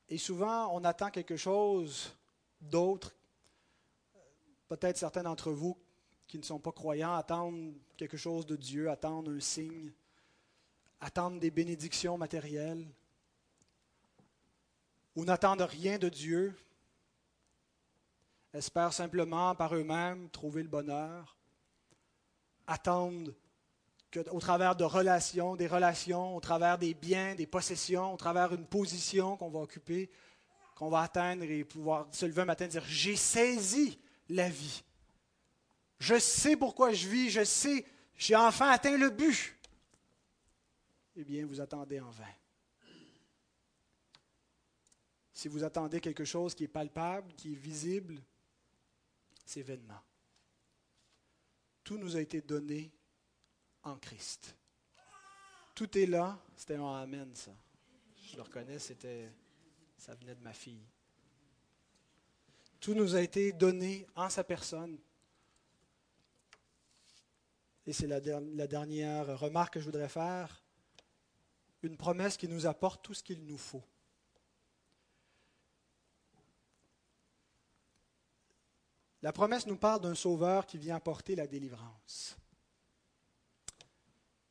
Et 0.09 0.17
souvent, 0.17 0.73
on 0.73 0.85
attend 0.85 1.11
quelque 1.11 1.37
chose 1.37 2.17
d'autre 2.61 3.13
Peut-être 4.69 4.97
certains 4.97 5.25
d'entre 5.25 5.51
vous 5.51 5.77
qui 6.29 6.39
ne 6.39 6.45
sont 6.45 6.61
pas 6.61 6.71
croyants 6.71 7.15
attendent 7.15 7.75
quelque 7.97 8.17
chose 8.17 8.47
de 8.47 8.55
Dieu, 8.55 8.89
attendent 8.89 9.29
un 9.29 9.41
signe, 9.41 9.91
attendent 11.01 11.41
des 11.41 11.51
bénédictions 11.51 12.17
matérielles, 12.17 12.87
ou 15.17 15.25
n'attendent 15.25 15.63
rien 15.63 15.99
de 15.99 16.09
Dieu, 16.09 16.57
espèrent 18.55 18.93
simplement 18.93 19.55
par 19.57 19.75
eux-mêmes 19.75 20.31
trouver 20.31 20.63
le 20.63 20.69
bonheur, 20.69 21.37
attendent 22.69 23.35
qu'au 24.13 24.41
travers 24.41 24.77
de 24.77 24.85
relations, 24.85 25.57
des 25.57 25.67
relations, 25.67 26.37
au 26.37 26.41
travers 26.41 26.79
des 26.79 26.95
biens, 26.95 27.35
des 27.35 27.47
possessions, 27.47 28.13
au 28.13 28.17
travers 28.17 28.51
d'une 28.51 28.67
position 28.67 29.37
qu'on 29.37 29.49
va 29.49 29.61
occuper, 29.61 30.11
qu'on 30.77 30.91
va 30.91 31.01
atteindre 31.01 31.45
et 31.45 31.65
pouvoir 31.65 32.07
se 32.13 32.27
lever 32.27 32.43
un 32.43 32.47
matin 32.47 32.67
et 32.67 32.69
dire 32.69 32.85
J'ai 32.87 33.17
saisi 33.17 33.99
la 34.29 34.49
vie. 34.49 34.83
Je 35.99 36.19
sais 36.19 36.57
pourquoi 36.57 36.93
je 36.93 37.09
vis, 37.09 37.31
je 37.31 37.45
sais, 37.45 37.87
j'ai 38.17 38.37
enfin 38.37 38.69
atteint 38.71 38.97
le 38.99 39.11
but. 39.11 39.57
Eh 41.17 41.25
bien, 41.25 41.47
vous 41.47 41.61
attendez 41.61 42.01
en 42.01 42.11
vain. 42.11 42.25
Si 45.33 45.49
vous 45.49 45.65
attendez 45.65 46.01
quelque 46.01 46.25
chose 46.25 46.55
qui 46.55 46.65
est 46.65 46.69
palpable, 46.69 47.33
qui 47.35 47.53
est 47.53 47.57
visible, 47.57 48.21
c'est 49.45 49.63
vainement. 49.63 50.01
Tout 51.83 51.99
nous 51.99 52.17
a 52.17 52.21
été 52.21 52.41
donné 52.41 52.93
en 53.83 53.97
Christ. 53.97 54.55
Tout 55.75 55.97
est 55.99 56.07
là. 56.07 56.39
C'était 56.57 56.77
un 56.77 56.95
Amen, 56.95 57.35
ça. 57.35 57.53
Je 58.31 58.37
le 58.37 58.43
reconnais, 58.43 58.79
c'était, 58.79 59.31
ça 59.99 60.15
venait 60.15 60.35
de 60.35 60.43
ma 60.43 60.53
fille. 60.53 60.87
Tout 62.81 62.95
nous 62.95 63.15
a 63.15 63.21
été 63.21 63.53
donné 63.53 64.07
en 64.17 64.29
sa 64.29 64.43
personne. 64.43 64.99
Et 67.87 67.93
c'est 67.93 68.07
la, 68.07 68.21
dernière 68.21 69.39
remarque 69.39 69.75
que 69.75 69.81
je 69.81 69.85
voudrais 69.85 70.09
faire. 70.09 70.63
Une 71.83 71.97
promesse 71.97 72.37
qui 72.37 72.49
nous 72.49 72.67
apporte 72.67 73.05
tout 73.05 73.15
ce 73.15 73.23
qu'il 73.23 73.45
nous 73.45 73.59
faut. 73.59 73.83
La 79.21 79.33
promesse 79.33 79.67
nous 79.67 79.77
parle 79.77 80.01
d'un 80.01 80.15
sauveur 80.15 80.67
qui 80.67 80.79
vient 80.79 80.97
apporter 80.97 81.37
la 81.37 81.47
délivrance. 81.47 82.37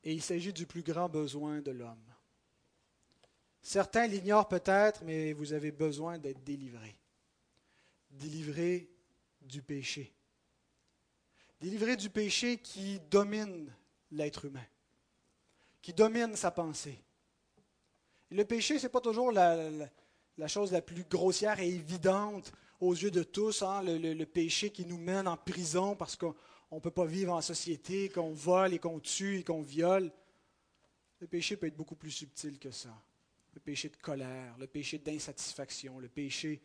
Et 0.03 0.13
il 0.13 0.21
s'agit 0.21 0.53
du 0.53 0.65
plus 0.65 0.83
grand 0.83 1.09
besoin 1.09 1.61
de 1.61 1.71
l'homme. 1.71 2.03
Certains 3.61 4.07
l'ignorent 4.07 4.47
peut-être, 4.47 5.03
mais 5.03 5.33
vous 5.33 5.53
avez 5.53 5.71
besoin 5.71 6.17
d'être 6.17 6.43
délivré 6.43 6.95
délivré 8.11 8.89
du 9.41 9.61
péché. 9.61 10.13
Délivré 11.59 11.95
du 11.95 12.09
péché 12.09 12.57
qui 12.57 12.99
domine 13.09 13.71
l'être 14.11 14.45
humain, 14.45 14.65
qui 15.81 15.93
domine 15.93 16.35
sa 16.35 16.51
pensée. 16.51 17.01
le 18.29 18.43
péché, 18.45 18.79
ce 18.79 18.83
n'est 18.83 18.89
pas 18.89 19.01
toujours 19.01 19.31
la, 19.31 19.87
chose 20.47 20.71
la 20.71 20.81
plus 20.81 21.03
grossière 21.03 21.59
et 21.59 21.69
évidente 21.69 22.51
aux 22.79 22.93
yeux 22.93 23.11
de 23.11 23.23
tous, 23.23 23.61
hein, 23.61 23.83
le, 23.83 24.23
péché 24.25 24.71
qui 24.71 24.85
nous 24.85 24.97
mène 24.97 25.27
en 25.27 25.37
prison 25.37 25.95
parce 25.95 26.15
qu'on 26.15 26.35
on 26.71 26.77
ne 26.77 26.81
peut 26.81 26.89
pas 26.89 27.05
vivre 27.05 27.33
en 27.33 27.41
société, 27.41 28.09
qu'on 28.09 28.31
vole 28.31 28.73
et 28.73 28.79
qu'on 28.79 28.99
tue 28.99 29.39
et 29.39 29.43
qu'on 29.43 29.61
viole. 29.61 30.09
Le 31.19 31.27
péché 31.27 31.57
peut 31.57 31.67
être 31.67 31.75
beaucoup 31.75 31.95
plus 31.95 32.11
subtil 32.11 32.57
que 32.57 32.71
ça. 32.71 32.97
Le 33.53 33.59
péché 33.59 33.89
de 33.89 33.97
colère, 33.97 34.57
le 34.57 34.67
péché 34.67 34.97
d'insatisfaction, 34.97 35.99
le 35.99 36.07
péché 36.07 36.61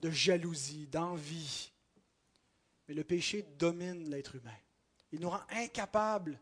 de 0.00 0.10
jalousie, 0.10 0.88
d'envie. 0.88 1.72
Mais 2.88 2.94
le 2.94 3.04
péché 3.04 3.44
domine 3.58 4.10
l'être 4.10 4.34
humain. 4.34 4.58
Il 5.12 5.20
nous 5.20 5.30
rend 5.30 5.42
incapables 5.50 6.38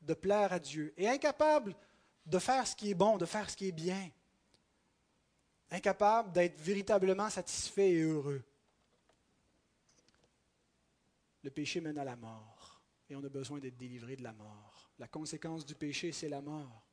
de 0.00 0.14
plaire 0.14 0.52
à 0.52 0.60
Dieu 0.60 0.94
et 0.96 1.08
incapables 1.08 1.74
de 2.24 2.38
faire 2.38 2.66
ce 2.66 2.76
qui 2.76 2.90
est 2.90 2.94
bon, 2.94 3.18
de 3.18 3.26
faire 3.26 3.50
ce 3.50 3.56
qui 3.56 3.68
est 3.68 3.72
bien. 3.72 4.08
Incapables 5.72 6.32
d'être 6.32 6.60
véritablement 6.60 7.28
satisfaits 7.28 7.80
et 7.80 8.02
heureux. 8.02 8.42
Le 11.42 11.50
péché 11.50 11.80
mène 11.80 11.98
à 11.98 12.04
la 12.04 12.16
mort 12.16 12.80
et 13.08 13.16
on 13.16 13.24
a 13.24 13.28
besoin 13.28 13.58
d'être 13.58 13.76
délivré 13.76 14.16
de 14.16 14.22
la 14.22 14.32
mort. 14.32 14.90
La 14.98 15.08
conséquence 15.08 15.64
du 15.64 15.74
péché, 15.74 16.12
c'est 16.12 16.28
la 16.28 16.40
mort. 16.40 16.86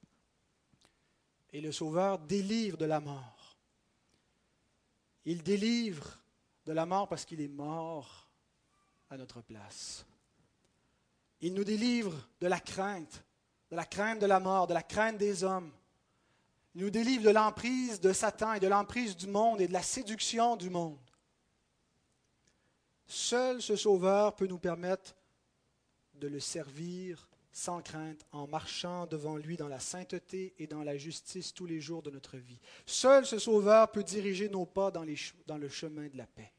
Et 1.52 1.62
le 1.62 1.72
Sauveur 1.72 2.20
délivre 2.20 2.78
de 2.78 2.86
la 2.86 3.00
mort. 3.00 3.58
Il 5.26 5.43
délivre 5.43 6.20
de 6.66 6.74
la 6.74 6.86
mort 6.86 7.08
parce 7.08 7.26
qu'il 7.26 7.41
est 7.41 7.48
mort 7.48 8.28
à 9.10 9.18
notre 9.18 9.41
place. 9.41 10.06
Il 11.41 11.54
nous 11.54 11.64
délivre 11.64 12.30
de 12.39 12.48
la 12.48 12.60
crainte, 12.60 13.24
de 13.70 13.76
la 13.76 13.86
crainte 13.86 14.20
de 14.20 14.26
la 14.26 14.39
mort, 14.39 14.68
de 14.68 14.74
la 14.74 14.84
crainte 14.84 15.18
des 15.18 15.43
hommes. 15.43 15.72
Il 16.74 16.82
nous 16.82 16.89
délivre 16.89 17.24
de 17.24 17.30
l'emprise 17.30 18.00
de 18.00 18.14
Satan 18.14 18.54
et 18.54 18.60
de 18.60 18.68
l'emprise 18.68 19.16
du 19.16 19.28
monde 19.28 19.62
et 19.62 19.68
de 19.68 19.74
la 19.74 19.84
séduction 19.84 20.56
du 20.56 20.70
monde. 20.70 20.98
Seul 23.08 23.62
ce 23.62 23.76
Sauveur 23.76 24.36
peut 24.36 24.47
nous 24.47 24.60
permettre 24.60 25.16
de 26.16 26.28
le 26.28 26.39
servir 26.39 27.30
sans 27.58 27.82
crainte, 27.82 28.24
en 28.32 28.45
marchant 28.45 29.08
devant 29.08 29.36
lui 29.36 29.58
dans 29.58 29.68
la 29.68 29.80
sainteté 29.80 30.53
et 30.60 30.68
dans 30.68 30.84
la 30.84 30.95
justice 30.95 31.55
tous 31.55 31.66
les 31.66 31.80
jours 31.80 32.03
de 32.03 32.12
notre 32.12 32.38
vie. 32.38 32.60
Seul 32.86 33.26
ce 33.26 33.39
Sauveur 33.39 33.91
peut 33.91 34.03
diriger 34.03 34.47
nos 34.47 34.68
pas 34.68 34.91
dans, 34.91 35.03
le 35.03 35.70
chemin 35.70 36.08
de 36.08 36.18
la 36.18 36.28
paix. 36.28 36.51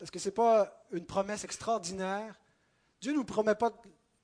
Est-ce 0.00 0.12
que 0.12 0.20
ce 0.20 0.28
n'est 0.28 0.34
pas 0.34 0.86
une 0.92 1.04
promesse 1.04 1.42
extraordinaire? 1.42 2.38
Dieu 3.00 3.10
ne 3.10 3.16
nous 3.16 3.24
promet 3.24 3.56
pas 3.56 3.72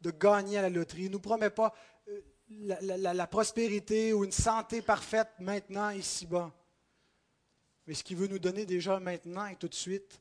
de 0.00 0.10
gagner 0.12 0.58
à 0.58 0.62
la 0.62 0.70
loterie, 0.70 1.02
il 1.02 1.08
ne 1.08 1.14
nous 1.14 1.20
promet 1.20 1.50
pas 1.50 1.74
euh, 2.06 2.20
la, 2.50 3.14
la 3.14 3.26
prospérité 3.26 4.12
ou 4.12 4.24
une 4.24 4.30
santé 4.30 4.80
parfaite 4.80 5.30
maintenant, 5.40 5.90
ici-bas. 5.90 6.52
Mais 7.86 7.94
ce 7.94 8.04
qu'il 8.04 8.16
veut 8.16 8.28
nous 8.28 8.38
donner 8.38 8.64
déjà 8.64 9.00
maintenant 9.00 9.46
et 9.46 9.56
tout 9.56 9.68
de 9.68 9.74
suite, 9.74 10.20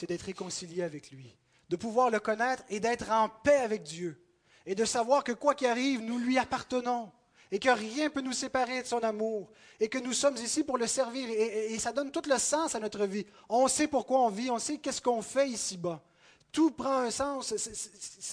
c'est 0.00 0.06
d'être 0.06 0.22
réconcilié 0.22 0.82
avec 0.82 1.10
lui 1.10 1.36
de 1.70 1.76
pouvoir 1.76 2.10
le 2.10 2.18
connaître 2.18 2.64
et 2.68 2.80
d'être 2.80 3.10
en 3.10 3.28
paix 3.28 3.58
avec 3.58 3.84
Dieu. 3.84 4.20
Et 4.66 4.74
de 4.74 4.84
savoir 4.84 5.22
que 5.22 5.32
quoi 5.32 5.54
qu'il 5.54 5.68
arrive, 5.68 6.02
nous 6.02 6.18
lui 6.18 6.36
appartenons. 6.36 7.10
Et 7.52 7.58
que 7.58 7.68
rien 7.68 8.04
ne 8.04 8.08
peut 8.08 8.20
nous 8.20 8.32
séparer 8.32 8.82
de 8.82 8.86
son 8.86 8.98
amour. 8.98 9.48
Et 9.78 9.88
que 9.88 9.98
nous 9.98 10.12
sommes 10.12 10.36
ici 10.36 10.64
pour 10.64 10.78
le 10.78 10.86
servir. 10.86 11.28
Et, 11.30 11.78
ça 11.78 11.92
donne 11.92 12.10
tout 12.10 12.22
le 12.28 12.38
sens 12.38 12.74
à 12.74 12.80
notre 12.80 13.06
vie. 13.06 13.24
On 13.48 13.68
sait 13.68 13.86
pourquoi 13.86 14.20
on 14.20 14.30
vit, 14.30 14.50
on 14.50 14.58
sait 14.58 14.78
qu'est-ce 14.78 15.00
qu'on 15.00 15.22
fait 15.22 15.48
ici-bas. 15.48 16.02
Tout 16.50 16.72
prend 16.72 16.98
un 16.98 17.10
sens. 17.10 17.54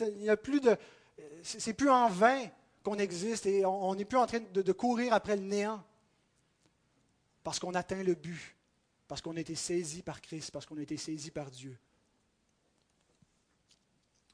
Il 0.02 0.18
n'y 0.18 0.30
a 0.30 0.38
plus 0.38 0.60
de. 0.60 0.76
C'est 1.44 1.74
plus 1.74 1.90
en 1.90 2.10
vain 2.10 2.44
qu'on 2.84 2.98
existe 2.98 3.46
et 3.46 3.66
on 3.66 3.94
n'est 3.94 4.06
plus 4.06 4.18
en 4.18 4.26
train 4.26 4.40
de, 4.40 4.62
de 4.62 4.72
courir 4.72 5.14
après 5.14 5.36
le 5.36 5.44
néant. 5.44 5.84
Parce 7.44 7.60
qu'on 7.60 7.76
atteint 7.76 8.04
le 8.04 8.16
but. 8.16 8.57
Parce 9.08 9.22
qu'on 9.22 9.36
a 9.38 9.40
été 9.40 9.56
saisi 9.56 10.02
par 10.02 10.22
Christ. 10.22 10.52
Parce 10.52 10.66
qu'on 10.66 10.78
a 10.78 10.82
été 10.82 10.98
saisi 10.98 11.32
par 11.32 11.50
Dieu. 11.50 11.78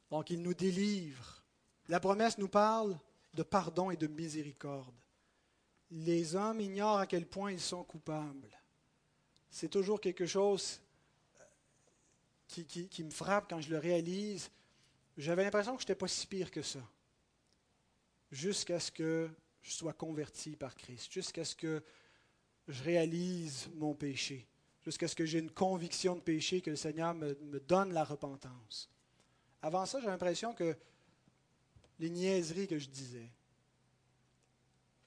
Donc 0.10 0.30
il 0.30 0.42
nous 0.42 0.54
délivre. 0.54 1.44
La 1.88 2.00
promesse 2.00 2.38
nous 2.38 2.48
parle 2.48 2.98
de 3.34 3.44
pardon 3.44 3.92
et 3.92 3.98
de 3.98 4.08
miséricorde. 4.08 4.94
Les 5.92 6.36
hommes 6.36 6.62
ignorent 6.62 7.00
à 7.00 7.08
quel 7.08 7.26
point 7.26 7.52
ils 7.52 7.60
sont 7.60 7.84
coupables. 7.84 8.50
C'est 9.50 9.70
toujours 9.70 10.02
quelque 10.02 10.26
chose 10.26 10.82
euh, 11.40 12.64
qui, 12.64 13.04
me 13.04 13.12
frappe 13.12 13.50
quand 13.50 13.62
je 13.62 13.70
le 13.70 13.78
réalise. 13.78 14.50
J'avais 15.18 15.44
l'impression 15.44 15.76
que 15.76 15.82
je 15.82 15.86
n'étais 15.86 15.96
pas 15.96 16.08
si 16.08 16.26
pire 16.26 16.50
que 16.50 16.64
ça. 16.64 16.82
Jusqu'à 18.32 18.80
ce 18.80 18.92
que 18.92 19.30
je 19.62 19.72
sois 19.72 19.94
converti 19.94 20.56
par 20.56 20.76
Christ, 20.76 21.12
jusqu'à 21.12 21.46
ce 21.46 21.56
que 21.56 21.84
je 22.68 22.84
réalise 22.84 23.70
mon 23.76 23.94
péché, 23.94 24.48
jusqu'à 24.84 25.08
ce 25.08 25.16
que 25.16 25.26
j'ai 25.26 25.40
une 25.40 25.52
conviction 25.52 26.16
de 26.16 26.22
péché, 26.22 26.62
que 26.62 26.70
le 26.70 26.76
Seigneur 26.76 27.14
me 27.14 27.60
donne 27.60 27.94
la 27.94 28.04
repentance. 28.04 28.90
Avant 29.62 29.86
ça, 29.86 30.00
j'ai 30.02 30.08
l'impression 30.08 30.54
que 30.54 30.76
les 32.00 32.10
niaiseries 32.10 32.68
que 32.68 32.78
je 32.78 32.90
disais, 32.90 33.30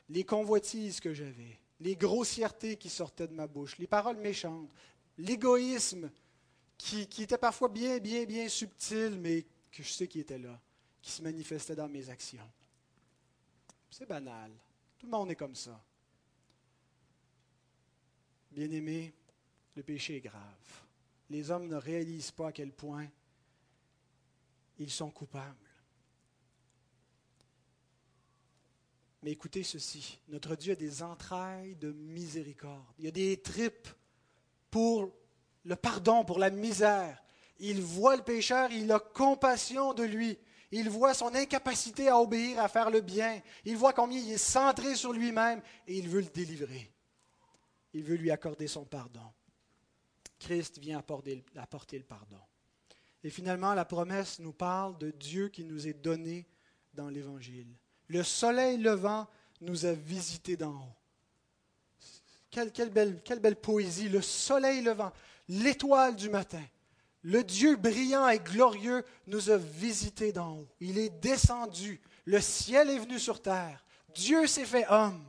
les 0.09 0.24
convoitises 0.24 0.99
que 1.01 1.12
j'avais, 1.12 1.59
les 1.81 1.95
grossièretés 1.95 2.77
qui 2.77 2.89
sortaient 2.89 3.29
de 3.29 3.35
ma 3.35 3.47
bouche, 3.47 3.77
les 3.79 3.87
paroles 3.87 4.16
méchantes, 4.16 4.70
l'égoïsme 5.18 6.11
qui, 6.79 7.07
qui, 7.07 7.22
était 7.22 7.39
parfois 7.39 7.68
bien, 7.68 7.99
bien, 7.99 8.24
bien 8.24 8.49
subtil, 8.49 9.18
mais 9.20 9.43
que 9.70 9.83
je 9.83 9.91
sais 9.91 10.09
qui 10.09 10.20
était 10.20 10.39
là, 10.39 10.59
qui 11.03 11.11
se 11.11 11.22
manifestait 11.22 11.77
dans 11.77 11.89
mes 11.89 12.09
actions. 12.09 12.51
C'est 13.91 14.09
banal. 14.09 14.53
Tout 14.99 15.07
le 15.07 15.12
monde 15.12 15.31
est 15.31 15.37
comme 15.37 15.55
ça. 15.55 15.79
Bien-aimé, 18.51 19.12
le 19.77 19.83
péché 19.83 20.16
est 20.16 20.20
grave. 20.20 20.43
Les 21.29 21.51
hommes 21.51 21.68
ne 21.68 21.77
réalisent 21.77 22.31
pas 22.31 22.49
à 22.49 22.53
quel 22.53 22.72
point 22.72 23.07
ils 24.79 24.91
sont 24.91 25.11
coupables. 25.11 25.55
Mais 29.22 29.33
écoutez 29.33 29.62
ceci, 29.62 30.18
notre 30.29 30.57
Dieu 30.57 30.72
a 30.72 30.77
des 30.77 31.03
entrailles 31.03 31.77
de 31.77 31.93
miséricorde. 31.93 32.85
Il 32.99 33.09
a 33.09 33.11
des 33.11 33.41
tripes 33.41 33.89
pour 34.70 35.12
le 35.64 35.77
pardon, 35.77 36.24
pour 36.24 36.39
la 36.39 36.51
misère. 36.51 37.22
Il 37.59 37.83
voit 37.83 38.16
le 38.16 38.22
pécheur, 38.22 38.70
il 38.70 38.91
a 38.93 39.01
compassion 39.01 39.95
de 39.95 40.05
lui. 40.05 40.39
Il 40.70 40.89
voit 40.91 41.14
son 41.14 41.35
incapacité 41.35 42.09
à 42.09 42.18
obéir, 42.18 42.61
à 42.61 42.68
faire 42.68 42.91
le 42.91 43.01
bien. 43.01 43.41
Il 43.64 43.77
voit 43.77 43.93
combien 43.93 44.20
il 44.20 44.33
est 44.33 44.39
centré 44.39 44.95
sur 44.95 45.12
lui-même 45.12 45.61
et 45.87 45.99
il 45.99 46.09
veut 46.09 46.20
le 46.20 46.27
délivrer. 46.27 46.93
Il 47.95 48.05
veut 48.05 48.16
lui 48.16 48.31
accorder 48.31 48.68
son 48.68 48.85
pardon. 48.85 49.33
Christ 50.39 50.78
vient 50.78 50.99
apporter, 50.99 51.45
le 51.55 52.03
pardon. 52.03 52.41
Et 53.24 53.30
finalement, 53.30 53.74
la 53.74 53.84
promesse 53.84 54.39
nous 54.39 54.53
parle 54.53 54.99
de 54.99 55.11
Dieu 55.11 55.49
qui 55.49 55.64
nous 55.64 55.89
est 55.89 55.95
donné 55.95 56.47
dans 56.95 57.09
l'Évangile. 57.09 57.74
Le 58.09 58.22
soleil 58.22 58.78
levant 58.78 59.26
nous 59.61 59.87
a 59.87 59.93
visités 59.93 60.57
d'en 60.57 60.74
haut. 60.74 60.97
Quelle 62.51 63.41
belle 63.41 63.57
poésie. 63.57 64.09
Le 64.09 64.22
soleil 64.22 64.82
levant, 64.82 65.12
l'étoile 65.49 66.16
du 66.16 66.28
matin. 66.28 66.62
Le 67.22 67.43
Dieu 67.43 67.76
brillant 67.76 68.28
et 68.28 68.39
glorieux 68.39 69.05
nous 69.26 69.51
a 69.51 69.57
visités 69.57 70.32
d'en 70.32 70.59
haut. 70.59 70.68
Il 70.80 70.97
est 70.97 71.11
descendu. 71.20 72.01
Le 72.24 72.41
ciel 72.41 72.89
est 72.89 72.99
venu 72.99 73.18
sur 73.18 73.43
terre. 73.43 73.84
Dieu 74.14 74.47
s'est 74.47 74.64
fait 74.64 74.87
homme. 74.89 75.24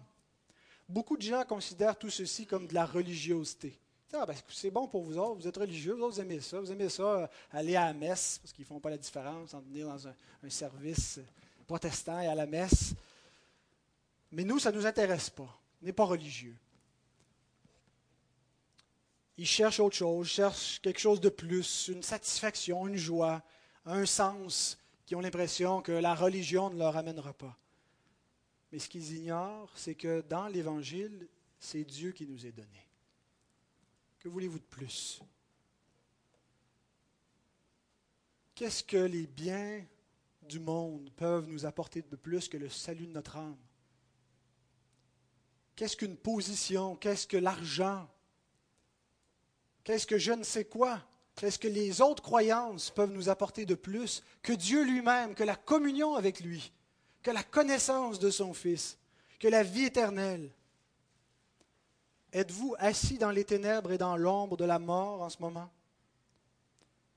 Beaucoup 0.87 1.17
de 1.17 1.23
gens 1.23 1.43
considèrent 1.43 1.97
tout 1.97 2.09
ceci 2.09 2.45
comme 2.45 2.67
de 2.67 2.73
la 2.73 2.85
religiosité. 2.85 3.77
Ah, 4.13 4.25
ben, 4.25 4.35
c'est 4.47 4.71
bon 4.71 4.87
pour 4.87 5.03
vous 5.03 5.17
autres, 5.17 5.41
vous 5.41 5.47
êtes 5.47 5.57
religieux, 5.57 5.93
vous, 5.93 6.09
vous 6.09 6.21
aimez 6.21 6.39
ça, 6.39 6.59
vous 6.61 6.71
aimez 6.71 6.87
ça, 6.87 7.03
euh, 7.03 7.27
aller 7.51 7.75
à 7.75 7.87
la 7.87 7.93
messe, 7.93 8.39
parce 8.41 8.53
qu'ils 8.53 8.63
ne 8.63 8.67
font 8.67 8.79
pas 8.79 8.89
la 8.89 8.97
différence 8.97 9.53
entre 9.53 9.67
venir 9.67 9.87
dans 9.87 10.07
un, 10.07 10.13
service 10.49 11.19
protestant 11.67 12.21
et 12.21 12.27
à 12.27 12.35
la 12.35 12.45
messe. 12.45 12.93
Mais 14.31 14.45
nous, 14.45 14.59
ça 14.59 14.71
ne 14.71 14.77
nous 14.77 14.85
intéresse 14.85 15.29
pas. 15.29 15.59
On 15.81 15.85
n'est 15.85 15.93
pas 15.93 16.05
religieux. 16.05 16.55
Ils 19.37 19.45
cherchent 19.45 19.81
autre 19.81 19.95
chose, 19.95 20.27
ils 20.27 20.33
cherchent 20.33 20.79
quelque 20.81 20.99
chose 20.99 21.19
de 21.19 21.29
plus, 21.29 21.89
une 21.89 22.01
satisfaction, 22.01 22.87
une 22.87 22.95
joie, 22.95 23.43
un 23.85 24.05
sens, 24.05 24.77
qui 25.05 25.15
ont 25.15 25.21
l'impression 25.21 25.81
que 25.81 25.91
la 25.91 26.15
religion 26.15 26.69
ne 26.69 26.77
leur 26.77 26.95
amènera 26.95 27.33
pas. 27.33 27.57
Mais 28.71 28.79
ce 28.79 28.89
qu'ils 28.89 29.13
ignorent, 29.15 29.71
c'est 29.75 29.95
que 29.95 30.21
dans 30.21 30.47
l'Évangile, 30.47 31.27
c'est 31.59 31.83
Dieu 31.83 32.11
qui 32.13 32.25
nous 32.25 32.45
est 32.45 32.51
donné. 32.51 32.86
Que 34.19 34.29
voulez-vous 34.29 34.59
de 34.59 34.63
plus? 34.63 35.21
Qu'est-ce 38.55 38.83
que 38.83 38.97
les 38.97 39.27
biens 39.27 39.85
du 40.41 40.59
monde 40.59 41.11
peuvent 41.15 41.47
nous 41.47 41.65
apporter 41.65 42.01
de 42.01 42.15
plus 42.15 42.47
que 42.49 42.57
le 42.57 42.69
salut 42.69 43.05
de 43.05 43.11
notre 43.11 43.37
âme? 43.37 43.57
Qu'est-ce 45.75 45.95
qu'une 45.95 46.17
position? 46.17 46.95
Qu'est-ce 46.95 47.27
que 47.27 47.37
l'argent? 47.37 48.09
Qu'est-ce 49.83 50.07
que 50.07 50.17
je 50.17 50.31
ne 50.31 50.43
sais 50.43 50.65
quoi? 50.65 51.07
Qu'est-ce 51.35 51.59
que 51.59 51.67
les 51.67 52.01
autres 52.01 52.23
croyances 52.23 52.89
peuvent 52.89 53.11
nous 53.11 53.29
apporter 53.29 53.67
de 53.67 53.75
plus 53.75 54.23
que 54.41 54.53
Dieu 54.53 54.83
lui-même, 54.83 55.35
que 55.35 55.43
la 55.43 55.55
communion 55.55 56.15
avec 56.15 56.39
lui, 56.39 56.71
que 57.21 57.29
la 57.29 57.43
connaissance 57.43 58.17
de 58.17 58.31
son 58.31 58.55
Fils, 58.55 58.97
que 59.39 59.47
la 59.47 59.61
vie 59.61 59.83
éternelle? 59.83 60.51
Êtes-vous 62.33 62.75
assis 62.77 63.17
dans 63.17 63.31
les 63.31 63.45
ténèbres 63.45 63.91
et 63.91 63.97
dans 63.97 64.17
l'ombre 64.17 64.57
de 64.57 64.65
la 64.65 64.79
mort 64.79 65.21
en 65.21 65.29
ce 65.29 65.41
moment? 65.41 65.71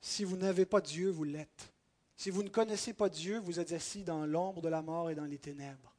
Si 0.00 0.24
vous 0.24 0.36
n'avez 0.36 0.64
pas 0.64 0.80
Dieu, 0.80 1.10
vous 1.10 1.24
l'êtes. 1.24 1.72
Si 2.16 2.30
vous 2.30 2.42
ne 2.42 2.48
connaissez 2.48 2.92
pas 2.92 3.08
Dieu, 3.08 3.38
vous 3.38 3.60
êtes 3.60 3.72
assis 3.72 4.04
dans 4.04 4.24
l'ombre 4.26 4.62
de 4.62 4.68
la 4.68 4.82
mort 4.82 5.10
et 5.10 5.14
dans 5.14 5.24
les 5.24 5.38
ténèbres. 5.38 5.94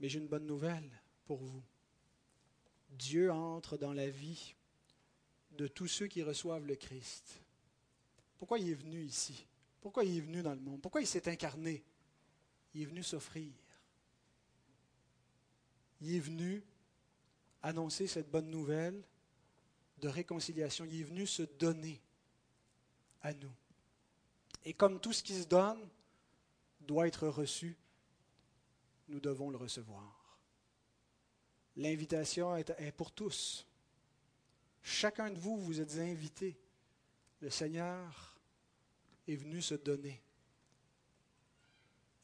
Mais 0.00 0.08
j'ai 0.08 0.18
une 0.18 0.28
bonne 0.28 0.46
nouvelle 0.46 0.90
pour 1.24 1.38
vous. 1.38 1.62
Dieu 2.90 3.30
entre 3.30 3.76
dans 3.76 3.92
la 3.92 4.08
vie 4.08 4.54
de 5.52 5.66
tous 5.66 5.86
ceux 5.86 6.06
qui 6.06 6.22
reçoivent 6.22 6.66
le 6.66 6.76
Christ. 6.76 7.40
Pourquoi 8.38 8.58
il 8.58 8.70
est 8.70 8.74
venu 8.74 9.02
ici? 9.02 9.46
Pourquoi 9.80 10.04
il 10.04 10.18
est 10.18 10.20
venu 10.20 10.42
dans 10.42 10.54
le 10.54 10.60
monde? 10.60 10.80
Pourquoi 10.80 11.00
il 11.00 11.06
s'est 11.06 11.28
incarné? 11.28 11.82
Il 12.74 12.82
est 12.82 12.86
venu 12.86 13.02
s'offrir. 13.02 13.52
Il 16.00 16.14
est 16.14 16.20
venu 16.20 16.62
annoncer 17.62 18.06
cette 18.06 18.30
bonne 18.30 18.50
nouvelle 18.50 19.02
de 19.98 20.08
réconciliation. 20.08 20.84
Il 20.84 21.00
est 21.00 21.04
venu 21.04 21.26
se 21.26 21.42
donner 21.42 22.00
à 23.22 23.32
nous. 23.32 23.52
Et 24.64 24.72
comme 24.72 25.00
tout 25.00 25.12
ce 25.12 25.22
qui 25.22 25.34
se 25.34 25.46
donne 25.46 25.80
doit 26.80 27.06
être 27.06 27.28
reçu, 27.28 27.76
nous 29.08 29.20
devons 29.20 29.50
le 29.50 29.56
recevoir. 29.56 30.40
L'invitation 31.76 32.56
est 32.56 32.92
pour 32.92 33.12
tous. 33.12 33.66
Chacun 34.82 35.30
de 35.30 35.38
vous, 35.38 35.58
vous 35.58 35.80
êtes 35.80 35.98
invités. 35.98 36.56
Le 37.40 37.50
Seigneur 37.50 38.38
est 39.28 39.36
venu 39.36 39.60
se 39.60 39.74
donner. 39.74 40.22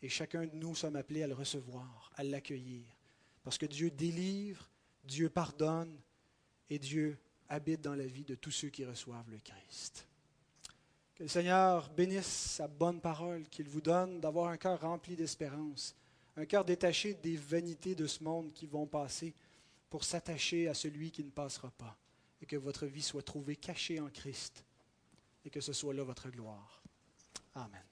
Et 0.01 0.09
chacun 0.09 0.47
de 0.47 0.55
nous 0.57 0.75
sommes 0.75 0.97
appelés 0.97 1.23
à 1.23 1.27
le 1.27 1.35
recevoir, 1.35 2.11
à 2.17 2.25
l'accueillir. 2.25 2.85
Parce 3.43 3.59
que 3.59 3.67
Dieu 3.67 3.91
délivre, 3.91 4.69
Dieu 5.05 5.29
pardonne 5.29 5.99
et 6.71 6.79
Dieu 6.79 7.19
habite 7.49 7.81
dans 7.81 7.95
la 7.95 8.07
vie 8.07 8.25
de 8.25 8.35
tous 8.35 8.51
ceux 8.51 8.69
qui 8.69 8.85
reçoivent 8.85 9.31
le 9.31 9.39
Christ. 9.39 10.07
Que 11.15 11.25
le 11.25 11.29
Seigneur 11.29 11.91
bénisse 11.91 12.27
sa 12.27 12.69
bonne 12.69 13.01
parole, 13.01 13.47
qu'il 13.49 13.69
vous 13.69 13.81
donne 13.81 14.21
d'avoir 14.21 14.49
un 14.49 14.57
cœur 14.57 14.81
rempli 14.81 15.17
d'espérance, 15.17 15.95
un 16.37 16.47
cœur 16.47 16.65
détaché 16.65 17.15
des 17.15 17.37
vanités 17.37 17.95
de 17.95 18.07
ce 18.07 18.25
monde 18.25 18.53
qui 18.53 18.67
vont 18.67 18.87
passer 18.87 19.35
pour 19.91 20.05
s'attacher 20.05 20.69
à 20.69 20.75
celui 20.75 21.11
qui 21.11 21.23
ne 21.23 21.31
passera 21.31 21.71
pas, 21.73 21.99
et 22.41 22.47
que 22.47 22.57
votre 22.57 22.87
vie 22.87 23.03
soit 23.03 23.23
trouvée 23.23 23.57
cachée 23.57 24.01
en 24.01 24.09
Christ, 24.09 24.65
et 25.45 25.51
que 25.51 25.61
ce 25.61 25.75
soit 25.75 25.93
là 25.93 26.03
votre 26.03 26.31
gloire. 26.31 26.83
Amen. 27.55 27.92